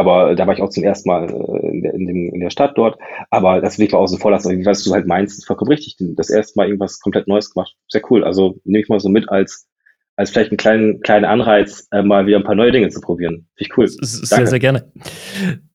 aber 0.00 0.34
da 0.34 0.46
war 0.46 0.54
ich 0.54 0.62
auch 0.62 0.70
zum 0.70 0.82
ersten 0.82 1.08
Mal 1.08 1.28
äh, 1.30 1.68
in 1.68 1.82
der, 1.82 1.94
in, 1.94 2.06
dem, 2.06 2.34
in 2.34 2.40
der 2.40 2.50
Stadt 2.50 2.72
dort. 2.76 2.98
Aber 3.30 3.60
das 3.60 3.78
will 3.78 3.86
ich 3.86 3.92
mal 3.92 3.98
außen 3.98 4.18
vor 4.18 4.30
lassen. 4.30 4.64
Was 4.64 4.82
du 4.82 4.92
halt 4.92 5.06
meinst, 5.06 5.38
ist 5.38 5.46
vollkommen 5.46 5.70
richtig. 5.70 5.96
Das 5.98 6.30
erste 6.30 6.58
Mal 6.58 6.66
irgendwas 6.66 7.00
komplett 7.00 7.28
Neues 7.28 7.52
gemacht. 7.52 7.74
Sehr 7.88 8.02
cool. 8.10 8.24
Also 8.24 8.58
nehme 8.64 8.82
ich 8.82 8.88
mal 8.88 9.00
so 9.00 9.08
mit 9.08 9.28
als, 9.28 9.68
als 10.16 10.30
vielleicht 10.30 10.50
einen 10.50 10.56
kleinen, 10.56 11.00
kleinen 11.00 11.24
Anreiz, 11.24 11.86
äh, 11.90 12.02
mal 12.02 12.26
wieder 12.26 12.38
ein 12.38 12.44
paar 12.44 12.54
neue 12.54 12.72
Dinge 12.72 12.88
zu 12.88 13.00
probieren. 13.00 13.46
Finde 13.56 13.70
ich 13.70 13.76
cool. 13.76 13.88
Sehr, 13.88 14.38
Danke. 14.38 14.50
sehr 14.50 14.58
gerne. 14.58 14.92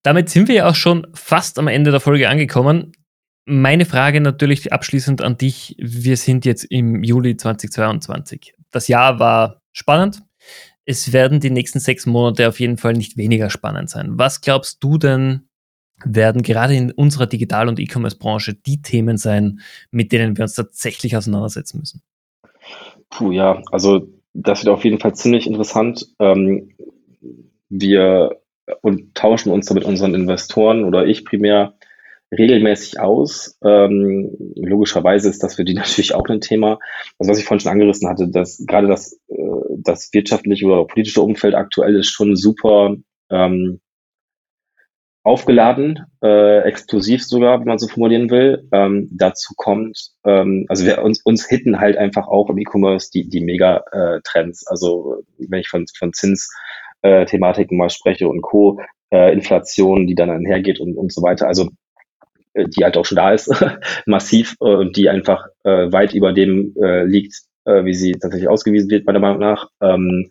Damit 0.01 0.29
sind 0.29 0.47
wir 0.47 0.55
ja 0.55 0.69
auch 0.69 0.75
schon 0.75 1.05
fast 1.13 1.59
am 1.59 1.67
Ende 1.67 1.91
der 1.91 1.99
Folge 1.99 2.29
angekommen. 2.29 2.93
Meine 3.45 3.85
Frage 3.85 4.21
natürlich 4.21 4.73
abschließend 4.73 5.21
an 5.21 5.37
dich. 5.37 5.75
Wir 5.79 6.17
sind 6.17 6.45
jetzt 6.45 6.63
im 6.65 7.03
Juli 7.03 7.37
2022. 7.37 8.55
Das 8.71 8.87
Jahr 8.87 9.19
war 9.19 9.61
spannend 9.71 10.23
es 10.85 11.11
werden 11.11 11.39
die 11.39 11.49
nächsten 11.49 11.79
sechs 11.79 12.05
Monate 12.05 12.47
auf 12.47 12.59
jeden 12.59 12.77
Fall 12.77 12.93
nicht 12.93 13.17
weniger 13.17 13.49
spannend 13.49 13.89
sein. 13.89 14.17
Was 14.17 14.41
glaubst 14.41 14.83
du 14.83 14.97
denn, 14.97 15.49
werden 16.03 16.43
gerade 16.43 16.75
in 16.75 16.91
unserer 16.91 17.25
Digital- 17.25 17.67
und 17.67 17.79
E-Commerce-Branche 17.79 18.53
die 18.53 18.81
Themen 18.81 19.17
sein, 19.17 19.61
mit 19.91 20.11
denen 20.11 20.37
wir 20.37 20.43
uns 20.43 20.53
tatsächlich 20.53 21.17
auseinandersetzen 21.17 21.79
müssen? 21.79 22.01
Puh, 23.09 23.31
ja, 23.31 23.61
also 23.71 24.07
das 24.33 24.63
wird 24.63 24.73
auf 24.73 24.83
jeden 24.83 24.99
Fall 24.99 25.15
ziemlich 25.15 25.47
interessant. 25.47 26.05
Ähm, 26.19 26.69
wir 27.69 28.39
und 28.81 29.15
tauschen 29.15 29.51
uns 29.51 29.67
da 29.67 29.73
mit 29.73 29.85
unseren 29.85 30.13
Investoren 30.13 30.83
oder 30.83 31.05
ich 31.05 31.23
primär 31.23 31.75
regelmäßig 32.31 32.99
aus. 32.99 33.57
Ähm, 33.63 34.35
logischerweise 34.55 35.29
ist 35.29 35.43
das 35.43 35.55
für 35.55 35.65
die 35.65 35.73
natürlich 35.75 36.13
auch 36.13 36.27
ein 36.27 36.41
Thema. 36.41 36.79
Also 37.19 37.31
was 37.31 37.39
ich 37.39 37.45
vorhin 37.45 37.61
schon 37.61 37.71
angerissen 37.71 38.09
hatte, 38.09 38.29
dass 38.29 38.63
gerade 38.65 38.87
das, 38.87 39.19
äh, 39.27 39.35
das 39.77 40.09
wirtschaftliche 40.13 40.65
oder 40.65 40.85
politische 40.85 41.21
Umfeld 41.21 41.55
aktuell 41.55 41.95
ist 41.95 42.09
schon 42.09 42.35
super 42.35 42.95
ähm, 43.29 43.79
aufgeladen, 45.23 46.05
äh, 46.23 46.59
explosiv 46.61 47.23
sogar, 47.23 47.59
wenn 47.59 47.67
man 47.67 47.79
so 47.79 47.87
formulieren 47.87 48.29
will. 48.29 48.67
Ähm, 48.71 49.09
dazu 49.11 49.53
kommt, 49.57 50.11
ähm, 50.23 50.65
also 50.69 50.85
wir 50.85 51.01
uns, 51.01 51.19
uns 51.23 51.47
hitten 51.47 51.79
halt 51.79 51.97
einfach 51.97 52.27
auch 52.27 52.47
im 52.51 52.59
E-Commerce 52.59 53.09
die, 53.11 53.27
die 53.27 53.41
Mega-Trends. 53.41 54.67
Also 54.67 55.23
wenn 55.39 55.61
ich 55.61 55.67
von, 55.67 55.85
von 55.97 56.13
Zins-Thematiken 56.13 57.75
äh, 57.75 57.77
mal 57.77 57.89
spreche 57.89 58.27
und 58.27 58.41
Co., 58.41 58.79
äh, 59.11 59.33
Inflation, 59.33 60.05
die 60.05 60.13
dann 60.15 60.29
einhergeht 60.29 60.79
und, 60.79 60.95
und 60.95 61.11
so 61.11 61.23
weiter. 61.23 61.47
Also 61.47 61.69
die 62.55 62.83
halt 62.83 62.97
auch 62.97 63.05
schon 63.05 63.17
da 63.17 63.31
ist, 63.33 63.51
massiv 64.05 64.55
äh, 64.61 64.65
und 64.65 64.95
die 64.97 65.09
einfach 65.09 65.47
äh, 65.63 65.91
weit 65.91 66.13
über 66.13 66.33
dem 66.33 66.73
äh, 66.81 67.03
liegt, 67.03 67.35
äh, 67.65 67.83
wie 67.85 67.93
sie 67.93 68.13
tatsächlich 68.13 68.49
ausgewiesen 68.49 68.89
wird, 68.89 69.05
meiner 69.05 69.19
Meinung 69.19 69.39
nach. 69.39 69.69
Ähm, 69.81 70.27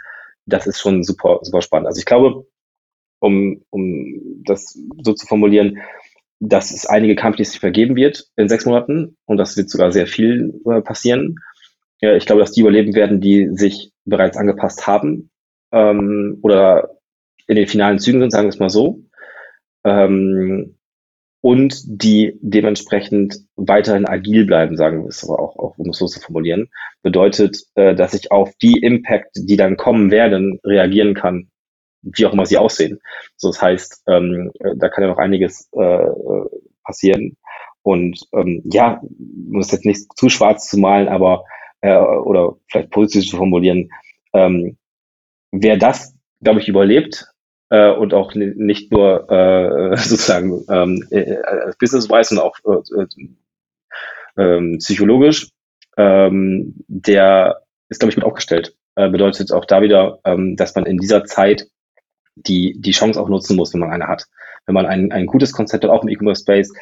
das 0.47 0.67
ist 0.67 0.81
schon 0.81 1.03
super, 1.03 1.41
super 1.43 1.63
spannend. 1.63 1.87
Also 1.87 1.99
ich 1.99 2.07
glaube, 2.07 2.47
um, 3.21 3.63
um 3.71 4.43
das 4.45 4.79
so 5.03 5.13
zu 5.15 5.27
formulieren, 5.27 5.79
dass 6.41 6.71
es 6.73 6.87
einige 6.87 7.17
Companies 7.17 7.53
sich 7.53 7.61
vergeben 7.61 7.97
wird 7.97 8.27
in 8.37 8.49
sechs 8.49 8.67
Monaten 8.67 9.17
und 9.25 9.39
das 9.39 9.57
wird 9.57 9.71
sogar 9.71 9.93
sehr 9.93 10.07
viel 10.07 10.61
äh, 10.71 10.83
passieren. 10.83 11.37
Ja, 12.01 12.15
ich 12.15 12.27
glaube, 12.27 12.41
dass 12.41 12.53
die 12.53 12.61
überleben 12.61 12.95
werden, 12.95 13.21
die 13.21 13.49
sich 13.53 13.93
bereits 14.05 14.37
angepasst 14.37 14.87
haben 14.87 15.31
ähm, 15.73 16.39
oder 16.43 16.99
in 17.47 17.57
den 17.57 17.67
finalen 17.67 17.99
Zügen 17.99 18.21
sind, 18.21 18.31
sagen 18.31 18.47
wir 18.47 18.51
es 18.51 18.59
mal 18.59 18.71
so. 18.71 19.01
Ähm, 19.85 20.77
und 21.45 21.82
die 21.84 22.38
dementsprechend 22.40 23.36
weiterhin 23.55 24.09
agil 24.09 24.47
bleiben, 24.47 24.78
sagen 24.78 25.03
wir 25.03 25.11
es 25.11 25.22
aber 25.28 25.38
auch, 25.38 25.59
auch 25.59 25.76
um 25.76 25.90
es 25.90 25.99
so 25.99 26.07
zu 26.07 26.18
formulieren, 26.18 26.70
bedeutet, 27.03 27.59
äh, 27.74 27.95
dass 27.95 28.14
ich 28.14 28.32
auf 28.32 28.55
die 28.62 28.78
Impact, 28.78 29.32
die 29.34 29.59
dann 29.59 29.76
kommen 29.76 30.11
werden, 30.11 30.59
reagieren 30.64 31.12
kann, 31.12 31.51
wie 32.01 32.24
auch 32.24 32.32
immer 32.32 32.47
sie 32.47 32.57
aussehen. 32.57 32.99
So, 33.36 33.49
das 33.49 33.61
heißt, 33.61 34.05
ähm, 34.09 34.53
da 34.76 34.88
kann 34.88 35.05
ja 35.05 35.11
noch 35.11 35.18
einiges 35.18 35.68
äh, 35.72 36.07
passieren. 36.82 37.36
Und 37.82 38.26
ähm, 38.32 38.62
ja, 38.64 39.03
muss 39.47 39.70
jetzt 39.70 39.84
nicht 39.84 40.16
zu 40.16 40.30
schwarz 40.30 40.70
zu 40.70 40.78
malen, 40.78 41.09
aber 41.09 41.45
äh, 41.82 41.95
oder 41.95 42.57
vielleicht 42.70 42.88
positiv 42.88 43.28
zu 43.28 43.36
formulieren, 43.36 43.90
ähm, 44.32 44.78
wer 45.53 45.76
das, 45.76 46.14
glaube 46.40 46.61
ich, 46.61 46.68
überlebt 46.68 47.34
äh, 47.71 47.91
und 47.91 48.15
auch 48.15 48.35
nicht 48.35 48.93
nur 48.93 49.31
äh, 49.31 49.97
sozusagen 49.97 50.65
ähm, 50.69 51.07
äh, 51.11 51.37
business-wise, 51.79 52.35
sondern 52.35 52.47
auch 52.47 52.57
äh, 54.37 54.43
äh, 54.43 54.77
psychologisch, 54.79 55.49
ähm, 55.97 56.75
der 56.89 57.62
ist, 57.89 58.01
glaube 58.01 58.11
ich, 58.11 58.17
gut 58.17 58.25
aufgestellt. 58.25 58.77
Äh, 58.97 59.11
bedeutet 59.11 59.53
auch 59.53 59.65
da 59.65 59.83
wieder, 59.83 60.19
ähm, 60.25 60.57
dass 60.57 60.75
man 60.75 60.87
in 60.87 60.99
dieser 60.99 61.25
Zeit 61.25 61.67
die, 62.37 62.77
die 62.79 62.93
Chance 62.93 63.21
auch 63.21 63.29
nutzen 63.29 63.57
muss, 63.57 63.73
wenn 63.73 63.81
man 63.81 63.91
eine 63.91 64.09
hat. 64.09 64.27
Wenn 64.67 64.75
man 64.75 64.87
ein, 64.87 65.12
ein 65.12 65.27
gutes 65.27 65.53
Konzept 65.53 65.85
hat, 65.85 65.91
auch 65.91 66.03
im 66.03 66.09
E-Commerce-Space, 66.09 66.73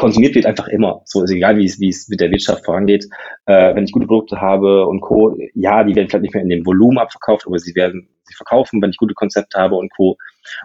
konsumiert 0.00 0.34
wird 0.34 0.46
einfach 0.46 0.68
immer. 0.68 1.02
So 1.04 1.22
ist 1.22 1.30
egal, 1.30 1.58
wie 1.58 1.66
es, 1.66 2.08
mit 2.08 2.20
der 2.20 2.30
Wirtschaft 2.30 2.64
vorangeht. 2.64 3.06
Äh, 3.44 3.74
wenn 3.74 3.84
ich 3.84 3.92
gute 3.92 4.06
Produkte 4.06 4.40
habe 4.40 4.86
und 4.86 5.00
Co., 5.02 5.36
ja, 5.54 5.84
die 5.84 5.94
werden 5.94 6.08
vielleicht 6.08 6.22
nicht 6.22 6.34
mehr 6.34 6.42
in 6.42 6.48
dem 6.48 6.64
Volumen 6.64 6.96
abverkauft, 6.96 7.46
aber 7.46 7.58
sie 7.58 7.74
werden 7.74 8.08
sich 8.24 8.34
verkaufen, 8.34 8.80
wenn 8.80 8.90
ich 8.90 8.96
gute 8.96 9.12
Konzepte 9.12 9.58
habe 9.58 9.76
und 9.76 9.92
Co. 9.94 10.16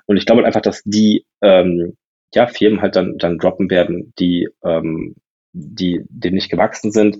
Und 0.06 0.16
ich 0.16 0.26
glaube 0.26 0.46
einfach, 0.46 0.62
dass 0.62 0.84
die 0.86 1.26
ähm, 1.42 1.98
ja, 2.34 2.48
Firmen 2.48 2.82
halt 2.82 2.96
dann, 2.96 3.18
dann 3.18 3.38
droppen 3.38 3.70
werden, 3.70 4.14
die, 4.18 4.48
ähm, 4.64 5.16
die 5.52 6.02
dem 6.08 6.34
nicht 6.34 6.50
gewachsen 6.50 6.92
sind. 6.92 7.18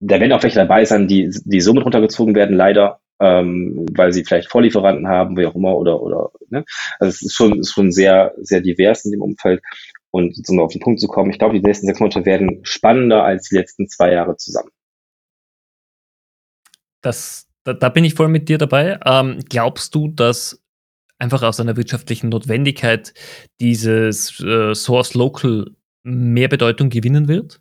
Da 0.00 0.18
werden 0.20 0.32
auch 0.32 0.42
welche 0.42 0.58
dabei 0.58 0.86
sein, 0.86 1.06
die, 1.06 1.30
die 1.44 1.60
somit 1.60 1.84
runtergezogen 1.84 2.34
werden, 2.34 2.56
leider, 2.56 3.00
ähm, 3.20 3.84
weil 3.92 4.14
sie 4.14 4.24
vielleicht 4.24 4.50
Vorlieferanten 4.50 5.06
haben, 5.06 5.36
wie 5.36 5.44
auch 5.44 5.54
immer, 5.54 5.76
oder, 5.76 6.00
oder, 6.00 6.30
ne? 6.48 6.64
Also 6.98 7.10
es 7.10 7.22
ist 7.22 7.34
schon, 7.34 7.60
ist 7.60 7.72
schon 7.72 7.92
sehr, 7.92 8.32
sehr 8.38 8.62
divers 8.62 9.04
in 9.04 9.12
dem 9.12 9.20
Umfeld. 9.20 9.60
Und 10.10 10.36
um 10.48 10.60
auf 10.60 10.72
den 10.72 10.80
Punkt 10.80 11.00
zu 11.00 11.06
kommen, 11.06 11.30
ich 11.30 11.38
glaube, 11.38 11.54
die 11.54 11.64
nächsten 11.64 11.86
sechs 11.86 12.00
Monate 12.00 12.24
werden 12.24 12.60
spannender 12.64 13.24
als 13.24 13.48
die 13.48 13.56
letzten 13.56 13.88
zwei 13.88 14.12
Jahre 14.12 14.36
zusammen. 14.36 14.70
Das, 17.00 17.48
da, 17.64 17.72
da 17.72 17.88
bin 17.88 18.04
ich 18.04 18.14
voll 18.14 18.28
mit 18.28 18.48
dir 18.48 18.58
dabei. 18.58 18.98
Ähm, 19.04 19.38
glaubst 19.48 19.94
du, 19.94 20.08
dass 20.08 20.62
einfach 21.18 21.42
aus 21.42 21.60
einer 21.60 21.76
wirtschaftlichen 21.76 22.28
Notwendigkeit 22.28 23.14
dieses 23.60 24.40
äh, 24.40 24.74
Source 24.74 25.14
Local 25.14 25.70
mehr 26.02 26.48
Bedeutung 26.48 26.88
gewinnen 26.88 27.28
wird? 27.28 27.60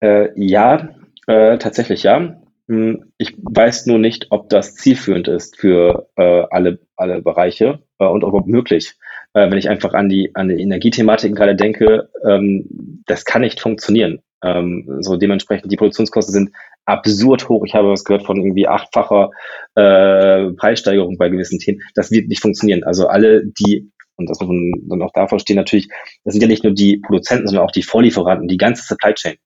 Äh, 0.00 0.28
ja, 0.36 0.90
äh, 1.26 1.58
tatsächlich 1.58 2.04
ja. 2.04 2.40
Hm, 2.68 3.12
ich 3.18 3.36
weiß 3.36 3.86
nur 3.86 3.98
nicht, 3.98 4.28
ob 4.30 4.48
das 4.48 4.74
zielführend 4.74 5.28
ist 5.28 5.58
für 5.58 6.08
äh, 6.16 6.44
alle, 6.50 6.78
alle 6.96 7.20
Bereiche 7.20 7.82
äh, 7.98 8.06
und 8.06 8.24
ob 8.24 8.46
möglich 8.46 8.94
äh, 9.34 9.50
wenn 9.50 9.58
ich 9.58 9.68
einfach 9.68 9.94
an 9.94 10.08
die, 10.08 10.34
an 10.34 10.48
die 10.48 10.60
Energiethematiken 10.60 11.36
gerade 11.36 11.54
denke, 11.56 12.08
ähm, 12.26 13.02
das 13.06 13.24
kann 13.24 13.42
nicht 13.42 13.60
funktionieren. 13.60 14.20
Ähm, 14.42 14.98
so 15.00 15.16
dementsprechend, 15.16 15.70
die 15.70 15.76
Produktionskosten 15.76 16.32
sind 16.32 16.50
absurd 16.86 17.48
hoch. 17.48 17.64
Ich 17.66 17.74
habe 17.74 17.90
was 17.90 18.04
gehört 18.04 18.24
von 18.24 18.36
irgendwie 18.36 18.68
achtfacher 18.68 19.30
äh, 19.74 20.50
Preissteigerung 20.52 21.16
bei 21.18 21.28
gewissen 21.28 21.58
Themen. 21.58 21.80
Das 21.94 22.10
wird 22.10 22.28
nicht 22.28 22.42
funktionieren. 22.42 22.84
Also 22.84 23.08
alle, 23.08 23.44
die 23.44 23.90
und 24.16 24.30
das 24.30 24.38
muss 24.38 24.48
man 24.48 24.72
dann 24.88 25.02
auch 25.02 25.12
davon 25.12 25.40
stehen, 25.40 25.56
natürlich, 25.56 25.88
das 26.24 26.34
sind 26.34 26.40
ja 26.40 26.46
nicht 26.46 26.62
nur 26.62 26.72
die 26.72 26.98
Produzenten, 26.98 27.48
sondern 27.48 27.66
auch 27.66 27.72
die 27.72 27.82
Vorlieferanten, 27.82 28.48
die 28.48 28.58
ganze 28.58 28.84
Supply 28.84 29.12
Chain. 29.14 29.36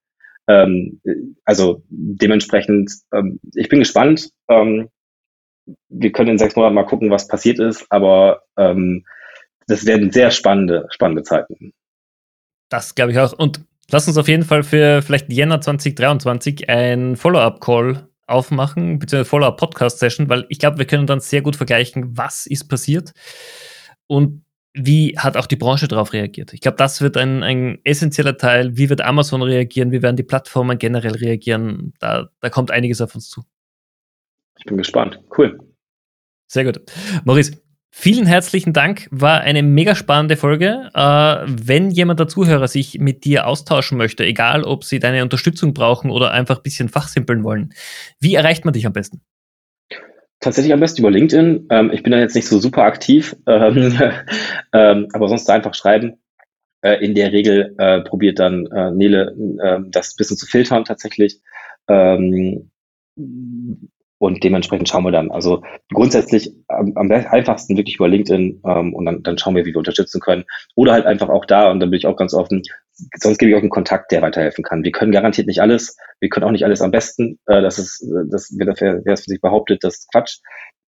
Ähm, 0.46 1.00
also 1.44 1.82
dementsprechend, 1.88 2.92
ähm, 3.14 3.40
ich 3.54 3.68
bin 3.68 3.78
gespannt. 3.78 4.30
Ähm, 4.48 4.88
wir 5.88 6.12
können 6.12 6.30
in 6.30 6.38
sechs 6.38 6.56
Monaten 6.56 6.74
mal 6.74 6.84
gucken, 6.84 7.10
was 7.10 7.28
passiert 7.28 7.58
ist, 7.58 7.86
aber 7.90 8.42
ähm, 8.56 9.04
das 9.68 9.86
werden 9.86 10.10
sehr 10.10 10.30
spannende, 10.30 10.86
spannende 10.90 11.22
Zeiten. 11.22 11.72
Das 12.68 12.94
glaube 12.94 13.12
ich 13.12 13.18
auch. 13.18 13.32
Und 13.32 13.60
lass 13.90 14.08
uns 14.08 14.16
auf 14.16 14.28
jeden 14.28 14.44
Fall 14.44 14.64
für 14.64 15.02
vielleicht 15.02 15.32
Jänner 15.32 15.60
2023 15.60 16.68
ein 16.68 17.16
Follow-up-Call 17.16 18.08
aufmachen, 18.26 18.98
beziehungsweise 18.98 19.28
Follow-up-Podcast-Session, 19.28 20.28
weil 20.28 20.46
ich 20.48 20.58
glaube, 20.58 20.78
wir 20.78 20.86
können 20.86 21.06
dann 21.06 21.20
sehr 21.20 21.42
gut 21.42 21.56
vergleichen, 21.56 22.16
was 22.16 22.46
ist 22.46 22.68
passiert 22.68 23.12
und 24.06 24.42
wie 24.74 25.18
hat 25.18 25.36
auch 25.36 25.46
die 25.46 25.56
Branche 25.56 25.88
darauf 25.88 26.12
reagiert. 26.12 26.52
Ich 26.52 26.60
glaube, 26.60 26.76
das 26.76 27.00
wird 27.00 27.16
ein, 27.16 27.42
ein 27.42 27.78
essentieller 27.84 28.36
Teil. 28.36 28.76
Wie 28.76 28.90
wird 28.90 29.00
Amazon 29.00 29.42
reagieren? 29.42 29.90
Wie 29.92 30.02
werden 30.02 30.16
die 30.16 30.22
Plattformen 30.22 30.78
generell 30.78 31.16
reagieren? 31.16 31.94
Da, 31.98 32.28
da 32.40 32.50
kommt 32.50 32.70
einiges 32.70 33.00
auf 33.00 33.14
uns 33.14 33.28
zu. 33.28 33.42
Ich 34.58 34.66
bin 34.66 34.76
gespannt. 34.76 35.20
Cool. 35.36 35.58
Sehr 36.46 36.64
gut. 36.64 36.80
Maurice, 37.24 37.60
Vielen 38.00 38.26
herzlichen 38.26 38.72
Dank, 38.72 39.08
war 39.10 39.40
eine 39.40 39.64
mega 39.64 39.96
spannende 39.96 40.36
Folge. 40.36 40.88
Äh, 40.94 41.36
wenn 41.48 41.90
jemand 41.90 42.20
der 42.20 42.28
Zuhörer 42.28 42.68
sich 42.68 43.00
mit 43.00 43.24
dir 43.24 43.48
austauschen 43.48 43.98
möchte, 43.98 44.24
egal 44.24 44.62
ob 44.62 44.84
sie 44.84 45.00
deine 45.00 45.24
Unterstützung 45.24 45.74
brauchen 45.74 46.12
oder 46.12 46.30
einfach 46.30 46.58
ein 46.58 46.62
bisschen 46.62 46.88
fachsimpeln 46.88 47.42
wollen, 47.42 47.74
wie 48.20 48.36
erreicht 48.36 48.64
man 48.64 48.72
dich 48.72 48.86
am 48.86 48.92
besten? 48.92 49.20
Tatsächlich 50.38 50.72
am 50.72 50.78
besten 50.78 51.00
über 51.00 51.10
LinkedIn. 51.10 51.66
Ähm, 51.70 51.90
ich 51.92 52.04
bin 52.04 52.12
da 52.12 52.20
jetzt 52.20 52.36
nicht 52.36 52.46
so 52.46 52.60
super 52.60 52.84
aktiv, 52.84 53.34
ähm, 53.48 53.98
ähm, 54.72 55.08
aber 55.12 55.26
sonst 55.26 55.50
einfach 55.50 55.74
schreiben. 55.74 56.20
Äh, 56.82 57.04
in 57.04 57.16
der 57.16 57.32
Regel 57.32 57.74
äh, 57.78 58.02
probiert 58.02 58.38
dann 58.38 58.66
äh, 58.66 58.92
Nele 58.92 59.34
äh, 59.60 59.80
das 59.88 60.14
bisschen 60.14 60.36
zu 60.36 60.46
filtern 60.46 60.84
tatsächlich. 60.84 61.40
Und 64.18 64.42
dementsprechend 64.42 64.88
schauen 64.88 65.04
wir 65.04 65.12
dann. 65.12 65.30
Also 65.30 65.62
grundsätzlich 65.92 66.52
am, 66.66 66.92
am 66.96 67.10
einfachsten 67.10 67.76
wirklich 67.76 67.96
über 67.96 68.08
LinkedIn 68.08 68.60
ähm, 68.64 68.94
und 68.94 69.06
dann, 69.06 69.22
dann 69.22 69.38
schauen 69.38 69.54
wir, 69.54 69.64
wie 69.64 69.72
wir 69.72 69.78
unterstützen 69.78 70.20
können. 70.20 70.44
Oder 70.74 70.92
halt 70.92 71.06
einfach 71.06 71.28
auch 71.28 71.44
da, 71.44 71.70
und 71.70 71.80
da 71.80 71.86
bin 71.86 71.98
ich 71.98 72.06
auch 72.06 72.16
ganz 72.16 72.34
offen, 72.34 72.62
sonst 73.16 73.38
gebe 73.38 73.50
ich 73.50 73.56
auch 73.56 73.60
einen 73.60 73.70
Kontakt, 73.70 74.10
der 74.10 74.22
weiterhelfen 74.22 74.64
kann. 74.64 74.82
Wir 74.82 74.90
können 74.90 75.12
garantiert 75.12 75.46
nicht 75.46 75.62
alles, 75.62 75.96
wir 76.18 76.28
können 76.28 76.44
auch 76.44 76.50
nicht 76.50 76.64
alles 76.64 76.82
am 76.82 76.90
besten. 76.90 77.38
Äh, 77.46 77.62
das 77.62 77.78
ist, 77.78 78.04
das, 78.28 78.52
wer, 78.56 78.66
wer 78.66 79.12
es 79.12 79.24
für 79.24 79.30
sich 79.30 79.40
behauptet, 79.40 79.84
das 79.84 79.98
ist 79.98 80.12
Quatsch. 80.12 80.38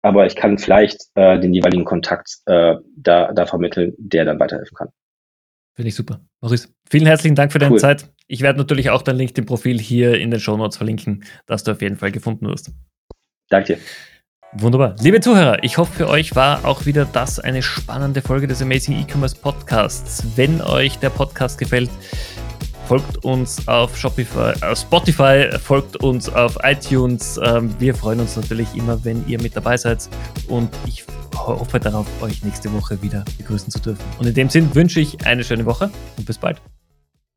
Aber 0.02 0.26
ich 0.26 0.36
kann 0.36 0.58
vielleicht 0.58 1.04
äh, 1.16 1.40
den 1.40 1.54
jeweiligen 1.54 1.86
Kontakt 1.86 2.38
äh, 2.46 2.76
da, 2.96 3.34
da 3.34 3.46
vermitteln, 3.46 3.94
der 3.98 4.26
dann 4.26 4.40
weiterhelfen 4.40 4.76
kann. 4.76 4.90
Finde 5.76 5.90
ich 5.90 5.96
super. 5.96 6.22
Maurice, 6.42 6.70
vielen 6.90 7.06
herzlichen 7.06 7.36
Dank 7.36 7.52
für 7.52 7.60
deine 7.60 7.74
cool. 7.74 7.80
Zeit. 7.80 8.12
Ich 8.28 8.42
werde 8.42 8.60
natürlich 8.60 8.90
auch 8.90 9.02
dein 9.02 9.16
LinkedIn-Profil 9.16 9.80
hier 9.80 10.20
in 10.20 10.32
den 10.32 10.40
Show 10.40 10.58
Notes 10.58 10.78
verlinken, 10.78 11.24
dass 11.46 11.64
du 11.64 11.72
auf 11.72 11.82
jeden 11.82 11.96
Fall 11.96 12.12
gefunden 12.12 12.48
wirst. 12.48 12.72
Danke. 13.50 13.80
Wunderbar. 14.54 14.96
Liebe 15.00 15.20
Zuhörer, 15.20 15.64
ich 15.64 15.78
hoffe, 15.78 15.94
für 15.94 16.10
euch 16.10 16.36
war 16.36 16.66
auch 16.66 16.86
wieder 16.88 17.06
das 17.06 17.40
eine 17.40 17.62
spannende 17.62 18.22
Folge 18.22 18.48
des 18.48 18.62
Amazing 18.62 19.00
E-Commerce 19.00 19.36
Podcasts. 19.36 20.24
Wenn 20.36 20.60
euch 20.62 20.98
der 20.98 21.12
Podcast 21.12 21.60
gefällt, 21.60 21.92
folgt 22.88 23.24
uns 23.24 23.68
auf 23.68 23.96
Shopify, 23.96 24.54
auf 24.64 24.80
Spotify, 24.80 25.50
folgt 25.62 25.98
uns 25.98 26.30
auf 26.30 26.58
iTunes. 26.64 27.40
Ähm, 27.44 27.76
wir 27.78 27.94
freuen 27.94 28.22
uns 28.22 28.36
natürlich 28.36 28.74
immer, 28.76 29.06
wenn 29.06 29.28
ihr 29.28 29.40
mit 29.40 29.56
dabei 29.56 29.78
seid 29.78 30.10
und 30.48 30.72
ich 30.88 31.06
hoffe 31.36 31.80
darauf, 31.80 32.08
euch 32.24 32.44
nächste 32.44 32.74
Woche 32.74 33.00
wieder 33.04 33.24
begrüßen 33.38 33.70
zu 33.70 33.80
dürfen. 33.80 34.04
Und 34.18 34.26
in 34.26 34.34
dem 34.34 34.50
Sinn 34.50 34.74
wünsche 34.74 35.00
ich 35.00 35.26
eine 35.28 35.44
schöne 35.44 35.66
Woche 35.66 35.92
und 36.18 36.26
bis 36.26 36.40
bald. 36.40 36.60